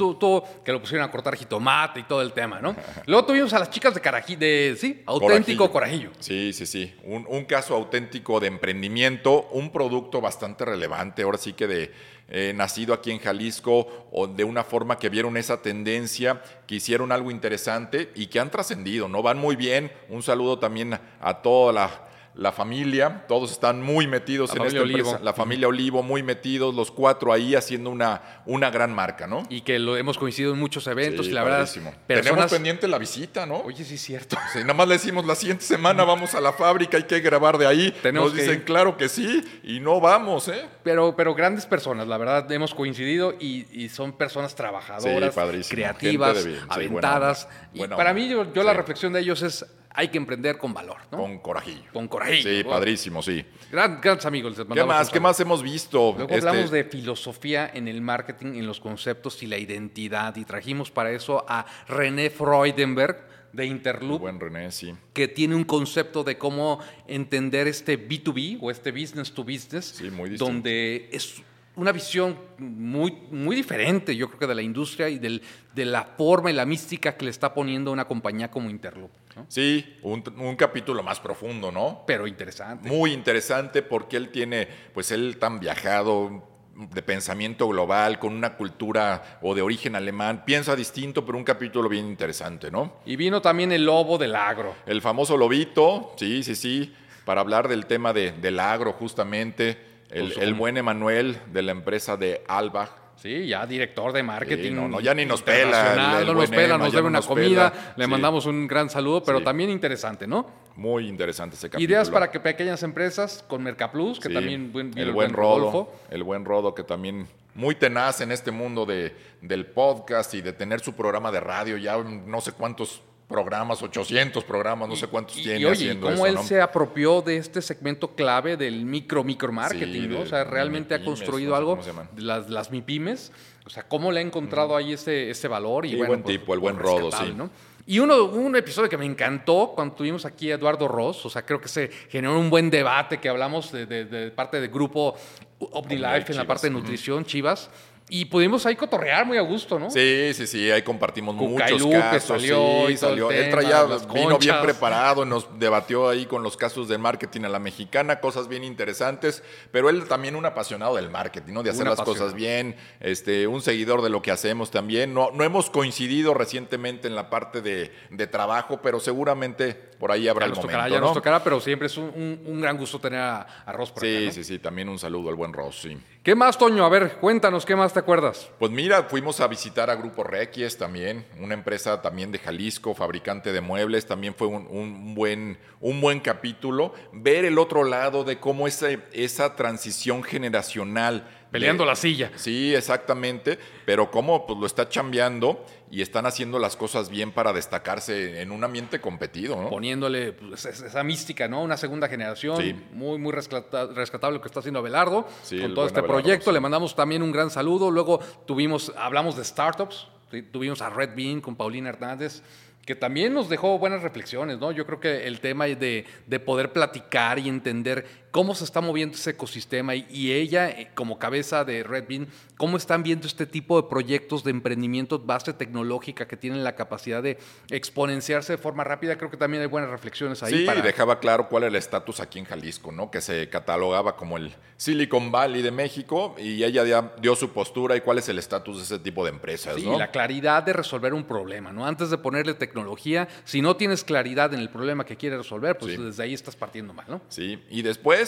que 0.64 0.72
lo 0.72 0.80
pusieron 0.80 1.06
a 1.06 1.10
cortar 1.10 1.36
jitomate 1.36 2.00
y 2.00 2.02
todo 2.04 2.22
el 2.22 2.32
tema, 2.32 2.60
¿no? 2.60 2.74
Luego 3.06 3.26
tuvimos 3.26 3.52
a 3.52 3.58
las 3.58 3.70
chicas 3.70 3.94
de 3.94 4.00
Carají, 4.00 4.36
de, 4.36 4.76
sí, 4.78 5.02
auténtico 5.04 5.70
corajillo. 5.70 6.10
Sí, 6.20 6.52
sí, 6.52 6.64
sí, 6.64 6.94
un, 7.04 7.26
un 7.28 7.44
caso 7.44 7.74
auténtico 7.74 8.40
de 8.40 8.46
emprendimiento, 8.46 9.48
un 9.52 9.70
producto 9.70 10.20
bastante 10.20 10.64
relevante, 10.64 11.22
ahora 11.22 11.38
sí 11.38 11.52
que 11.52 11.66
de 11.66 11.92
eh, 12.28 12.52
nacido 12.54 12.92
aquí 12.92 13.10
en 13.10 13.18
Jalisco 13.18 14.08
o 14.10 14.26
de 14.26 14.44
una 14.44 14.64
forma 14.64 14.98
que 14.98 15.08
vieron 15.08 15.36
esa 15.36 15.62
tendencia, 15.62 16.42
que 16.66 16.76
hicieron 16.76 17.12
algo 17.12 17.30
interesante 17.30 18.10
y 18.14 18.26
que 18.26 18.40
han 18.40 18.50
trascendido, 18.50 19.08
¿no? 19.08 19.22
Van 19.22 19.38
muy 19.38 19.54
bien. 19.54 19.92
Un 20.08 20.22
saludo 20.22 20.58
también 20.58 20.98
a 21.20 21.42
toda 21.42 21.72
la 21.72 22.05
la 22.36 22.52
familia, 22.52 23.24
todos 23.28 23.50
están 23.50 23.82
muy 23.82 24.06
metidos 24.06 24.54
en 24.54 24.62
esta 24.62 24.80
empresa. 24.80 25.18
La 25.22 25.32
familia 25.32 25.68
Olivo, 25.68 26.02
muy 26.02 26.22
metidos, 26.22 26.74
los 26.74 26.90
cuatro 26.90 27.32
ahí 27.32 27.54
haciendo 27.54 27.88
una, 27.90 28.42
una 28.44 28.70
gran 28.70 28.92
marca, 28.92 29.26
¿no? 29.26 29.44
Y 29.48 29.62
que 29.62 29.78
lo 29.78 29.96
hemos 29.96 30.18
coincidido 30.18 30.52
en 30.52 30.60
muchos 30.60 30.86
eventos 30.86 31.28
y 31.28 31.30
la 31.30 31.44
verdad. 31.44 31.68
Tenemos 32.06 32.50
pendiente 32.50 32.88
la 32.88 32.98
visita, 32.98 33.46
¿no? 33.46 33.56
Oye, 33.58 33.84
sí 33.84 33.94
es 33.94 34.02
cierto. 34.02 34.36
Sí, 34.52 34.60
nada 34.60 34.74
más 34.74 34.86
le 34.86 34.94
decimos 34.94 35.24
la 35.24 35.34
siguiente 35.34 35.64
semana 35.64 36.04
vamos 36.04 36.34
a 36.34 36.40
la 36.40 36.52
fábrica, 36.52 36.98
hay 36.98 37.04
que 37.04 37.20
grabar 37.20 37.56
de 37.56 37.66
ahí. 37.66 37.94
Nos 38.12 38.34
dicen, 38.34 38.62
claro 38.62 38.98
que 38.98 39.08
sí, 39.08 39.42
y 39.62 39.80
no 39.80 40.00
vamos, 40.00 40.48
¿eh? 40.48 40.66
Pero, 40.82 41.16
pero 41.16 41.34
grandes 41.34 41.64
personas, 41.64 42.06
la 42.06 42.18
verdad, 42.18 42.50
hemos 42.52 42.74
coincidido 42.74 43.34
y, 43.40 43.86
son 43.88 44.12
personas 44.12 44.54
trabajadoras, 44.54 45.34
creativas, 45.68 46.46
aventadas. 46.68 47.48
y 47.72 47.86
para 47.86 48.12
mí, 48.12 48.28
yo, 48.28 48.52
yo 48.52 48.62
la 48.62 48.74
reflexión 48.74 49.12
de 49.12 49.20
ellos 49.20 49.42
es 49.42 49.64
hay 49.96 50.08
que 50.08 50.18
emprender 50.18 50.58
con 50.58 50.74
valor, 50.74 50.98
¿no? 51.10 51.18
Con 51.18 51.38
corajillo. 51.38 51.90
Con 51.92 52.06
corajillo. 52.06 52.42
Sí, 52.42 52.62
padrísimo, 52.62 53.22
sí. 53.22 53.44
grandes 53.72 54.26
amigos. 54.26 54.54
¿Qué 54.72 54.84
más? 54.84 55.08
¿Qué 55.08 55.18
más 55.18 55.40
hemos 55.40 55.62
visto? 55.62 56.14
Luego 56.16 56.34
este 56.34 56.46
hablamos 56.46 56.70
de 56.70 56.84
filosofía 56.84 57.70
en 57.72 57.88
el 57.88 58.02
marketing, 58.02 58.54
en 58.56 58.66
los 58.66 58.78
conceptos 58.78 59.42
y 59.42 59.46
la 59.46 59.56
identidad. 59.56 60.36
Y 60.36 60.44
trajimos 60.44 60.90
para 60.90 61.10
eso 61.10 61.44
a 61.48 61.64
René 61.88 62.28
Freudenberg 62.28 63.26
de 63.52 63.64
Interloop. 63.64 64.20
Buen 64.20 64.38
René, 64.38 64.70
sí. 64.70 64.94
Que 65.14 65.28
tiene 65.28 65.54
un 65.54 65.64
concepto 65.64 66.22
de 66.22 66.36
cómo 66.36 66.78
entender 67.06 67.66
este 67.66 67.98
B2B 67.98 68.58
o 68.60 68.70
este 68.70 68.92
business 68.92 69.32
to 69.32 69.42
business. 69.44 69.86
Sí, 69.86 70.10
muy 70.10 70.28
distinto. 70.28 70.52
Donde 70.52 71.08
es 71.10 71.42
una 71.76 71.92
visión 71.92 72.36
muy, 72.58 73.12
muy 73.30 73.54
diferente, 73.54 74.16
yo 74.16 74.28
creo 74.28 74.40
que 74.40 74.46
de 74.46 74.54
la 74.54 74.62
industria 74.62 75.08
y 75.08 75.18
del, 75.18 75.42
de 75.74 75.84
la 75.84 76.04
forma 76.04 76.50
y 76.50 76.54
la 76.54 76.64
mística 76.64 77.16
que 77.16 77.26
le 77.26 77.30
está 77.30 77.52
poniendo 77.52 77.92
una 77.92 78.06
compañía 78.06 78.50
como 78.50 78.70
Interloop. 78.70 79.10
Sí, 79.48 79.98
un, 80.02 80.22
capítulo 80.56 81.02
más 81.02 81.20
profundo, 81.20 81.70
¿no? 81.70 82.02
Pero 82.06 82.26
interesante. 82.26 82.88
Muy 82.88 83.12
interesante 83.12 83.82
porque 83.82 84.16
él 84.16 84.30
tiene, 84.30 84.66
pues 84.94 85.10
él 85.10 85.36
tan 85.38 85.60
viajado, 85.60 86.42
de 86.76 87.02
pensamiento 87.02 87.68
global, 87.68 88.18
con 88.18 88.34
una 88.34 88.54
cultura 88.54 89.38
o 89.40 89.54
de 89.54 89.62
origen 89.62 89.96
alemán, 89.96 90.42
piensa 90.44 90.76
distinto, 90.76 91.24
pero 91.24 91.38
un 91.38 91.44
capítulo 91.44 91.88
bien 91.88 92.06
interesante, 92.06 92.70
¿no? 92.70 92.96
Y 93.06 93.16
vino 93.16 93.40
también 93.40 93.72
el 93.72 93.84
lobo 93.84 94.18
del 94.18 94.36
agro. 94.36 94.74
El 94.84 95.00
famoso 95.00 95.38
lobito, 95.38 96.12
sí, 96.16 96.42
sí, 96.42 96.54
sí, 96.54 96.94
para 97.24 97.40
hablar 97.40 97.68
del 97.68 97.86
tema 97.86 98.12
de, 98.12 98.32
del 98.32 98.60
agro 98.60 98.92
justamente 98.92 99.85
el, 100.10 100.54
buen 100.54 100.76
Emanuel 100.76 101.38
de 101.52 101.62
la 101.62 101.72
empresa 101.72 102.16
de 102.16 102.42
Alba, 102.48 102.90
Sí, 103.16 103.46
ya 103.46 103.66
director 103.66 104.12
de 104.12 104.22
marketing. 104.22 104.62
Sí, 104.62 104.70
no, 104.74 104.88
no, 104.88 105.00
ya 105.00 105.14
ni 105.14 105.24
nos 105.24 105.40
pela 105.40 105.94
el- 105.94 106.20
el 106.20 106.26
no 106.26 106.34
nos 106.34 106.50
pela, 106.50 106.76
nos 106.76 106.92
debe 106.92 107.06
una 107.08 107.18
nos 107.20 107.26
comida. 107.26 107.72
pela. 107.72 107.94
Le 107.96 108.04
Sí. 108.04 108.10
mandamos 108.10 108.44
un 108.44 108.66
gran 108.68 108.90
saludo, 108.90 109.24
pero 109.24 109.38
Sí. 109.38 109.44
también 109.44 109.70
interesante, 109.70 110.26
¿no? 110.26 110.46
Muy 110.76 111.08
interesante 111.08 111.56
ese 111.56 111.70
capítulo. 111.70 111.90
Ideas 111.90 112.10
para 112.10 112.30
que 112.30 112.40
pequeñas 112.40 112.82
empresas 112.82 113.42
con 113.48 113.62
Mercaplus, 113.62 114.20
que 114.20 114.28
también 114.28 114.70
buen- 114.70 114.90
vino 114.90 115.06
el 115.06 115.12
buen 115.14 115.32
Rodo, 115.32 115.56
Rodolfo. 115.70 115.92
el 116.10 116.22
buen 116.24 116.44
Rodo 116.44 116.74
que 116.74 116.82
también 116.84 117.26
muy 117.54 117.74
tenaz 117.74 118.20
en 118.20 118.32
este 118.32 118.50
mundo 118.50 118.84
de, 118.84 119.16
del 119.40 119.64
podcast 119.64 120.34
y 120.34 120.42
de 120.42 120.52
tener 120.52 120.80
su 120.80 120.92
programa 120.94 121.32
de 121.32 121.40
radio, 121.40 121.78
ya 121.78 121.96
no 121.96 122.42
sé 122.42 122.52
cuántos 122.52 123.00
programas, 123.28 123.82
800 123.82 124.44
programas, 124.44 124.88
no 124.88 124.94
sé 124.96 125.08
cuántos 125.08 125.36
Y, 125.38 125.42
tiene 125.42 125.60
y 125.60 125.64
oye, 125.64 125.84
¿y 125.84 125.88
haciendo 125.88 126.06
cómo 126.06 126.16
eso, 126.18 126.26
él 126.26 126.34
¿no? 126.36 126.42
se 126.44 126.60
apropió 126.60 127.22
de 127.22 127.36
este 127.38 127.60
segmento 127.60 128.14
clave 128.14 128.56
del 128.56 128.84
micro, 128.84 129.24
micro 129.24 129.50
marketing, 129.52 130.02
Sí, 130.02 130.08
¿no? 130.08 130.20
O 130.20 130.26
sea, 130.26 130.44
realmente 130.44 130.94
ha 130.94 131.04
construido 131.04 131.50
no 131.60 131.82
sé 131.82 131.90
algo, 131.90 132.06
las, 132.16 132.48
las 132.48 132.70
MIPIMES, 132.70 133.32
o 133.66 133.70
sea, 133.70 133.82
cómo 133.88 134.12
le 134.12 134.20
ha 134.20 134.22
encontrado 134.22 134.76
ahí 134.76 134.92
ese, 134.92 135.28
ese 135.30 135.48
valor. 135.48 135.86
Y 135.86 135.90
Sí, 135.90 135.96
bueno, 135.96 136.08
buen 136.10 136.22
pues, 136.22 136.38
tipo, 136.38 136.54
el 136.54 136.60
buen 136.60 136.76
pues, 136.76 136.84
Rodo, 136.86 136.96
rescatable, 137.06 137.32
sí. 137.32 137.36
¿no? 137.36 137.50
Y 137.88 137.98
uno, 138.00 138.24
un 138.24 138.56
episodio 138.56 138.88
que 138.88 138.96
me 138.98 139.06
encantó 139.06 139.72
cuando 139.74 139.94
tuvimos 139.94 140.24
aquí 140.24 140.50
a 140.50 140.54
Eduardo 140.56 140.88
Ross, 140.88 141.24
o 141.26 141.30
sea, 141.30 141.44
creo 141.46 141.60
que 141.60 141.68
se 141.68 141.88
generó 142.08 142.38
un 142.38 142.50
buen 142.50 142.68
debate 142.68 143.18
que 143.18 143.28
hablamos 143.28 143.70
de, 143.72 143.86
de- 143.86 144.04
de 144.04 144.30
parte 144.32 144.60
del 144.60 144.70
grupo 144.70 145.14
OmniLife 145.58 146.32
en 146.32 146.36
la 146.38 146.44
parte 146.46 146.66
de 146.68 146.72
nutrición, 146.72 147.24
Chivas, 147.24 147.70
y 148.08 148.26
pudimos 148.26 148.64
ahí 148.66 148.76
cotorrear 148.76 149.26
muy 149.26 149.36
a 149.36 149.40
gusto, 149.40 149.80
¿no? 149.80 149.90
Sí, 149.90 150.30
sí, 150.32 150.46
sí, 150.46 150.70
ahí 150.70 150.82
compartimos 150.82 151.34
muchos 151.34 151.82
que 151.82 151.90
casos. 151.90 152.22
salió 152.22 152.86
sí, 152.86 152.96
salió. 152.96 153.30
Él 153.32 153.50
traía, 153.50 153.82
vino 154.14 154.38
bien 154.38 154.54
preparado, 154.62 155.24
nos 155.24 155.58
debatió 155.58 156.08
ahí 156.08 156.24
con 156.26 156.44
los 156.44 156.56
casos 156.56 156.86
de 156.86 156.98
marketing 156.98 157.42
a 157.42 157.48
la 157.48 157.58
mexicana, 157.58 158.20
cosas 158.20 158.46
bien 158.46 158.62
interesantes, 158.62 159.42
pero 159.72 159.90
él 159.90 160.06
también 160.06 160.36
un 160.36 160.46
apasionado 160.46 160.94
del 160.94 161.10
marketing, 161.10 161.52
¿no? 161.52 161.62
De 161.64 161.70
hacer 161.70 161.82
Un 161.82 161.88
las 161.90 161.98
apasionado. 161.98 162.24
cosas 162.26 162.34
bien, 162.34 162.76
este, 163.00 163.48
un 163.48 163.60
seguidor 163.60 164.02
de 164.02 164.10
lo 164.10 164.22
que 164.22 164.30
hacemos 164.30 164.70
también. 164.70 165.12
No, 165.12 165.32
no 165.32 165.42
hemos 165.42 165.68
coincidido 165.68 166.32
recientemente 166.32 167.08
en 167.08 167.16
la 167.16 167.28
parte 167.28 167.60
de, 167.60 167.92
de 168.10 168.26
trabajo, 168.28 168.80
pero 168.82 169.00
seguramente 169.00 169.90
por 169.98 170.12
ahí 170.12 170.28
habrá 170.28 170.42
Ya 170.42 170.46
el 170.46 170.50
nos 170.50 170.58
momento, 170.58 170.72
tocará, 170.78 170.88
ya 170.94 171.00
¿no? 171.00 171.06
nos 171.06 171.14
tocará, 171.14 171.42
pero 171.44 171.60
siempre 171.60 171.86
es 171.86 171.96
un, 171.96 172.04
un- 172.14 172.40
un 172.46 172.60
gran 172.60 172.76
gusto 172.76 172.98
tener 172.98 173.20
a, 173.20 173.40
a 173.64 173.72
Ross 173.72 173.90
por 173.90 174.02
acá, 174.04 174.08
Sí, 174.18 174.26
¿no? 174.26 174.32
sí, 174.32 174.44
sí, 174.44 174.58
también 174.58 174.88
un 174.88 174.98
saludo 174.98 175.28
al 175.30 175.34
buen 175.34 175.52
Ross, 175.52 175.80
sí. 175.82 175.96
¿Qué 176.22 176.34
más, 176.34 176.58
Toño? 176.58 176.84
A 176.84 176.88
ver, 176.88 177.18
cuéntanos, 177.20 177.64
¿qué 177.64 177.76
más 177.76 177.92
te 177.92 178.00
acuerdas? 178.00 178.50
Pues 178.58 178.72
mira, 178.72 179.04
fuimos 179.04 179.40
a 179.40 179.46
visitar 179.46 179.90
a 179.90 179.94
Grupo 179.94 180.24
Requies 180.24 180.76
también, 180.76 181.24
una 181.40 181.54
empresa 181.54 182.02
también 182.02 182.32
de 182.32 182.38
Jalisco, 182.40 182.94
fabricante 182.94 183.52
de 183.52 183.60
muebles, 183.60 184.06
también 184.06 184.34
fue 184.34 184.48
un, 184.48 184.66
un 184.68 185.14
buen, 185.14 185.56
un 185.80 186.00
buen 186.00 186.18
capítulo. 186.20 186.92
Ver 187.12 187.44
el 187.44 187.58
otro 187.58 187.84
lado 187.84 188.24
de 188.24 188.38
cómo 188.40 188.66
esa, 188.66 188.88
esa 189.12 189.54
transición 189.54 190.22
generacional. 190.24 191.28
Peleando 191.60 191.84
de- 191.84 191.88
la 191.90 191.96
silla. 191.96 192.30
Sí, 192.36 192.74
exactamente, 192.74 193.58
pero 193.84 194.10
cómo 194.10 194.46
pues, 194.46 194.58
lo 194.58 194.66
está 194.66 194.88
chambeando 194.88 195.64
y 195.90 196.02
están 196.02 196.26
haciendo 196.26 196.58
las 196.58 196.76
cosas 196.76 197.08
bien 197.10 197.32
para 197.32 197.52
destacarse 197.52 198.40
en 198.40 198.50
un 198.50 198.64
ambiente 198.64 199.00
competido, 199.00 199.60
¿no? 199.60 199.68
Poniéndole 199.70 200.32
pues, 200.32 200.64
es- 200.66 200.80
esa 200.82 201.02
mística, 201.04 201.48
¿no? 201.48 201.62
Una 201.62 201.76
segunda 201.76 202.08
generación. 202.08 202.56
Sí. 202.60 202.74
Muy, 202.92 203.18
muy 203.18 203.32
rescata- 203.32 203.86
rescatable 203.94 204.36
lo 204.36 204.40
que 204.42 204.48
está 204.48 204.60
haciendo 204.60 204.80
Abelardo 204.80 205.28
Sí, 205.42 205.60
con 205.60 205.74
todo 205.74 205.86
este 205.86 206.00
Abelardo, 206.00 206.22
proyecto. 206.22 206.50
sí. 206.50 206.54
Le 206.54 206.60
mandamos 206.60 206.94
también 206.96 207.22
un 207.22 207.32
gran 207.32 207.50
saludo. 207.50 207.90
Luego 207.90 208.18
tuvimos, 208.46 208.92
hablamos 208.96 209.36
de 209.36 209.44
startups. 209.44 210.08
¿sí? 210.30 210.42
Tuvimos 210.42 210.82
a 210.82 210.90
Red 210.90 211.10
Bean 211.16 211.40
con 211.40 211.54
Paulina 211.54 211.88
Hernández, 211.90 212.42
que 212.84 212.94
también 212.94 213.34
nos 213.34 213.48
dejó 213.48 213.78
buenas 213.78 214.02
reflexiones, 214.02 214.58
¿no? 214.58 214.70
Yo 214.72 214.86
creo 214.86 215.00
que 215.00 215.26
el 215.26 215.40
tema 215.40 215.66
de, 215.66 216.04
de 216.26 216.40
poder 216.40 216.72
platicar 216.72 217.38
y 217.40 217.48
entender 217.48 218.06
cómo 218.30 218.54
se 218.54 218.64
está 218.64 218.80
moviendo 218.80 219.16
ese 219.16 219.30
ecosistema 219.30 219.94
y, 219.94 220.06
y 220.10 220.32
ella, 220.32 220.68
eh, 220.70 220.90
como 220.94 221.18
cabeza 221.18 221.64
de 221.64 221.82
Red 221.82 222.04
Bean, 222.08 222.28
cómo 222.56 222.76
están 222.76 223.02
viendo 223.02 223.26
este 223.26 223.46
tipo 223.46 223.80
de 223.80 223.88
proyectos 223.88 224.44
de 224.44 224.50
emprendimiento 224.50 225.18
base 225.18 225.52
tecnológica 225.52 226.26
que 226.28 226.36
tienen 226.36 226.62
la 226.64 226.74
capacidad 226.74 227.22
de 227.22 227.38
exponenciarse 227.70 228.52
de 228.54 228.58
forma 228.58 228.84
rápida. 228.84 229.16
Creo 229.16 229.30
que 229.30 229.36
también 229.36 229.62
hay 229.62 229.68
buenas 229.68 229.90
reflexiones 229.90 230.42
ahí. 230.42 230.52
Sí, 230.60 230.64
para- 230.66 230.80
dejaba 230.82 231.20
claro 231.20 231.48
cuál 231.48 231.64
era 231.64 231.70
el 231.70 231.76
estatus 231.76 232.20
aquí 232.20 232.38
en 232.38 232.44
Jalisco, 232.44 232.92
¿no? 232.92 233.10
Que 233.10 233.20
se 233.20 233.48
catalogaba 233.48 234.16
como 234.16 234.36
el 234.36 234.54
Silicon 234.76 235.30
Valley 235.32 235.62
de 235.62 235.70
México 235.70 236.34
y 236.38 236.62
ella 236.64 237.12
dio 237.20 237.36
su 237.36 237.50
postura 237.52 237.96
y 237.96 238.00
cuál 238.00 238.18
es 238.18 238.28
el 238.28 238.38
estatus 238.38 238.76
de 238.78 238.82
ese 238.82 238.98
tipo 238.98 239.24
de 239.24 239.30
empresas, 239.30 239.76
Sí, 239.76 239.84
¿no? 239.86 239.98
la 239.98 240.10
claridad 240.10 240.62
de 240.62 240.72
resolver 240.72 241.14
un 241.14 241.24
problema, 241.24 241.72
¿no? 241.72 241.86
Antes 241.86 242.10
de 242.10 242.18
ponerle 242.18 242.54
tecnología, 242.54 243.28
si 243.44 243.62
no 243.62 243.76
tienes 243.76 244.04
claridad 244.04 244.52
en 244.52 244.60
el 244.60 244.68
problema 244.70 245.04
que 245.04 245.16
quieres 245.16 245.38
resolver, 245.38 245.78
pues 245.78 245.94
Sí. 245.96 246.02
desde 246.02 246.22
ahí 246.22 246.34
estás 246.34 246.56
partiendo 246.56 246.92
mal, 246.92 247.06
¿no? 247.08 247.20
Sí, 247.28 247.62
y 247.70 247.82
después, 247.82 248.25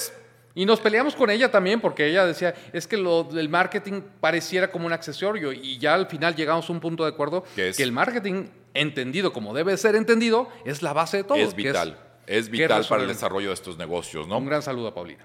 Y 0.55 0.67
nos 0.67 0.81
peleamos 0.81 1.15
con 1.15 1.31
ella 1.31 1.51
también 1.51 1.81
porque 1.81 2.07
ella 2.07 2.27
decía, 2.27 2.55
es 2.73 2.89
que 2.89 2.97
lo 2.97 3.23
del 3.23 3.49
marketing 3.49 4.01
pareciera 4.21 4.71
como 4.71 4.87
un 4.87 4.93
accesorio 4.93 5.53
y 5.53 5.79
ya 5.79 5.95
al 5.95 6.09
final 6.09 6.35
llegamos 6.35 6.69
a 6.69 6.73
un 6.73 6.81
punto 6.81 7.05
de 7.05 7.11
acuerdo 7.11 7.45
¿Qué 7.55 7.69
es? 7.69 7.77
que 7.77 7.85
el 7.85 7.93
marketing 7.93 8.47
entendido 8.75 9.33
como 9.33 9.55
debe 9.55 9.77
ser 9.77 9.95
entendido 9.95 10.49
es 10.65 10.83
la 10.83 10.93
base 10.93 11.19
de 11.19 11.25
todo. 11.25 11.39
es 11.39 11.55
vital, 11.55 11.97
es, 12.27 12.47
que 12.47 12.53
vital 12.53 12.85
para 12.89 13.03
el 13.03 13.09
desarrollo 13.09 13.49
de 13.49 13.55
estos 13.55 13.79
negocios, 13.79 14.27
¿no? 14.27 14.39
Un 14.39 14.47
gran 14.47 14.63
saludo 14.63 14.89
a 14.89 14.95
Paulina. 14.95 15.25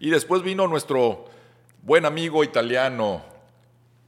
Y 0.00 0.10
después 0.10 0.42
vino 0.42 0.66
nuestro 0.68 1.24
buen 1.82 2.04
amigo 2.04 2.44
italiano, 2.44 3.24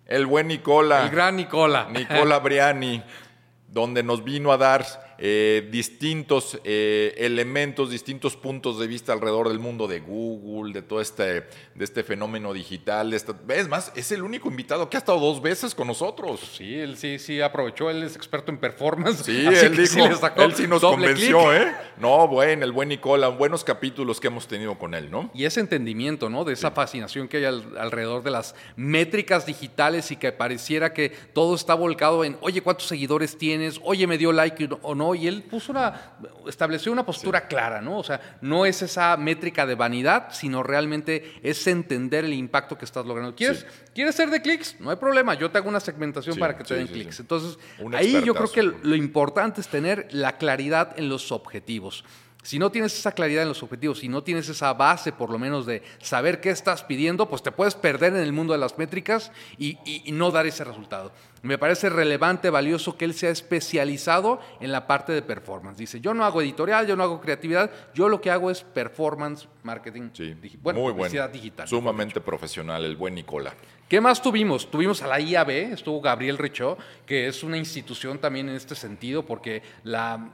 el 0.07 0.27
buen 0.27 0.49
Nicola. 0.49 1.05
El 1.05 1.11
gran 1.11 1.37
Nicola. 1.37 1.89
Nicola 1.91 2.39
Briani, 2.39 3.03
donde 3.69 4.03
nos 4.03 4.25
vino 4.25 4.53
a 4.53 4.59
dar 4.59 5.06
eh, 5.19 5.69
distintos 5.71 6.59
eh, 6.65 7.15
elementos, 7.19 7.91
distintos 7.91 8.37
puntos 8.37 8.79
de 8.79 8.87
vista 8.87 9.13
alrededor 9.13 9.49
del 9.49 9.59
mundo 9.59 9.87
de 9.89 10.01
Google, 10.01 10.73
de 10.73 10.83
todo 10.83 11.01
este, 11.01 11.25
de 11.25 11.85
este 11.85 12.03
fenómeno 12.03 12.53
digital. 12.53 13.11
de 13.11 13.17
esta- 13.17 13.35
es 13.49 13.69
más, 13.69 13.93
es 13.97 14.13
el 14.13 14.23
único 14.23 14.49
invitado 14.49 14.91
que 14.91 14.97
ha 14.97 15.01
estado 15.01 15.19
dos 15.21 15.41
veces 15.43 15.75
con 15.75 15.87
nosotros. 15.87 16.41
Sí, 16.57 16.75
él 16.75 16.97
sí, 16.97 17.19
sí 17.19 17.41
aprovechó, 17.41 17.89
él 17.91 18.03
es 18.03 18.17
experto 18.17 18.51
en 18.51 18.59
performance. 18.59 19.25
Sí, 19.25 19.47
así 19.47 19.67
él 19.67 19.73
que 19.77 19.83
dijo, 19.83 19.95
sí 19.95 20.09
le 20.09 20.15
sacó 20.17 20.43
él 20.43 20.55
sí 20.55 20.67
nos 20.67 20.81
convenció. 20.83 21.55
¿eh? 21.55 21.73
No, 21.99 22.29
bueno, 22.29 22.65
el 22.65 22.73
buen 22.73 22.89
Nicola, 22.89 23.29
buenos 23.29 23.65
capítulos 23.65 24.21
que 24.21 24.27
hemos 24.29 24.47
tenido 24.47 24.79
con 24.79 24.95
él, 24.95 25.11
¿no? 25.11 25.31
Y 25.35 25.45
ese 25.45 25.61
entendimiento, 25.61 26.29
¿no? 26.29 26.45
De 26.45 26.53
esa 26.53 26.71
fascinación 26.73 27.29
que 27.29 27.39
hay 27.39 27.45
al- 27.45 27.79
alrededor 27.79 28.23
de 28.23 28.31
las 28.31 28.55
métricas 28.77 29.47
digitales 29.47 30.11
y 30.11 30.17
que 30.17 30.33
pareciera 30.33 30.93
que 30.93 31.11
todo 31.33 31.55
está 31.55 31.75
volcado 31.75 32.25
en, 32.25 32.37
oye, 32.41 32.61
¿cuántos 32.63 32.87
seguidores 32.87 33.39
tienes? 33.39 33.81
Oye, 33.85 34.07
¿me 34.07 34.19
dio 34.19 34.33
like 34.33 34.69
o 34.83 34.95
no? 34.95 35.06
Y 35.15 35.27
él 35.29 35.43
puso 35.43 35.73
una, 35.73 36.13
estableció 36.49 36.91
una 36.93 37.05
postura 37.07 37.47
clara, 37.47 37.81
¿no? 37.81 37.99
O 37.99 38.05
sea, 38.05 38.39
no 38.41 38.67
es 38.67 38.83
esa 38.83 39.17
métrica 39.17 39.67
de 39.67 39.75
vanidad, 39.75 40.29
sino 40.33 40.63
realmente 40.63 41.39
es 41.43 41.67
entender 41.67 42.25
el 42.25 42.33
impacto 42.35 42.77
que 42.77 42.85
estás 42.85 43.07
logrando. 43.07 43.35
¿Quieres, 43.37 43.61
Sí. 43.61 43.67
¿quieres 43.95 44.15
ser 44.15 44.31
de 44.31 44.43
clics? 44.43 44.77
No 44.81 44.91
hay 44.91 44.97
problema, 44.97 45.35
yo 45.35 45.51
te 45.51 45.59
hago 45.59 45.69
una 45.69 45.81
segmentación 45.81 46.35
Sí, 46.35 46.41
para 46.41 46.57
que 46.57 46.65
te 46.65 46.75
den 46.75 46.87
clics. 46.89 47.21
Entonces, 47.21 47.59
ahí 47.95 48.23
yo 48.25 48.35
creo 48.35 48.51
que 48.51 48.63
lo 48.63 48.95
importante 48.97 49.61
es 49.61 49.69
tener 49.69 50.09
la 50.11 50.37
claridad 50.39 50.95
en 50.99 51.09
los 51.09 51.33
objetivos. 51.33 52.05
Si 52.47 52.61
no 52.61 52.71
tienes 52.71 52.97
esa 52.97 53.11
claridad 53.11 53.43
en 53.43 53.49
los 53.49 53.63
objetivos, 53.65 53.99
si 53.99 54.09
no 54.09 54.23
tienes 54.23 54.49
esa 54.49 54.73
base 54.73 55.11
por 55.13 55.31
lo 55.31 55.39
menos 55.39 55.67
de 55.67 55.83
saber 55.99 56.41
qué 56.41 56.51
estás 56.51 56.85
pidiendo, 56.85 57.29
pues 57.29 57.43
te 57.43 57.51
puedes 57.51 57.75
perder 57.75 58.13
en 58.15 58.21
el 58.23 58.33
mundo 58.33 58.53
de 58.53 58.61
las 58.61 58.79
métricas 58.79 59.33
y, 59.59 59.79
y- 59.85 60.03
y 60.05 60.13
no 60.13 60.31
dar 60.31 60.47
ese 60.47 60.63
resultado. 60.63 61.11
Me 61.43 61.59
parece 61.59 61.89
relevante, 61.91 62.49
valioso 62.49 62.97
que 62.97 63.05
él 63.05 63.15
sea 63.15 63.31
especializado 63.31 64.41
en 64.61 64.71
la 64.71 64.87
parte 64.87 65.13
de 65.13 65.23
performance. 65.23 65.77
Dice, 65.79 66.01
yo 66.01 66.15
no 66.15 66.25
hago 66.25 66.41
editorial, 66.41 66.87
yo 66.87 66.95
no 66.97 67.03
hago 67.03 67.21
creatividad, 67.21 67.71
yo 67.95 68.09
lo 68.09 68.21
que 68.21 68.31
hago 68.31 68.51
es 68.51 68.63
performance 68.63 69.49
marketing, 69.65 70.11
Sí, 70.13 70.35
digi- 70.41 70.59
bueno, 70.63 70.81
muy 70.81 70.93
bueno. 70.93 71.29
digital. 71.29 71.67
Sumamente 71.67 72.21
profesional, 72.21 72.85
el 72.85 72.95
buen 72.97 73.15
Nicola. 73.17 73.55
¿Qué 73.89 74.01
más 74.01 74.23
tuvimos? 74.23 74.71
Tuvimos 74.71 75.03
a 75.03 75.07
la 75.09 75.21
IAB, 75.21 75.51
estuvo 75.73 76.01
Gabriel 76.01 76.39
Richaud, 76.39 76.77
que 77.05 77.27
es 77.29 77.43
una 77.43 77.57
institución 77.57 78.19
también 78.19 78.49
en 78.49 78.55
este 78.57 78.75
sentido, 78.75 79.25
porque 79.25 79.63
la 79.85 80.31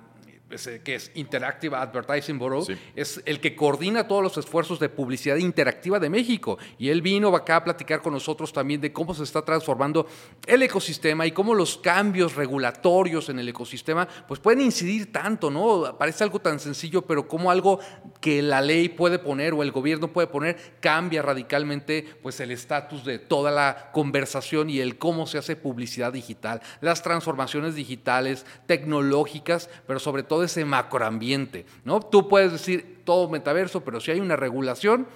que 0.85 0.95
es 0.95 1.11
Interactive 1.15 1.77
Advertising 1.77 2.39
Bureau, 2.39 2.65
Sí. 2.65 2.77
es 2.95 3.23
el 3.25 3.41
que 3.41 3.57
coordina 3.57 4.07
todos 4.07 4.23
los 4.23 4.37
esfuerzos 4.39 4.79
de 4.79 4.89
publicidad 4.89 5.37
interactiva 5.37 5.99
de 5.99 6.11
México. 6.11 6.59
Y 6.79 6.89
él 6.91 7.03
vino 7.03 7.35
acá 7.35 7.57
a 7.57 7.65
platicar 7.65 8.01
con 8.03 8.13
nosotros 8.13 8.53
también 8.53 8.81
de 8.81 8.93
cómo 8.93 9.15
se 9.15 9.23
está 9.25 9.43
transformando 9.43 10.07
el 10.47 10.63
ecosistema 10.63 11.27
y 11.27 11.33
cómo 11.33 11.55
los 11.55 11.79
cambios 11.79 12.35
regulatorios 12.35 13.29
en 13.29 13.39
el 13.39 13.49
ecosistema 13.49 14.07
pues 14.29 14.41
pueden 14.41 14.61
incidir 14.61 15.13
tanto, 15.13 15.51
¿no? 15.51 15.97
Parece 15.99 16.25
algo 16.25 16.39
tan 16.41 16.61
sencillo, 16.61 17.03
pero 17.03 17.27
como 17.27 17.51
algo 17.51 17.79
que 18.21 18.43
la 18.43 18.61
ley 18.61 18.89
puede 18.89 19.19
poner 19.19 19.55
o 19.55 19.63
el 19.63 19.73
gobierno 19.73 20.13
puede 20.13 20.27
poner 20.27 20.57
cambia 20.81 21.23
radicalmente 21.23 22.17
pues 22.23 22.39
el 22.41 22.51
estatus 22.51 23.05
de 23.05 23.19
toda 23.19 23.51
la 23.51 23.91
conversación 23.93 24.71
y 24.71 24.81
el 24.81 24.99
cómo 24.99 25.27
se 25.27 25.39
hace 25.39 25.57
publicidad 25.57 26.13
digital, 26.13 26.61
las 26.81 27.03
transformaciones 27.03 27.75
digitales, 27.75 28.45
tecnológicas, 28.67 29.71
pero 29.87 29.99
sobre 29.99 30.23
todo 30.23 30.42
ese 30.45 30.65
macroambiente, 30.65 31.67
¿no? 31.85 32.01
Tú 32.01 32.29
puedes 32.29 32.53
decir 32.53 33.01
todo 33.05 33.29
metaverso, 33.29 33.83
pero 33.85 34.01
si 34.01 34.11
hay 34.11 34.21
una 34.21 34.37
regulación, 34.37 35.07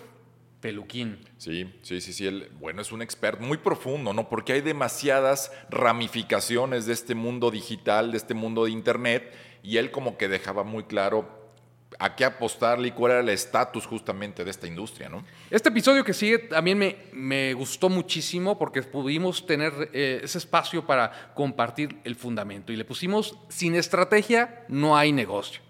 peluquín. 0.61 1.19
Sí, 1.37 1.73
sí, 1.83 2.01
sí, 2.01 2.13
sí. 2.13 2.43
Bueno, 2.59 2.83
es 2.83 2.91
un 2.91 3.03
experto 3.03 3.43
muy 3.43 3.59
profundo, 3.59 4.13
¿no? 4.13 4.29
Porque 4.29 4.55
hay 4.55 4.63
demasiadas 4.63 5.53
ramificaciones 5.71 6.87
de 6.87 6.93
este 6.93 7.15
mundo 7.15 7.51
digital, 7.51 8.11
de 8.11 8.17
este 8.17 8.35
mundo 8.35 8.65
de 8.65 8.73
Internet, 8.73 9.33
y 9.63 9.77
él 9.77 9.91
como 9.91 10.17
que 10.17 10.29
dejaba 10.29 10.65
muy 10.65 10.85
claro 10.85 11.36
a 11.99 12.15
qué 12.15 12.25
apostarle 12.25 12.89
y 12.89 12.91
cuál 12.91 13.13
era 13.13 13.21
el 13.21 13.29
estatus 13.29 13.87
justamente 13.87 14.45
de 14.45 14.51
esta 14.51 14.67
industria, 14.67 15.09
¿no? 15.09 15.25
Este 15.51 15.69
episodio 15.69 16.05
que 16.05 16.13
sigue 16.13 16.39
también 16.39 16.79
me, 16.79 16.97
me 17.13 17.55
gustó 17.55 17.89
muchísimo 17.89 18.59
porque 18.59 18.83
pudimos 18.83 19.47
tener 19.47 19.91
eh, 19.93 20.21
ese 20.23 20.39
espacio 20.39 20.85
para 20.87 21.33
compartir 21.35 21.99
el 22.05 22.17
fundamento 22.17 22.73
y 22.73 22.77
le 22.77 22.85
pusimos, 22.85 23.39
sin 23.49 23.75
estrategia 23.75 24.65
no 24.69 24.97
hay 24.97 25.13
negocio. 25.13 25.66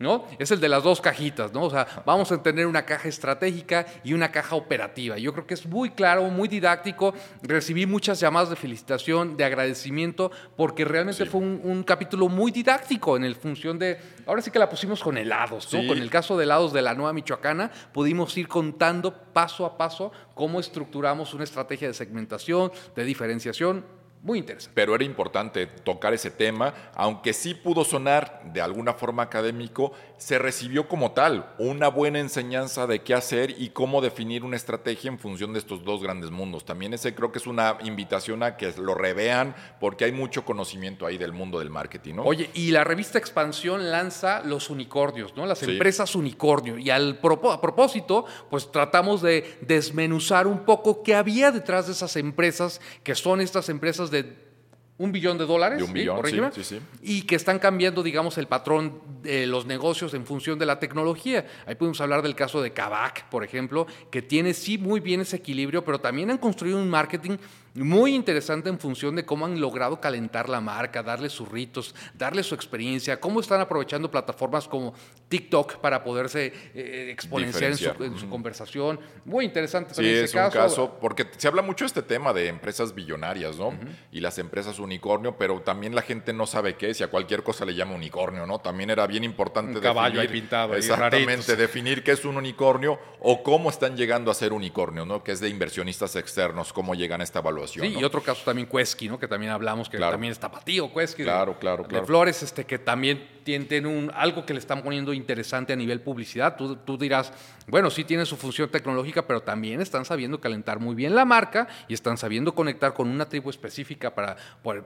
¿No? 0.00 0.24
Es 0.38 0.50
el 0.50 0.60
de 0.60 0.68
las 0.68 0.82
dos 0.82 1.00
cajitas, 1.00 1.52
¿no? 1.52 1.64
O 1.64 1.70
sea, 1.70 1.86
vamos 2.06 2.32
a 2.32 2.42
tener 2.42 2.66
una 2.66 2.86
caja 2.86 3.06
estratégica 3.06 3.86
y 4.02 4.14
una 4.14 4.32
caja 4.32 4.56
operativa. 4.56 5.18
Yo 5.18 5.32
creo 5.34 5.46
que 5.46 5.52
es 5.52 5.66
muy 5.66 5.90
claro, 5.90 6.22
muy 6.24 6.48
didáctico. 6.48 7.12
Recibí 7.42 7.84
muchas 7.84 8.18
llamadas 8.18 8.48
de 8.48 8.56
felicitación, 8.56 9.36
de 9.36 9.44
agradecimiento, 9.44 10.32
porque 10.56 10.86
realmente 10.86 11.26
fue 11.26 11.40
un, 11.42 11.84
capítulo 11.84 12.28
muy 12.28 12.50
didáctico 12.50 13.16
en 13.16 13.24
el 13.24 13.34
función 13.34 13.78
de. 13.78 13.98
Ahora 14.26 14.40
sí 14.40 14.50
que 14.50 14.58
la 14.58 14.70
pusimos 14.70 15.02
con 15.02 15.18
helados, 15.18 15.72
¿no? 15.74 15.86
Con 15.86 15.98
el 15.98 16.08
caso 16.08 16.36
de 16.38 16.44
helados 16.44 16.72
de 16.72 16.80
la 16.80 16.94
Nueva 16.94 17.12
Michoacana, 17.12 17.70
pudimos 17.92 18.36
ir 18.38 18.48
contando 18.48 19.12
paso 19.34 19.66
a 19.66 19.76
paso 19.76 20.12
cómo 20.34 20.60
estructuramos 20.60 21.34
una 21.34 21.44
estrategia 21.44 21.88
de 21.88 21.94
segmentación, 21.94 22.72
de 22.96 23.04
diferenciación 23.04 23.99
muy 24.22 24.38
interesante. 24.38 24.72
Pero 24.74 24.94
era 24.94 25.04
importante 25.04 25.66
tocar 25.66 26.12
ese 26.12 26.30
tema, 26.30 26.74
aunque 26.94 27.32
sí 27.32 27.54
pudo 27.54 27.84
sonar 27.84 28.42
de 28.52 28.60
alguna 28.60 28.92
forma 28.92 29.22
académico, 29.22 29.92
se 30.18 30.38
recibió 30.38 30.88
como 30.88 31.12
tal 31.12 31.54
una 31.58 31.88
buena 31.88 32.18
enseñanza 32.18 32.86
de 32.86 33.02
qué 33.02 33.14
hacer 33.14 33.54
y 33.58 33.70
cómo 33.70 34.02
definir 34.02 34.44
una 34.44 34.56
estrategia 34.56 35.08
en 35.08 35.18
función 35.18 35.54
de 35.54 35.58
estos 35.58 35.82
dos 35.84 36.02
grandes 36.02 36.30
mundos. 36.30 36.66
También 36.66 36.92
ese 36.92 37.14
creo 37.14 37.32
que 37.32 37.38
es 37.38 37.46
una 37.46 37.78
invitación 37.82 38.42
a 38.42 38.56
que 38.56 38.72
lo 38.76 38.94
revean 38.94 39.54
porque 39.80 40.04
hay 40.04 40.12
mucho 40.12 40.44
conocimiento 40.44 41.06
ahí 41.06 41.16
del 41.16 41.32
mundo 41.32 41.58
del 41.58 41.70
marketing, 41.70 42.16
¿no? 42.16 42.24
Oye, 42.24 42.50
y 42.52 42.70
la 42.70 42.84
revista 42.84 43.18
Expansión 43.18 43.90
lanza 43.90 44.42
los 44.44 44.68
unicornios, 44.68 45.34
¿no? 45.36 45.46
Las 45.46 45.62
empresas 45.62 46.14
unicornio. 46.14 46.78
Y 46.78 46.90
al 46.90 47.18
a 47.22 47.60
propósito, 47.60 48.26
pues 48.50 48.70
tratamos 48.70 49.22
de 49.22 49.58
desmenuzar 49.62 50.46
un 50.46 50.60
poco 50.60 51.02
qué 51.02 51.14
había 51.14 51.50
detrás 51.50 51.86
de 51.86 51.92
esas 51.92 52.16
empresas, 52.16 52.80
que 53.02 53.14
son 53.14 53.40
estas 53.40 53.68
empresas 53.68 54.09
de 54.10 54.50
un 54.98 55.12
billón 55.12 55.38
de 55.38 55.46
dólares, 55.46 55.78
de 55.78 55.84
un 55.84 55.92
billón, 55.94 56.52
sí, 56.52 56.62
sí, 56.62 56.78
y 57.00 57.22
que 57.22 57.34
están 57.34 57.58
cambiando, 57.58 58.02
digamos, 58.02 58.36
el 58.36 58.46
patrón 58.46 59.00
de 59.22 59.46
los 59.46 59.64
negocios 59.64 60.12
en 60.12 60.26
función 60.26 60.58
de 60.58 60.66
la 60.66 60.78
tecnología. 60.78 61.46
Ahí 61.66 61.74
podemos 61.74 62.00
hablar 62.02 62.20
del 62.20 62.34
caso 62.34 62.60
de 62.60 62.72
Kavak, 62.72 63.30
por 63.30 63.42
ejemplo, 63.42 63.86
que 64.10 64.20
tiene 64.20 64.52
sí 64.52 64.76
muy 64.76 65.00
bien 65.00 65.22
ese 65.22 65.36
equilibrio, 65.36 65.82
pero 65.84 66.00
también 66.00 66.30
han 66.30 66.36
construido 66.36 66.78
un 66.78 66.90
marketing 66.90 67.38
muy 67.74 68.14
interesante 68.14 68.68
en 68.68 68.78
función 68.78 69.16
de 69.16 69.24
cómo 69.24 69.46
han 69.46 69.60
logrado 69.60 70.00
calentar 70.00 70.48
la 70.48 70.60
marca, 70.60 71.02
darle 71.02 71.28
sus 71.28 71.48
ritos, 71.48 71.94
darle 72.14 72.42
su 72.42 72.54
experiencia, 72.54 73.20
cómo 73.20 73.40
están 73.40 73.60
aprovechando 73.60 74.10
plataformas 74.10 74.66
como 74.66 74.94
TikTok 75.28 75.76
para 75.76 76.02
poderse 76.02 76.52
eh, 76.74 77.10
exponenciar 77.10 77.72
en 78.00 78.18
su, 78.18 78.28
conversación. 78.28 78.98
Muy 79.24 79.44
interesante 79.44 79.94
sí, 79.94 80.04
es 80.06 80.34
un 80.34 80.50
caso, 80.50 80.98
porque 81.00 81.26
se 81.36 81.46
habla 81.48 81.62
mucho 81.62 81.84
de 81.84 81.86
este 81.86 82.02
tema 82.02 82.32
de 82.32 82.48
empresas 82.48 82.94
billonarias, 82.94 83.56
¿no? 83.58 83.72
Y 84.10 84.20
las 84.20 84.38
empresas 84.38 84.78
unicornio, 84.78 85.36
pero 85.36 85.60
también 85.60 85.94
la 85.94 86.02
gente 86.02 86.32
no 86.32 86.46
sabe 86.46 86.76
qué 86.76 86.90
es 86.90 87.00
y 87.00 87.04
a 87.04 87.08
cualquier 87.08 87.42
cosa 87.42 87.64
le 87.64 87.74
llama 87.74 87.94
unicornio, 87.94 88.46
¿no? 88.46 88.58
También 88.58 88.90
era 88.90 89.06
bien 89.06 89.24
importante 89.24 89.76
un 89.76 89.82
caballo 89.82 90.20
ahí 90.20 90.28
pintado. 90.28 90.74
Exactamente, 90.74 91.56
definir 91.56 92.02
qué 92.02 92.12
es 92.12 92.24
un 92.24 92.36
unicornio 92.36 92.98
o 93.20 93.42
cómo 93.42 93.70
están 93.70 93.96
llegando 93.96 94.30
a 94.30 94.34
ser 94.34 94.52
unicornio, 94.52 95.06
¿no? 95.06 95.22
Que 95.22 95.32
es 95.32 95.40
de 95.40 95.48
inversionistas 95.48 96.16
externos, 96.16 96.72
cómo 96.72 96.94
llegan 96.94 97.20
a 97.20 97.24
esta 97.24 97.40
evaluación 97.60 97.86
Sí, 97.86 97.98
y 97.98 98.04
otro 98.04 98.22
caso 98.22 98.42
también 98.44 98.66
Cuesqui, 98.66 99.08
¿no? 99.08 99.18
Que 99.18 99.28
también 99.28 99.52
hablamos, 99.52 99.88
que 99.88 99.98
también 99.98 100.32
está 100.32 100.50
patío 100.50 100.90
Cuesqui. 100.92 101.22
Claro, 101.22 101.58
claro, 101.58 101.84
claro. 101.84 102.00
De 102.00 102.06
Flores, 102.06 102.42
este, 102.42 102.64
que 102.64 102.78
también 102.78 103.40
tienen 103.44 103.86
un, 103.86 104.10
algo 104.14 104.44
que 104.44 104.52
le 104.52 104.60
están 104.60 104.82
poniendo 104.82 105.12
interesante 105.12 105.72
a 105.72 105.76
nivel 105.76 106.00
publicidad. 106.00 106.56
Tú, 106.56 106.76
tú 106.76 106.98
dirás, 106.98 107.32
bueno, 107.66 107.90
sí 107.90 108.04
tiene 108.04 108.26
su 108.26 108.36
función 108.36 108.70
tecnológica, 108.70 109.26
pero 109.26 109.42
también 109.42 109.80
están 109.80 110.04
sabiendo 110.04 110.40
calentar 110.40 110.80
muy 110.80 110.94
bien 110.94 111.14
la 111.14 111.24
marca 111.24 111.68
y 111.88 111.94
están 111.94 112.16
sabiendo 112.16 112.54
conectar 112.54 112.94
con 112.94 113.08
una 113.08 113.28
tribu 113.28 113.50
específica 113.50 114.14
para, 114.14 114.36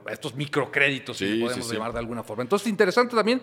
estos 0.09 0.35
microcréditos, 0.35 1.17
si 1.17 1.39
podemos 1.39 1.71
llamar 1.71 1.93
de 1.93 1.99
alguna 1.99 2.23
forma. 2.23 2.43
Entonces, 2.43 2.67
interesante 2.67 3.15
también 3.15 3.41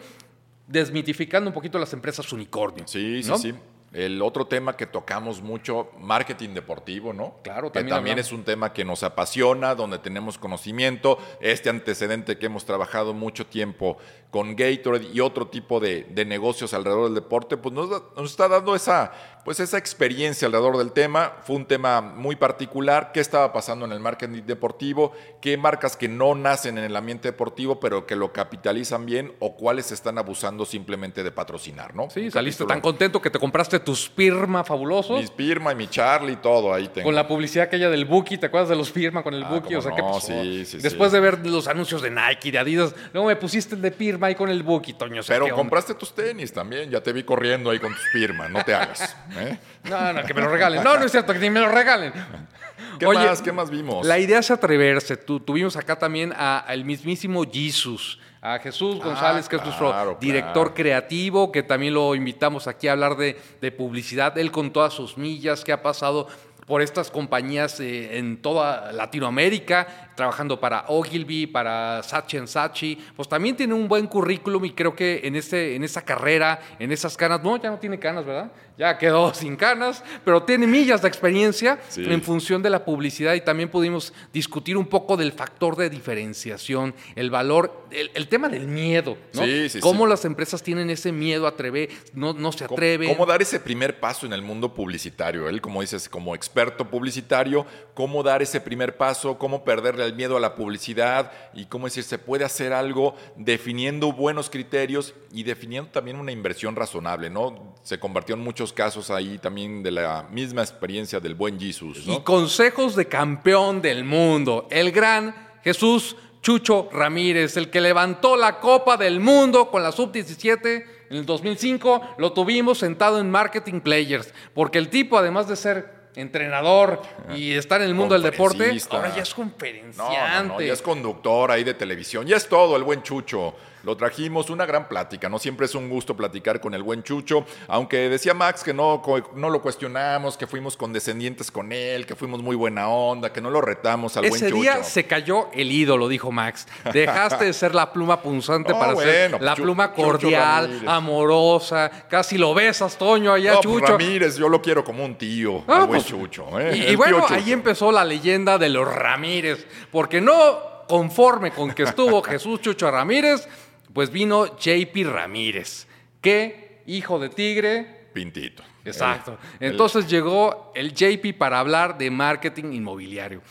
desmitificando 0.67 1.51
un 1.51 1.55
poquito 1.55 1.79
las 1.79 1.93
empresas 1.93 2.33
unicornio. 2.33 2.87
Sí, 2.87 3.23
sí, 3.23 3.33
sí. 3.39 3.55
El 3.93 4.23
otro 4.23 4.47
tema 4.47 4.75
que 4.75 4.87
tocamos 4.87 5.43
mucho, 5.43 5.91
marketing 5.99 6.55
deportivo, 6.55 7.13
¿no? 7.13 7.35
Claro, 7.43 7.71
también. 7.71 7.87
Que 7.87 7.93
también 7.93 8.19
es 8.19 8.33
un 8.33 8.43
tema 8.43 8.73
que 8.73 8.87
nos 8.87 9.03
apasiona, 9.03 9.75
donde 9.75 9.99
tenemos 9.99 10.39
conocimiento. 10.39 11.19
Este 11.41 11.69
antecedente 11.69 12.39
que 12.39 12.47
hemos 12.47 12.65
trabajado 12.65 13.13
mucho 13.13 13.47
tiempo 13.47 13.99
con 14.31 14.57
Gatorade 14.57 15.11
y 15.13 15.21
otro 15.21 15.49
tipo 15.49 15.79
de, 15.79 16.07
negocios 16.27 16.73
alrededor 16.73 17.05
del 17.05 17.17
deporte, 17.17 17.59
pues 17.59 17.75
nos, 17.75 17.91
nos, 17.91 18.31
está 18.31 18.49
dando 18.49 18.75
esa, 18.75 19.13
pues 19.45 19.61
esa 19.61 19.77
experiencia 19.77 20.47
alrededor 20.47 20.79
del 20.79 20.93
tema. 20.93 21.37
Fue 21.43 21.57
un 21.57 21.67
tema 21.67 22.01
muy 22.01 22.37
particular. 22.37 23.13
¿Qué 23.13 23.21
estaba 23.21 23.53
pasando 23.53 23.85
en 23.85 23.93
el 23.93 24.01
marketing 24.01 24.45
deportivo? 24.47 25.13
¿Qué 25.43 25.59
marcas 25.59 25.99
que 25.99 26.09
no 26.09 26.35
nacen 26.35 26.79
en 26.79 26.85
el 26.85 26.97
ambiente 26.97 27.29
deportivo, 27.29 27.79
pero 27.79 28.07
que 28.07 28.17
lo 28.17 28.33
capitalizan 28.33 29.05
bien? 29.05 29.35
¿O 29.39 29.55
cuáles 29.55 29.93
están 29.93 30.17
abusando 30.17 30.65
simplemente 30.65 31.23
de 31.23 31.31
patrocinar, 31.31 31.95
no? 31.95 32.09
Sí, 32.09 32.31
saliste 32.31 32.65
tan 32.65 32.81
contento 32.81 33.21
que 33.21 33.29
te 33.29 33.39
compraste 33.39 33.82
tus 33.83 34.09
Pirma 34.09 34.65
fabulosos. 34.65 35.21
Mis 35.21 35.31
Pirma 35.31 35.73
y 35.73 35.75
mi 35.75 35.89
Charlie, 35.89 36.37
todo 36.37 36.73
ahí 36.73 36.89
tengo. 36.89 37.07
Con 37.07 37.15
la 37.15 37.27
publicidad 37.27 37.67
aquella 37.67 37.91
del 37.91 38.05
Buki, 38.05 38.39
¿te 38.39 38.47
acuerdas 38.47 38.69
de 38.69 38.77
los 38.77 38.91
Pirma 38.91 39.23
con 39.23 39.35
el 39.35 39.45
ah, 39.45 39.49
Buki? 39.49 39.75
O 39.75 39.83
sea, 39.83 39.93
¿qué 39.95 40.03
pasó? 40.03 40.43
Sí, 40.43 40.65
sí, 40.65 40.79
Después 40.79 41.13
de 41.13 41.21
ver 41.21 41.47
los 41.47 41.69
anuncios 41.69 42.03
de 42.03 42.11
Nike, 42.11 42.53
de 42.53 42.59
Adidas, 42.59 42.95
luego 43.13 43.29
me 43.29 43.37
pusiste 43.37 43.75
el 43.75 43.83
de 43.83 43.91
Pirma 43.91 44.29
ahí 44.29 44.35
con 44.35 44.49
el 44.49 44.63
Buki, 44.63 44.95
Toño. 44.95 45.23
Pero 45.27 45.49
compraste 45.55 45.95
tus 45.95 46.15
tenis 46.15 46.53
también, 46.53 46.91
ya 46.91 47.03
te 47.03 47.13
vi 47.13 47.23
corriendo 47.23 47.71
ahí 47.71 47.79
con 47.79 47.93
tus 47.93 48.05
Pirma, 48.13 48.49
no 48.49 48.65
te 48.65 48.75
hagas. 48.75 49.17
¿eh? 49.37 49.59
No, 49.85 50.13
no, 50.13 50.25
que 50.25 50.35
me 50.35 50.41
lo 50.41 50.49
regalen. 50.49 50.83
No, 50.83 50.97
no 50.97 51.05
es 51.05 51.13
cierto, 51.13 51.33
que 51.33 51.39
ni 51.39 51.51
me 51.51 51.61
lo 51.61 51.69
regalen. 51.69 52.13
¿Qué 52.99 53.07
más? 53.07 53.43
¿Qué 53.43 53.53
más 53.53 53.71
vimos? 53.71 54.07
La 54.07 54.19
idea 54.19 54.39
es 54.39 54.51
atreverse. 54.51 55.17
tuvimos 55.17 55.77
acá 55.77 55.99
también 55.99 56.33
al 56.37 56.85
mismísimo 56.85 57.45
Jesus 57.51 58.19
a 58.43 58.59
Jesús 58.59 58.99
ah, 59.01 59.05
González, 59.07 59.49
que 59.49 59.57
es 59.57 59.65
nuestro 59.65 60.19
director 60.21 60.75
creativo, 60.75 61.53
que 61.53 61.63
también 61.63 61.95
lo 61.95 62.15
invitamos 62.17 62.67
aquí 62.67 62.89
a 62.89 62.93
hablar 62.93 63.17
de, 63.17 63.41
de, 63.61 63.71
publicidad. 63.71 64.37
Él 64.37 64.51
con 64.51 64.73
todas 64.73 64.93
sus 64.93 65.17
millas, 65.17 65.63
que 65.63 65.73
ha 65.73 65.81
pasado 65.81 66.27
por 66.67 66.83
estas 66.83 67.11
compañías 67.11 67.79
eh, 67.81 68.19
en 68.19 68.41
toda 68.41 68.93
Latinoamérica, 68.93 70.11
trabajando 70.15 70.61
para 70.61 70.85
Ogilvy, 70.89 71.47
para 71.47 72.03
Sachi 72.03 72.47
Sachi, 72.47 72.99
pues 73.17 73.29
también 73.29 73.57
tiene 73.57 73.75
un 73.75 73.89
buen 73.89 74.07
currículum 74.07 74.65
y 74.65 74.73
creo 74.73 74.95
que 74.95 75.21
en, 75.25 75.37
ese, 75.37 75.75
en 75.75 75.85
esa 75.85 76.03
carrera, 76.03 76.61
en 76.79 76.93
esas 76.93 77.17
canas, 77.17 77.43
no, 77.43 77.57
ya 77.61 77.71
no 77.71 77.79
tiene 77.79 77.99
canas, 77.99 78.25
¿verdad? 78.25 78.51
Ya 78.79 78.97
quedó 78.97 79.35
sin 79.35 79.57
canas, 79.57 80.03
pero 80.25 80.43
tiene 80.45 80.67
millas 80.67 81.03
de 81.03 81.09
experiencia 81.09 81.79
en 81.97 82.23
función 82.23 82.63
de 82.63 82.71
la 82.71 82.85
publicidad 82.85 83.35
y 83.35 83.41
también 83.43 83.69
pudimos 83.69 84.13
discutir 84.33 84.77
un 84.77 84.87
poco 84.87 85.17
del 85.17 85.33
factor 85.33 85.77
de 85.77 85.91
diferenciación, 85.91 86.95
el 87.15 87.31
valor, 87.31 87.87
el, 87.91 88.29
tema 88.29 88.49
del 88.49 88.67
miedo, 88.67 89.19
¿no? 89.35 89.45
Sí, 89.45 89.69
sí, 89.69 89.81
cómo 89.81 90.07
las 90.07 90.25
empresas 90.25 90.63
tienen 90.63 90.89
ese 90.89 91.13
miedo 91.13 91.47
atrever, 91.47 91.91
no, 92.15 92.33
no 92.33 92.51
se 92.53 92.65
atreven. 92.65 93.13
¿Cómo, 93.13 93.27
dar 93.27 93.43
ese 93.43 93.61
primer 93.61 94.01
paso 94.01 94.25
en 94.25 94.33
el 94.33 94.43
mundo 94.43 94.73
publicitario? 94.73 95.49
Él, 95.49 95.61
como 95.61 95.83
dices, 95.83 96.09
como 96.09 96.35
experto 96.35 96.89
publicitario, 96.89 97.67
cómo 97.95 98.23
dar 98.23 98.41
ese 98.41 98.61
primer 98.61 98.97
paso, 98.97 99.39
cómo 99.39 99.65
perderle 99.65 100.05
el 100.05 100.15
miedo 100.15 100.37
a 100.37 100.41
la 100.41 100.55
publicidad 100.55 101.31
y 101.53 101.67
cómo 101.67 101.87
decir, 101.87 102.05
se 102.05 102.19
puede 102.19 102.45
hacer 102.45 102.73
algo 102.73 103.15
definiendo 103.37 104.13
buenos 104.13 104.49
criterios 104.49 105.15
y 105.31 105.43
definiendo 105.43 105.91
también 105.91 106.19
una 106.19 106.33
inversión 106.33 106.75
razonable, 106.75 107.29
¿no? 107.29 107.75
Se 107.83 107.99
compartió 107.99 108.35
en 108.35 108.41
muchos 108.41 108.62
casos 108.71 109.11
ahí 109.11 109.39
también 109.39 109.83
de 109.83 109.91
la 109.93 110.27
misma 110.31 110.61
experiencia 110.61 111.19
del 111.21 111.35
buen 111.35 111.59
Jesús. 111.59 112.03
Y 112.07 112.21
consejos 112.21 112.95
de 112.95 113.09
campeón 113.09 113.81
del 113.81 114.05
mundo, 114.05 114.69
el 114.71 114.93
gran 114.93 115.35
Jesús 115.65 116.17
Chucho 116.43 116.91
Ramírez, 116.93 117.57
el 117.57 117.71
que 117.71 117.81
levantó 117.81 118.37
la 118.37 118.59
Copa 118.61 118.97
del 118.97 119.21
Mundo 119.21 119.71
con 119.71 119.83
la 119.83 119.93
Sub-17 119.93 120.85
en 121.09 121.17
el 121.17 121.25
2005, 121.25 122.17
lo 122.19 122.33
tuvimos 122.33 122.79
sentado 122.79 123.21
en 123.21 123.31
Marketing 123.31 123.81
Players, 123.81 124.35
porque 124.53 124.79
el 124.79 124.89
tipo, 124.91 125.17
además 125.17 125.49
de 125.49 125.57
ser 125.57 126.03
entrenador 126.17 127.01
y 127.35 127.53
estar 127.53 127.81
en 127.81 127.89
el 127.89 127.95
mundo 127.95 128.15
del 128.15 128.23
deporte, 128.23 128.77
ahora 128.91 129.15
ya 129.15 129.23
es 129.23 129.33
conferenciante. 129.33 130.49
No, 130.49 130.61
ya 130.61 130.73
es 130.73 130.83
conductor 130.83 131.51
ahí 131.51 131.65
de 131.65 131.75
televisión, 131.75 132.27
ya 132.27 132.37
es 132.37 132.49
todo 132.49 132.77
el 132.77 132.83
buen 132.83 133.03
Chucho. 133.03 133.55
Lo 133.83 133.97
trajimos, 133.97 134.51
una 134.51 134.67
gran 134.67 134.89
plática, 134.89 135.29
¿no? 135.29 135.39
Siempre 135.39 135.67
es 135.67 135.75
un 135.75 135.89
gusto 135.89 136.17
platicar 136.17 136.61
con 136.61 136.75
el 136.75 136.83
buen 136.83 137.03
Chucho, 137.03 137.45
aunque 137.69 138.09
decía 138.09 138.35
Max 138.35 138.63
que 138.63 138.73
no, 138.73 139.03
no 139.35 139.51
lo 139.51 139.61
cuestionamos, 139.61 140.37
que 140.37 140.47
fuimos 140.47 140.77
condescendientes 140.77 141.51
con 141.51 141.73
él, 141.73 142.07
que 142.07 142.15
fuimos 142.15 142.43
muy 142.43 142.57
buena 142.57 142.89
onda, 142.89 143.33
que 143.33 143.41
no 143.41 143.51
lo 143.51 143.61
retamos 143.61 144.17
al 144.17 144.29
buen 144.29 144.41
Chucho. 144.41 144.47
Ese 144.47 144.55
día 144.55 144.85
se 144.85 145.07
cayó 145.07 145.49
el 145.53 145.71
ídolo, 145.73 146.09
dijo 146.09 146.31
Max. 146.31 146.67
Dejaste 146.93 147.47
de 147.47 147.53
ser 147.53 147.75
la 147.75 147.93
pluma 147.93 148.21
punzante 148.21 148.73
para 148.83 148.95
ser 148.97 149.41
la 149.41 149.55
pluma 149.55 149.93
cordial, 149.93 150.83
amorosa, 150.87 151.91
casi 152.09 152.39
lo 152.39 152.55
besas, 152.55 152.97
Toño, 152.97 153.33
allá, 153.33 153.55
pues 153.55 153.63
Chucho. 153.63 153.87
Ramírez, 153.87 154.37
yo 154.37 154.49
lo 154.49 154.63
quiero 154.63 154.85
como 154.85 155.05
un 155.05 155.17
tío, 155.17 155.65
ah, 155.67 155.79
buen 155.79 155.89
pues, 155.91 156.07
Chucho. 156.07 156.59
¿eh? 156.61 156.89
Y, 156.91 156.97
bueno, 156.97 157.25
ahí 157.29 157.53
empezó 157.53 157.91
la 157.91 158.05
leyenda 158.05 158.59
de 158.59 158.69
los 158.69 158.93
Ramírez, 158.93 159.67
porque 159.91 160.21
no 160.21 160.73
conforme 160.89 161.53
con 161.53 161.73
que 161.73 161.85
estuvo 161.85 162.23
Jesús 162.23 162.61
Chucho 162.61 162.91
Ramírez, 162.91 163.49
pues 163.93 164.11
vino 164.11 164.57
JP 164.57 165.07
Ramírez, 165.07 165.87
que 166.21 166.83
hijo 166.87 167.19
de 167.19 167.29
tigre. 167.29 168.09
Pintito. 168.13 168.63
Exacto. 168.85 169.39
Entonces 169.61 170.09
llegó 170.09 170.73
el 170.75 170.93
JP 170.93 171.37
para 171.39 171.61
hablar 171.61 171.97
de 171.99 172.11
marketing 172.11 172.73
inmobiliario. 172.73 173.43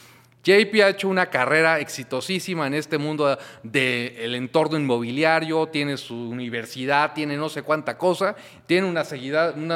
JP 0.44 0.82
ha 0.84 0.90
hecho 0.90 1.08
una 1.08 1.28
carrera 1.28 1.80
exitosísima 1.80 2.66
en 2.66 2.74
este 2.74 2.98
mundo 2.98 3.38
del 3.62 4.34
entorno 4.34 4.78
inmobiliario, 4.78 5.68
tiene 5.68 5.98
su 5.98 6.16
universidad, 6.16 7.14
tiene 7.14 7.38
no 7.38 7.48
sé 7.48 7.62
cuánta 7.62 7.96
cosa, 7.96 8.36
tiene 8.66 8.88
una, 8.88 9.04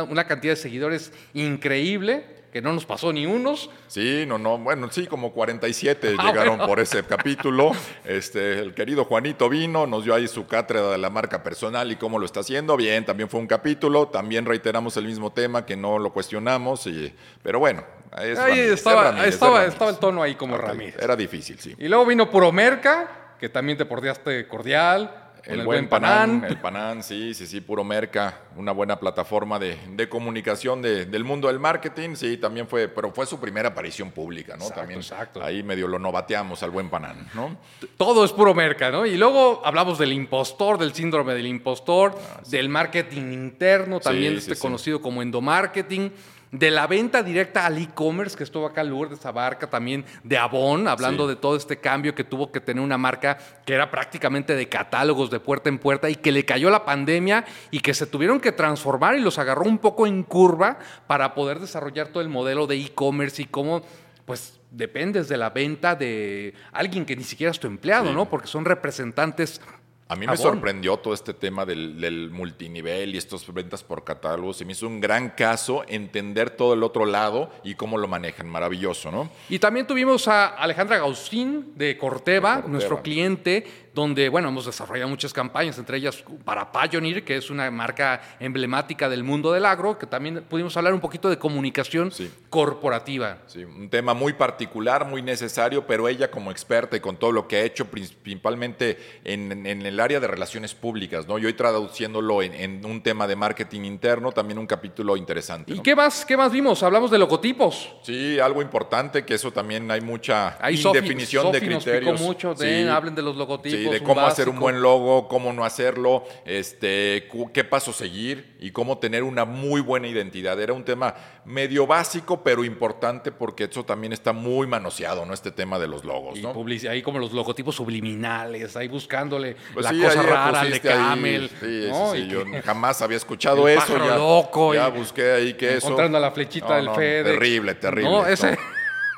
una 0.04 0.26
cantidad 0.26 0.54
de 0.54 0.58
seguidores 0.58 1.14
increíble 1.36 2.45
que 2.56 2.62
no 2.62 2.72
nos 2.72 2.86
pasó 2.86 3.12
ni 3.12 3.26
unos. 3.26 3.70
Sí, 3.90 4.24
no, 4.26 4.38
no, 4.38 4.58
bueno, 4.58 4.90
sí, 4.90 5.08
como 5.08 5.34
47 5.34 6.16
ah, 6.18 6.26
llegaron 6.26 6.58
por 6.60 6.80
ese 6.80 7.04
capítulo. 7.04 7.74
Este, 8.06 8.60
el 8.60 8.74
querido 8.74 9.04
Juanito 9.04 9.50
vino, 9.50 9.86
nos 9.86 10.06
dio 10.06 10.16
ahí 10.16 10.26
su 10.30 10.48
cátedra 10.48 10.92
de 10.92 10.98
la 10.98 11.10
marca 11.10 11.44
personal 11.44 11.92
y 11.92 11.98
cómo 11.98 12.18
lo 12.18 12.26
está 12.26 12.40
haciendo. 12.40 12.78
Bien, 12.78 13.04
también 13.04 13.28
fue 13.28 13.42
un 13.42 13.48
capítulo, 13.48 14.08
también 14.08 14.46
reiteramos 14.46 14.96
el 14.96 15.04
mismo 15.04 15.34
tema 15.34 15.66
que 15.66 15.76
no 15.76 16.00
lo 16.00 16.14
cuestionamos, 16.14 16.88
y, 16.88 17.14
pero 17.44 17.60
bueno. 17.60 17.84
ahí 18.14 18.30
estaba, 18.32 19.26
estaba, 19.26 19.66
estaba, 19.66 19.90
el 19.90 19.98
tono 19.98 20.24
ahí 20.24 20.36
como 20.36 20.58
Ramírez. 20.58 20.96
Era 20.98 21.18
difícil, 21.18 21.60
sí. 21.60 21.76
Y 21.78 21.90
luego 21.90 22.06
vino 22.06 22.32
Puro 22.32 22.54
Merca, 22.54 23.36
que 23.38 23.50
también 23.50 23.78
te 23.78 23.84
porteaste 23.84 24.48
cordial 24.48 25.25
el, 25.48 25.64
buen 25.64 25.88
Panán, 25.88 26.44
El 26.48 26.58
Panán, 26.58 27.04
sí, 27.04 27.34
sí, 27.34 27.46
sí, 27.46 27.62
puro 27.62 27.84
merca, 27.84 28.42
una 28.56 28.72
buena 28.72 29.00
plataforma 29.00 29.60
de, 29.60 30.10
comunicación 30.10 30.82
del 30.82 31.24
mundo 31.24 31.48
del 31.48 31.60
marketing, 31.60 32.16
sí, 32.16 32.38
también 32.38 32.68
fue, 32.68 32.88
pero 32.88 33.12
fue 33.12 33.26
su 33.26 33.40
primera 33.40 33.70
aparición 33.70 34.12
pública, 34.12 34.56
¿no? 34.56 34.64
Exacto, 34.64 34.80
también 34.80 35.00
exacto. 35.00 35.44
ahí 35.44 35.64
medio 35.64 35.88
lo 35.88 36.00
novateamos 36.00 36.64
al 36.64 36.72
buen 36.72 36.90
Panán, 36.90 37.28
¿no? 37.34 37.58
Todo 37.98 38.24
es 38.26 38.32
puro 38.32 38.54
merca, 38.54 38.92
¿no? 38.92 39.06
Y 39.06 39.18
luego 39.18 39.62
hablamos 39.66 39.98
del 39.98 40.14
impostor, 40.14 40.78
del 40.78 40.94
síndrome 40.94 41.34
del 41.34 41.48
impostor, 41.48 42.18
ah, 42.18 42.42
del 42.48 42.70
marketing 42.70 43.32
interno, 43.32 44.00
también 44.00 44.38
este 44.38 44.56
conocido 44.56 45.02
como 45.02 45.22
endomarketing 45.22 46.12
de 46.58 46.72
la 46.72 46.88
venta 46.88 47.22
directa 47.22 47.66
al 47.66 47.78
e-commerce, 47.78 48.38
que 48.38 48.44
estuvo 48.44 48.66
acá 48.66 48.84
Lourdes 48.84 49.26
Abarca, 49.26 49.70
también 49.70 50.06
de 50.24 50.38
Avon, 50.38 50.88
hablando 50.88 51.28
de 51.28 51.36
todo 51.36 51.58
este 51.58 51.78
cambio 51.78 52.16
que 52.16 52.24
tuvo 52.24 52.52
que 52.52 52.62
tener 52.62 52.82
una 52.82 52.98
marca 52.98 53.38
que 53.66 53.74
era 53.74 53.92
prácticamente 53.92 54.56
de 54.56 54.70
catálogos 54.70 55.30
de 55.30 55.42
puerta 55.42 55.68
en 55.68 55.80
puerta 55.80 56.10
y 56.10 56.16
que 56.16 56.32
le 56.32 56.46
cayó 56.46 56.70
la 56.70 56.86
pandemia 56.86 57.44
y 57.72 57.82
que 57.82 57.94
se 57.94 58.08
tuvieron 58.08 58.40
que 58.40 58.54
transformar 58.54 59.16
y 59.16 59.22
los 59.22 59.38
agarró 59.38 59.66
un 59.66 59.80
poco 59.80 60.08
en 60.08 60.24
curva 60.24 60.80
para 61.08 61.34
poder 61.34 61.60
desarrollar 61.60 62.08
todo 62.08 62.22
el 62.22 62.30
modelo 62.30 62.68
de 62.68 62.78
e-commerce 62.78 63.42
y 63.42 63.46
cómo, 63.46 63.82
pues, 64.26 64.60
dependes 64.72 65.28
de 65.28 65.38
la 65.38 65.50
venta 65.50 65.96
de 65.96 66.54
alguien 66.72 67.06
que 67.06 67.16
ni 67.16 67.24
siquiera 67.24 67.52
es 67.52 67.60
tu 67.60 67.68
empleado, 67.68 68.14
¿no? 68.14 68.30
Porque 68.30 68.48
son 68.48 68.66
representantes 68.66 69.62
a 70.08 70.16
mí 70.16 70.28
me 70.28 70.38
sorprendió 70.38 70.98
todo 70.98 71.16
este 71.16 71.34
tema 71.34 71.66
del, 71.66 72.30
multinivel 72.32 73.16
y 73.16 73.18
estas 73.18 73.52
ventas 73.52 73.84
por 73.84 74.04
catálogos. 74.04 74.58
Se 74.58 74.66
me 74.66 74.74
hizo 74.74 74.88
un 74.88 75.02
gran 75.02 75.30
caso 75.30 75.84
entender 75.88 76.52
todo 76.52 76.76
el 76.76 76.84
otro 76.84 77.06
lado 77.06 77.50
y 77.64 77.74
cómo 77.74 77.98
lo 77.98 78.08
manejan. 78.08 78.48
Maravilloso, 78.48 79.12
¿no? 79.12 79.32
Y 79.50 79.58
también 79.58 79.88
tuvimos 79.88 80.28
a 80.28 80.48
Alejandra 80.48 80.98
Gausín 81.00 81.74
de 81.76 81.98
Corteva, 81.98 82.64
nuestro 82.68 83.02
cliente, 83.02 83.66
donde, 83.96 84.28
bueno, 84.28 84.50
hemos 84.50 84.66
desarrollado 84.66 85.10
muchas 85.10 85.32
campañas, 85.32 85.80
entre 85.80 85.98
ellas 85.98 86.22
para 86.44 86.70
Pioneer, 86.70 87.24
que 87.24 87.38
es 87.38 87.50
una 87.50 87.72
marca 87.72 88.22
emblemática 88.42 89.08
del 89.08 89.24
mundo 89.24 89.54
del 89.54 89.66
agro, 89.66 89.98
que 89.98 90.06
también 90.06 90.44
pudimos 90.50 90.76
hablar 90.76 90.94
un 90.94 91.00
poquito 91.00 91.30
de 91.30 91.40
comunicación 91.40 92.12
corporativa. 92.50 93.38
Sí, 93.48 93.64
un 93.64 93.90
tema 93.90 94.14
muy 94.14 94.34
particular, 94.34 95.06
muy 95.06 95.22
necesario, 95.22 95.88
pero 95.88 96.10
ella 96.10 96.30
como 96.30 96.52
experta 96.52 96.98
y 96.98 97.00
con 97.00 97.16
todo 97.16 97.32
lo 97.32 97.48
que 97.48 97.56
ha 97.56 97.62
hecho, 97.62 97.86
principalmente 97.86 98.98
en, 99.24 99.66
el 99.66 100.00
área 100.00 100.20
de 100.20 100.28
relaciones 100.28 100.76
públicas, 100.76 101.26
¿no? 101.26 101.38
Yo 101.38 101.48
hoy 101.48 101.54
traduciéndolo 101.54 102.42
en, 102.42 102.86
un 102.86 103.02
tema 103.02 103.28
de 103.28 103.38
marketing 103.38 103.82
interno, 103.82 104.34
también 104.34 104.60
un 104.60 104.68
capítulo 104.68 105.16
interesante. 105.16 105.74
¿Y 105.74 105.80
qué, 105.80 105.96
más, 105.96 106.26
qué 106.26 106.36
más 106.36 106.52
vimos? 106.52 106.84
Hablamos 106.84 107.12
de 107.12 107.18
logotipos. 107.18 107.96
Sí, 108.04 108.40
algo 108.40 108.62
importante, 108.62 109.24
que 109.24 109.36
eso 109.36 109.52
también 109.52 109.90
hay 109.90 110.02
mucha 110.02 110.58
indefinición 110.70 111.54
de 111.54 111.62
criterios. 111.62 112.12
Nos 112.12 112.22
mucho 112.22 112.54
de, 112.54 112.90
hablen 112.90 113.16
de 113.16 113.22
los 113.22 113.38
logotipos 113.38 113.85
de 113.90 114.04
cómo 114.04 114.22
hacer 114.22 114.50
un 114.50 114.60
buen 114.60 114.82
logo, 114.82 115.28
cómo 115.28 115.54
no 115.54 115.66
hacerlo, 115.66 116.24
este, 116.46 117.28
qué 117.54 117.64
paso 117.64 117.94
seguir 117.94 118.56
y 118.60 118.72
cómo 118.72 118.98
tener 118.98 119.24
una 119.24 119.46
muy 119.46 119.82
buena 119.82 120.08
identidad. 120.08 120.60
Era 120.60 120.74
un 120.74 120.84
tema 120.84 121.16
medio 121.46 121.88
básico, 121.88 122.44
pero 122.44 122.64
importante 122.64 123.32
porque 123.32 123.66
eso 123.66 123.84
también 123.84 124.14
está 124.14 124.34
muy 124.34 124.68
manoseado, 124.68 125.26
¿no? 125.26 125.34
Este 125.34 125.52
tema 125.52 125.80
de 125.80 125.88
los 125.88 126.04
logos, 126.04 126.40
¿no? 126.40 126.54
Y 126.68 126.88
ahí 126.88 127.02
como 127.02 127.20
los 127.20 127.32
logotipos 127.32 127.76
subliminales, 127.76 128.76
ahí 128.76 128.88
buscándole 128.88 129.56
pues 129.74 129.86
la 129.86 129.92
cosa 129.92 130.22
rara 130.22 130.64
de 130.66 130.80
Camel. 130.80 131.50
Sí, 131.60 131.90
sí, 132.14 132.28
yo 132.28 132.44
jamás 132.64 133.02
había 133.02 133.18
escuchado 133.18 133.68
eso. 133.68 133.98
Ya, 133.98 134.18
loco. 134.18 134.74
Ya 134.74 134.90
busqué 134.90 135.32
ahí 135.32 135.54
que 135.54 135.78
eso. 135.78 135.88
Encontrando 135.88 136.20
la 136.20 136.32
flechita 136.32 136.76
del 136.76 136.90
FED. 136.90 137.24
Terrible, 137.24 137.76
terrible. 137.76 138.10
No, 138.10 138.28
ese... 138.28 138.58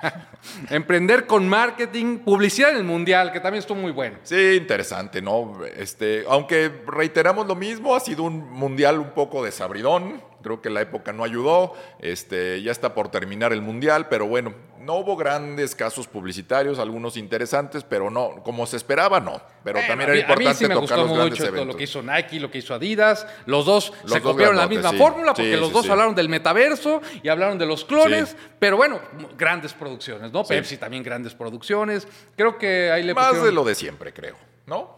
Emprender 0.69 1.25
con 1.25 1.47
marketing, 1.47 2.19
publicidad 2.19 2.71
en 2.71 2.77
el 2.77 2.83
mundial, 2.83 3.31
que 3.31 3.39
también 3.39 3.59
estuvo 3.59 3.77
muy 3.77 3.91
bueno. 3.91 4.17
Sí, 4.23 4.55
interesante, 4.55 5.21
¿no? 5.21 5.65
Este, 5.75 6.23
aunque 6.27 6.71
reiteramos 6.87 7.47
lo 7.47 7.55
mismo, 7.55 7.95
ha 7.95 7.99
sido 7.99 8.23
un 8.23 8.49
mundial 8.51 8.99
un 8.99 9.11
poco 9.11 9.43
desabridón. 9.43 10.21
Creo 10.41 10.61
que 10.61 10.69
la 10.69 10.81
época 10.81 11.13
no 11.13 11.23
ayudó. 11.23 11.73
Este, 11.99 12.61
ya 12.61 12.71
está 12.71 12.93
por 12.93 13.09
terminar 13.09 13.53
el 13.53 13.61
mundial, 13.61 14.07
pero 14.09 14.27
bueno, 14.27 14.53
no 14.79 14.95
hubo 14.95 15.17
grandes 15.17 15.75
casos 15.75 16.07
publicitarios, 16.07 16.79
algunos 16.79 17.17
interesantes, 17.17 17.83
pero 17.83 18.09
no, 18.09 18.41
como 18.43 18.65
se 18.65 18.77
esperaba, 18.77 19.19
no. 19.19 19.41
Pero 19.63 19.79
también 19.87 20.09
era 20.11 20.19
importante 20.19 20.65
a 20.65 20.69
mí 20.69 20.73
tocar 20.73 20.99
los 20.99 21.13
grandes 21.13 21.39
mucho 21.39 21.65
Lo 21.65 21.75
que 21.75 21.83
hizo 21.83 22.01
Nike, 22.01 22.39
lo 22.39 22.49
que 22.49 22.59
hizo 22.59 22.73
Adidas, 22.73 23.27
los 23.45 23.65
dos 23.65 23.91
se 24.05 24.21
copiaron 24.21 24.55
la 24.55 24.67
misma 24.67 24.93
fórmula 24.93 25.33
porque 25.33 25.57
los 25.57 25.71
dos 25.71 25.89
hablaron 25.89 26.15
del 26.15 26.29
metaverso 26.29 27.01
y 27.21 27.29
hablaron 27.29 27.57
de 27.57 27.65
los 27.65 27.83
clones, 27.85 28.35
pero 28.59 28.77
bueno, 28.77 28.99
grandes 29.37 29.73
producciones, 29.73 30.31
¿no? 30.31 30.43
Pepsi 30.43 30.77
también 30.77 31.03
grandes 31.03 31.33
producciones. 31.33 32.07
Creo 32.35 32.57
que 32.57 32.91
ahí 32.91 33.03
le 33.03 33.13
Más 33.13 33.43
de 33.43 33.51
lo 33.51 33.63
de 33.63 33.75
siempre, 33.75 34.13
creo, 34.13 34.37
¿no? 34.65 34.96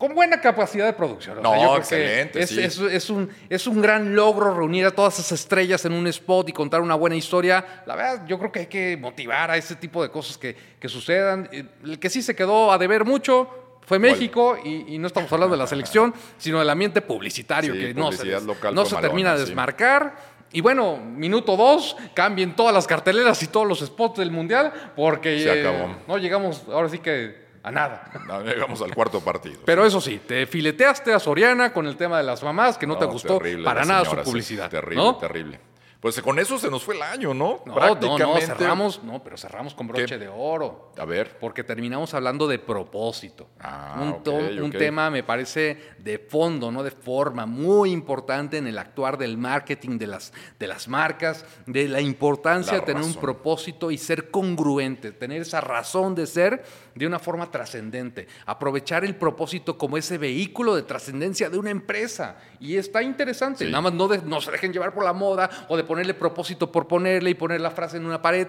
Con 0.00 0.14
buena 0.14 0.40
capacidad 0.40 0.86
de 0.86 0.94
producción. 0.94 1.42
no, 1.42 1.76
excelente. 1.76 2.40
Es, 2.40 2.52
es, 2.52 3.10
un, 3.10 3.28
es 3.50 3.66
un 3.66 3.82
gran 3.82 4.16
logro 4.16 4.54
reunir 4.56 4.86
a 4.86 4.92
todas 4.92 5.18
esas 5.18 5.32
estrellas 5.32 5.84
en 5.84 5.92
un 5.92 6.06
spot 6.06 6.48
y 6.48 6.52
contar 6.54 6.80
una 6.80 6.94
buena 6.94 7.16
historia. 7.16 7.82
La 7.84 7.94
verdad, 7.96 8.26
yo 8.26 8.38
creo 8.38 8.50
que 8.50 8.60
hay 8.60 8.66
que 8.66 8.96
motivar 8.96 9.50
a 9.50 9.58
ese 9.58 9.76
tipo 9.76 10.02
de 10.02 10.08
cosas 10.10 10.38
que, 10.38 10.56
que 10.80 10.88
sucedan. 10.88 11.50
El 11.84 11.98
que 11.98 12.08
sí 12.08 12.22
se 12.22 12.34
quedó 12.34 12.72
a 12.72 12.78
deber 12.78 13.04
mucho 13.04 13.78
fue 13.82 13.98
México 13.98 14.56
y, 14.64 14.96
no 14.96 15.06
estamos 15.06 15.30
hablando 15.34 15.54
de 15.54 15.58
la 15.58 15.66
selección, 15.66 16.14
sino 16.38 16.60
del 16.60 16.70
ambiente 16.70 17.02
publicitario 17.02 17.74
que 17.74 17.92
no 17.92 18.10
se, 18.10 18.40
no 18.72 18.86
se 18.86 18.96
termina 18.96 19.34
de 19.34 19.40
desmarcar. 19.40 20.16
Y 20.50 20.62
bueno, 20.62 20.96
minuto 20.96 21.58
dos, 21.58 21.94
cambien 22.14 22.56
todas 22.56 22.72
las 22.72 22.86
carteleras 22.86 23.42
y 23.42 23.48
todos 23.48 23.68
los 23.68 23.80
spots 23.80 24.18
del 24.18 24.30
Mundial 24.30 24.72
porque 24.96 25.40
se 25.40 25.60
acabó. 25.60 25.94
no 26.08 26.16
llegamos, 26.16 26.62
ahora 26.68 26.88
sí 26.88 27.00
que 27.00 27.49
a 27.62 27.70
nada. 27.70 28.10
No, 28.26 28.42
llegamos 28.42 28.80
al 28.82 28.94
cuarto 28.94 29.20
partido. 29.20 29.60
Pero 29.64 29.84
eso 29.84 30.00
sí, 30.00 30.20
te 30.26 30.46
fileteaste 30.46 31.12
a 31.12 31.18
Soriana 31.18 31.72
con 31.72 31.86
el 31.86 31.96
tema 31.96 32.18
de 32.18 32.24
las 32.24 32.42
mamás, 32.42 32.78
que 32.78 32.86
no, 32.86 32.96
te 32.96 33.06
gustó 33.06 33.40
para 33.64 33.84
nada 33.84 34.04
su 34.04 34.16
publicidad. 34.16 34.70
terrible, 34.70 35.14
terrible. 35.20 35.70
Pues 36.00 36.18
con 36.22 36.38
eso 36.38 36.58
se 36.58 36.70
nos 36.70 36.82
fue 36.82 36.96
el 36.96 37.02
año, 37.02 37.34
¿no? 37.34 37.60
No, 37.66 37.74
Prácticamente. 37.74 38.24
no, 38.24 38.34
no, 38.34 38.40
cerramos, 38.40 39.02
no, 39.04 39.22
pero 39.22 39.36
cerramos 39.36 39.74
con 39.74 39.86
broche 39.86 40.16
de 40.16 40.28
oro. 40.28 40.92
A 40.96 41.04
ver. 41.04 41.36
Porque 41.38 41.62
terminamos 41.62 42.14
hablando 42.14 42.48
de 42.48 42.58
propósito. 42.58 43.50
Ah, 43.60 44.00
un, 44.00 44.62
un 44.62 44.72
tema, 44.72 45.10
me 45.10 45.22
parece, 45.22 45.92
de 45.98 46.18
fondo, 46.18 46.72
no 46.72 46.82
de 46.82 46.90
forma, 46.90 47.44
muy 47.44 47.90
importante 47.90 48.56
en 48.56 48.66
el 48.66 48.78
actuar 48.78 49.18
del 49.18 49.36
marketing 49.36 49.98
de 49.98 50.06
las, 50.06 50.32
de 50.58 50.66
las 50.66 50.88
marcas, 50.88 51.44
de 51.66 51.86
la 51.86 52.00
importancia 52.00 52.80
de 52.80 52.80
tener 52.80 53.04
un 53.04 53.14
propósito 53.16 53.90
y 53.90 53.98
ser 53.98 54.30
congruente, 54.30 55.12
tener 55.12 55.42
esa 55.42 55.60
razón 55.60 56.14
de 56.14 56.26
ser 56.26 56.64
de 56.94 57.06
una 57.06 57.18
forma 57.18 57.50
trascendente, 57.50 58.26
aprovechar 58.46 59.04
el 59.04 59.16
propósito 59.16 59.78
como 59.78 59.96
ese 59.96 60.18
vehículo 60.18 60.74
de 60.74 60.82
trascendencia 60.82 61.50
de 61.50 61.58
una 61.58 61.70
empresa. 61.70 62.36
Y 62.58 62.76
está 62.76 63.02
interesante, 63.02 63.64
nada 63.66 63.82
más 63.82 63.92
no, 63.92 64.08
no 64.08 64.40
se 64.40 64.50
dejen 64.50 64.72
llevar 64.72 64.94
por 64.94 65.04
la 65.04 65.12
moda 65.12 65.50
o 65.68 65.76
de 65.76 65.84
ponerle 65.84 66.14
propósito 66.14 66.70
por 66.70 66.86
ponerle 66.86 67.30
y 67.30 67.34
poner 67.34 67.60
la 67.60 67.70
frase 67.70 67.96
en 67.96 68.06
una 68.06 68.20
pared. 68.22 68.48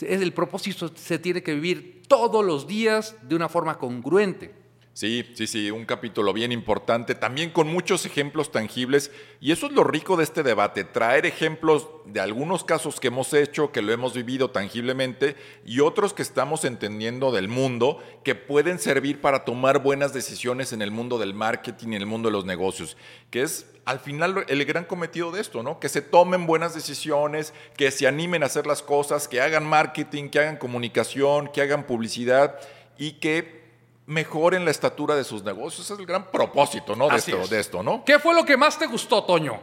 El 0.00 0.32
propósito 0.32 0.90
se 0.94 1.18
tiene 1.18 1.42
que 1.42 1.54
vivir 1.54 2.02
todos 2.08 2.44
los 2.44 2.66
días 2.66 3.16
de 3.22 3.36
una 3.36 3.48
forma 3.48 3.78
congruente. 3.78 4.61
Sí, 4.94 5.24
sí, 5.34 5.46
sí, 5.46 5.70
un 5.70 5.86
capítulo 5.86 6.34
bien 6.34 6.52
importante, 6.52 7.14
también 7.14 7.48
con 7.48 7.66
muchos 7.66 8.04
ejemplos 8.04 8.52
tangibles. 8.52 9.10
Y 9.40 9.50
eso 9.50 9.66
es 9.66 9.72
lo 9.72 9.84
rico 9.84 10.18
de 10.18 10.24
este 10.24 10.42
debate, 10.42 10.84
traer 10.84 11.24
ejemplos 11.24 11.88
de 12.04 12.20
algunos 12.20 12.62
casos 12.62 13.00
que 13.00 13.08
hemos 13.08 13.32
hecho, 13.32 13.72
que 13.72 13.80
lo 13.80 13.90
hemos 13.90 14.12
vivido 14.12 14.50
tangiblemente, 14.50 15.34
y 15.64 15.80
otros 15.80 16.12
que 16.12 16.20
estamos 16.20 16.66
entendiendo 16.66 17.32
del 17.32 17.48
mundo, 17.48 18.02
que 18.22 18.34
pueden 18.34 18.78
servir 18.78 19.22
para 19.22 19.46
tomar 19.46 19.82
buenas 19.82 20.12
decisiones 20.12 20.74
en 20.74 20.82
el 20.82 20.90
mundo 20.90 21.16
del 21.18 21.32
marketing 21.32 21.88
en 21.88 22.02
el 22.02 22.06
mundo 22.06 22.28
de 22.28 22.34
los 22.34 22.44
negocios, 22.44 22.98
que 23.30 23.40
es 23.40 23.64
al 23.86 23.98
final 23.98 24.44
el 24.46 24.64
gran 24.66 24.84
cometido 24.84 25.32
de 25.32 25.40
esto, 25.40 25.62
¿no? 25.62 25.80
Que 25.80 25.88
se 25.88 26.02
tomen 26.02 26.46
buenas 26.46 26.74
decisiones, 26.74 27.54
que 27.78 27.90
se 27.90 28.06
animen 28.06 28.42
a 28.42 28.46
hacer 28.46 28.66
las 28.66 28.82
cosas, 28.82 29.26
que 29.26 29.40
hagan 29.40 29.64
marketing, 29.64 30.28
que 30.28 30.38
hagan 30.38 30.58
comunicación, 30.58 31.48
que 31.50 31.62
hagan 31.62 31.86
publicidad 31.86 32.58
y 32.98 33.12
que 33.12 33.61
mejoren 34.12 34.64
la 34.64 34.70
estatura 34.70 35.16
de 35.16 35.24
sus 35.24 35.42
negocios. 35.42 35.84
Ese 35.84 35.94
es 35.94 36.00
el 36.00 36.06
gran 36.06 36.30
propósito, 36.30 36.94
¿no? 36.94 37.08
De 37.08 37.16
esto, 37.16 37.40
es. 37.40 37.50
de 37.50 37.60
esto, 37.60 37.82
¿no? 37.82 38.04
¿Qué 38.04 38.18
fue 38.18 38.34
lo 38.34 38.44
que 38.44 38.56
más 38.56 38.78
te 38.78 38.86
gustó, 38.86 39.24
Toño? 39.24 39.58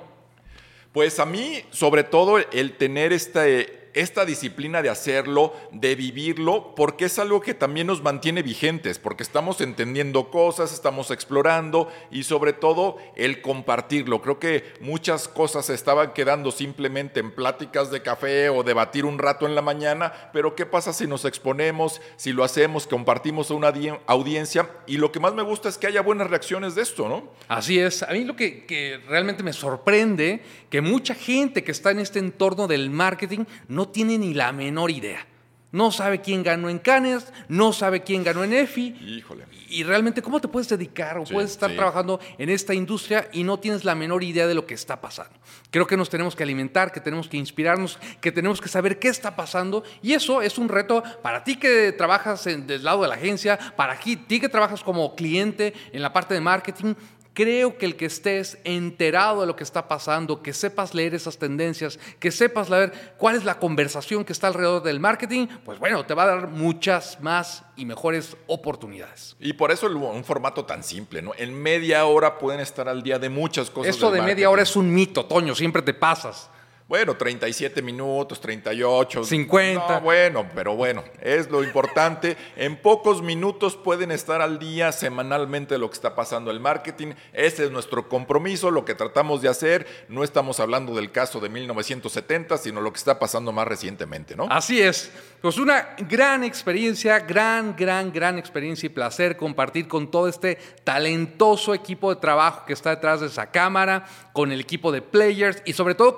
Pues 0.92 1.20
a 1.20 1.26
mí, 1.26 1.64
sobre 1.70 2.04
todo, 2.04 2.40
el 2.40 2.76
tener 2.78 3.14
este, 3.14 3.79
esta 3.94 4.26
disciplina 4.26 4.82
de 4.82 4.90
hacerlo, 4.90 5.54
de 5.72 5.96
vivirlo, 5.96 6.74
porque 6.76 7.06
es 7.06 7.20
algo 7.20 7.42
que 7.42 7.54
también 7.54 7.88
nos 7.88 8.04
mantiene 8.04 8.42
vigentes, 8.42 9.00
porque 9.00 9.24
estamos 9.24 9.62
entendiendo 9.62 10.30
cosas, 10.30 10.74
estamos 10.74 11.12
explorando 11.12 11.90
y 12.12 12.24
sobre 12.24 12.54
todo 12.54 12.98
el 13.16 13.42
compartirlo. 13.42 14.22
Creo 14.22 14.40
que 14.40 14.74
muchas 14.82 15.28
cosas 15.28 15.66
se 15.66 15.74
estaban 15.74 16.14
quedando 16.14 16.52
simplemente 16.52 17.20
en 17.20 17.32
pláticas 17.32 17.92
de 17.92 18.02
café 18.02 18.50
o 18.50 18.64
debatir 18.64 19.06
un 19.06 19.20
rato 19.20 19.46
en 19.46 19.56
la 19.56 19.62
mañana, 19.62 20.30
pero 20.34 20.56
¿qué 20.56 20.66
pasa 20.66 20.94
si 20.94 21.08
nos 21.08 21.26
exponemos, 21.26 22.02
si 22.16 22.32
lo 22.34 22.44
hacemos, 22.44 22.88
compartimos 22.88 23.52
a 23.52 23.54
una 23.54 23.70
audien- 23.74 24.00
audiencia? 24.08 24.70
Y 24.88 24.98
lo 24.98 25.12
que 25.12 25.20
más 25.20 25.34
me 25.34 25.44
gusta 25.44 25.70
es 25.70 25.78
que 25.78 25.88
haya 25.88 26.02
buenas 26.02 26.30
reacciones 26.30 26.76
de 26.76 26.82
esto, 26.82 27.08
¿no? 27.10 27.30
Así 27.48 27.80
es. 27.80 28.04
A 28.04 28.08
mí 28.12 28.24
lo 28.24 28.36
que, 28.36 28.66
que 28.66 29.00
realmente 29.08 29.44
me 29.44 29.54
sorprende, 29.54 30.42
que 30.70 30.82
mucha 30.82 31.16
gente 31.16 31.64
que 31.64 31.72
está 31.72 31.92
en 31.92 32.00
este 32.00 32.20
entorno 32.20 32.68
del 32.68 32.90
marketing 32.90 33.46
no 33.68 33.79
tiene 33.88 34.18
ni 34.18 34.34
la 34.34 34.52
menor 34.52 34.92
idea. 34.92 35.26
No 35.72 35.92
sabe 35.92 36.20
quién 36.22 36.42
ganó 36.42 36.68
en 36.68 36.80
Cannes, 36.80 37.32
no 37.48 37.74
sabe 37.74 38.02
quién 38.02 38.24
ganó 38.24 38.44
en 38.44 38.54
EFI. 38.54 38.88
Híjole. 39.18 39.46
Y 39.70 39.84
realmente, 39.84 40.24
¿cómo 40.24 40.42
te 40.42 40.48
puedes 40.48 40.68
dedicar 40.68 41.20
o 41.20 41.28
Sí, 41.28 41.34
puedes 41.34 41.52
estar 41.52 41.70
sí. 41.70 41.76
trabajando 41.76 42.20
en 42.40 42.50
esta 42.50 42.74
industria 42.74 43.30
y 43.32 43.44
no 43.44 43.60
tienes 43.60 43.86
la 43.86 43.94
menor 43.94 44.24
idea 44.24 44.48
de 44.48 44.56
lo 44.56 44.66
que 44.66 44.74
está 44.74 45.00
pasando? 45.00 45.38
Creo 45.70 45.86
que 45.86 45.96
nos 45.96 46.10
tenemos 46.10 46.36
que 46.36 46.42
alimentar, 46.42 46.92
que 46.92 47.00
tenemos 47.00 47.30
que 47.30 47.38
inspirarnos, 47.38 48.00
que 48.20 48.32
tenemos 48.32 48.60
que 48.60 48.68
saber 48.68 48.98
qué 48.98 49.10
está 49.10 49.36
pasando. 49.36 49.84
Y 50.02 50.14
eso 50.14 50.42
es 50.42 50.58
un 50.58 50.70
reto 50.70 51.04
para 51.22 51.44
ti 51.44 51.58
que 51.58 51.92
trabajas 51.92 52.48
en, 52.48 52.66
del 52.66 52.84
lado 52.84 53.04
de 53.04 53.10
la 53.10 53.16
agencia, 53.16 53.60
para 53.76 54.00
ti 54.00 54.40
que 54.40 54.50
trabajas 54.50 54.82
como 54.82 55.14
cliente 55.16 55.76
en 55.94 56.02
la 56.02 56.12
parte 56.12 56.34
de 56.34 56.42
marketing. 56.42 56.96
Creo 57.40 57.78
que 57.78 57.86
el 57.86 57.96
que 57.96 58.04
estés 58.04 58.58
enterado 58.66 59.40
de 59.40 59.48
lo 59.48 59.56
que 59.56 59.64
está 59.64 59.88
pasando, 59.88 60.44
que 60.44 60.52
sepas 60.52 60.94
leer 60.94 61.16
esas 61.16 61.38
tendencias, 61.38 61.98
que 62.20 62.32
sepas 62.32 62.70
leer 62.70 63.14
cuál 63.18 63.38
es 63.38 63.46
la 63.46 63.60
conversación 63.60 64.26
que 64.26 64.34
está 64.34 64.48
alrededor 64.48 64.84
del 64.84 65.00
marketing, 65.00 65.48
pues 65.64 65.80
bueno, 65.80 66.06
te 66.06 66.14
va 66.14 66.24
a 66.24 66.26
dar 66.26 66.48
muchas 66.50 67.22
más 67.22 67.64
y 67.78 67.86
mejores 67.86 68.36
oportunidades. 68.48 69.38
Y 69.40 69.54
por 69.54 69.72
eso 69.72 69.88
un 69.88 70.26
formato 70.26 70.66
tan 70.66 70.84
simple, 70.84 71.22
¿no? 71.22 71.32
En 71.38 71.54
media 71.54 72.04
hora 72.08 72.38
pueden 72.38 72.60
estar 72.60 72.90
al 72.90 73.04
día 73.04 73.20
de 73.20 73.30
muchas 73.30 73.70
cosas. 73.70 73.96
Esto 73.96 74.12
del 74.12 74.20
de 74.20 74.28
media 74.28 74.50
hora 74.50 74.64
es 74.64 74.76
un 74.76 74.94
mito, 74.94 75.24
Toño, 75.24 75.56
siempre 75.56 75.82
te 75.82 75.94
pasas. 75.94 76.50
Bueno, 76.90 77.16
37 77.16 77.84
minutos, 77.84 78.42
38. 78.42 79.24
50. 79.24 79.88
No, 79.88 80.02
bueno, 80.02 80.50
pero 80.56 80.76
bueno, 80.76 81.04
es 81.22 81.48
lo 81.52 81.64
importante. 81.64 82.36
En 82.56 82.78
pocos 82.78 83.22
minutos 83.22 83.76
pueden 83.76 84.10
estar 84.10 84.42
al 84.42 84.58
día 84.58 84.92
semanalmente 84.92 85.76
de 85.76 85.78
lo 85.78 85.88
que 85.88 85.94
está 85.94 86.16
pasando 86.16 86.50
el 86.50 86.60
marketing. 86.60 87.14
Ese 87.32 87.66
es 87.66 87.72
nuestro 87.72 88.10
compromiso, 88.10 88.72
lo 88.72 88.86
que 88.86 88.96
tratamos 88.96 89.44
de 89.44 89.50
hacer. 89.50 89.86
No 90.08 90.24
estamos 90.24 90.60
hablando 90.60 90.96
del 90.96 91.12
caso 91.12 91.40
de 91.40 91.50
1970, 91.50 92.58
sino 92.58 92.82
lo 92.82 92.92
que 92.92 92.98
está 92.98 93.20
pasando 93.20 93.52
más 93.52 93.68
recientemente, 93.68 94.36
¿no? 94.36 94.48
Así 94.50 94.82
es. 94.82 95.12
Pues 95.44 95.60
una 95.60 95.96
gran 96.10 96.44
experiencia, 96.44 97.20
gran, 97.20 97.76
gran, 97.76 98.12
gran 98.12 98.40
experiencia 98.40 98.88
y 98.88 98.90
placer 98.90 99.38
compartir 99.38 99.88
con 99.88 100.10
todo 100.10 100.28
este 100.28 100.58
talentoso 100.84 101.76
equipo 101.76 102.14
de 102.14 102.20
trabajo 102.20 102.66
que 102.66 102.74
está 102.74 102.90
detrás 102.90 103.22
de 103.22 103.28
esa 103.28 103.52
cámara, 103.52 104.08
con 104.34 104.52
el 104.52 104.60
equipo 104.60 104.92
de 104.92 105.04
players 105.04 105.62
y 105.66 105.74
sobre 105.74 105.94
todo 105.94 106.18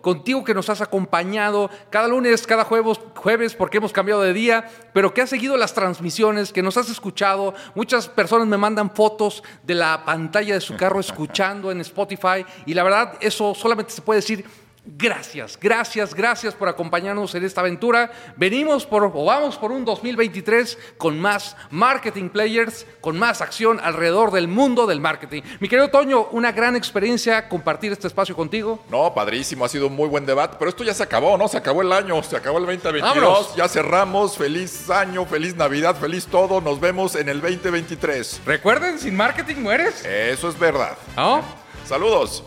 contigo, 0.00 0.44
que 0.44 0.54
nos 0.54 0.68
has 0.70 0.80
acompañado 0.80 1.70
cada 1.90 2.08
lunes, 2.08 2.46
cada 2.46 2.64
jueves, 2.64 3.00
jueves 3.14 3.54
porque 3.54 3.78
hemos 3.78 3.92
cambiado 3.92 4.22
de 4.22 4.32
día, 4.32 4.68
pero 4.92 5.12
que 5.14 5.22
has 5.22 5.30
seguido 5.30 5.56
las 5.56 5.74
transmisiones, 5.74 6.52
que 6.52 6.62
nos 6.62 6.76
has 6.76 6.90
escuchado. 6.90 7.54
Muchas 7.74 8.08
personas 8.08 8.46
me 8.46 8.56
mandan 8.56 8.90
fotos 8.90 9.42
de 9.62 9.74
la 9.74 10.04
pantalla 10.04 10.54
de 10.54 10.60
su 10.60 10.76
carro 10.76 11.00
escuchando 11.00 11.70
en 11.70 11.80
Spotify 11.80 12.44
y 12.66 12.74
la 12.74 12.82
verdad 12.82 13.14
eso 13.20 13.54
solamente 13.54 13.92
se 13.92 14.02
puede 14.02 14.20
decir 14.20 14.44
Gracias, 14.88 15.58
gracias, 15.60 16.14
gracias 16.14 16.54
por 16.54 16.68
acompañarnos 16.68 17.34
en 17.34 17.44
esta 17.44 17.60
aventura. 17.60 18.12
Venimos 18.36 18.86
por, 18.86 19.02
o 19.02 19.24
vamos 19.24 19.56
por 19.56 19.72
un 19.72 19.84
2023 19.84 20.78
con 20.96 21.18
más 21.18 21.56
marketing 21.70 22.28
players, 22.28 22.86
con 23.00 23.18
más 23.18 23.40
acción 23.40 23.80
alrededor 23.82 24.30
del 24.30 24.46
mundo 24.46 24.86
del 24.86 25.00
marketing. 25.00 25.42
Mi 25.58 25.68
querido 25.68 25.88
Toño, 25.88 26.28
una 26.30 26.52
gran 26.52 26.76
experiencia 26.76 27.48
compartir 27.48 27.90
este 27.90 28.06
espacio 28.06 28.36
contigo. 28.36 28.84
No, 28.88 29.12
padrísimo, 29.12 29.64
ha 29.64 29.68
sido 29.68 29.88
un 29.88 29.96
muy 29.96 30.08
buen 30.08 30.24
debate, 30.24 30.56
pero 30.56 30.68
esto 30.68 30.84
ya 30.84 30.94
se 30.94 31.02
acabó, 31.02 31.36
¿no? 31.36 31.48
Se 31.48 31.56
acabó 31.56 31.82
el 31.82 31.92
año, 31.92 32.22
se 32.22 32.36
acabó 32.36 32.58
el 32.58 32.66
2022, 32.66 33.02
Vámonos. 33.02 33.56
ya 33.56 33.68
cerramos, 33.68 34.36
feliz 34.36 34.88
año, 34.88 35.26
feliz 35.26 35.56
Navidad, 35.56 35.96
feliz 35.96 36.26
todo, 36.26 36.60
nos 36.60 36.78
vemos 36.78 37.16
en 37.16 37.28
el 37.28 37.40
2023. 37.40 38.42
Recuerden, 38.46 39.00
sin 39.00 39.16
marketing 39.16 39.56
mueres. 39.56 40.04
Eso 40.04 40.48
es 40.48 40.56
verdad. 40.56 40.96
¿No? 41.16 41.42
Saludos. 41.84 42.44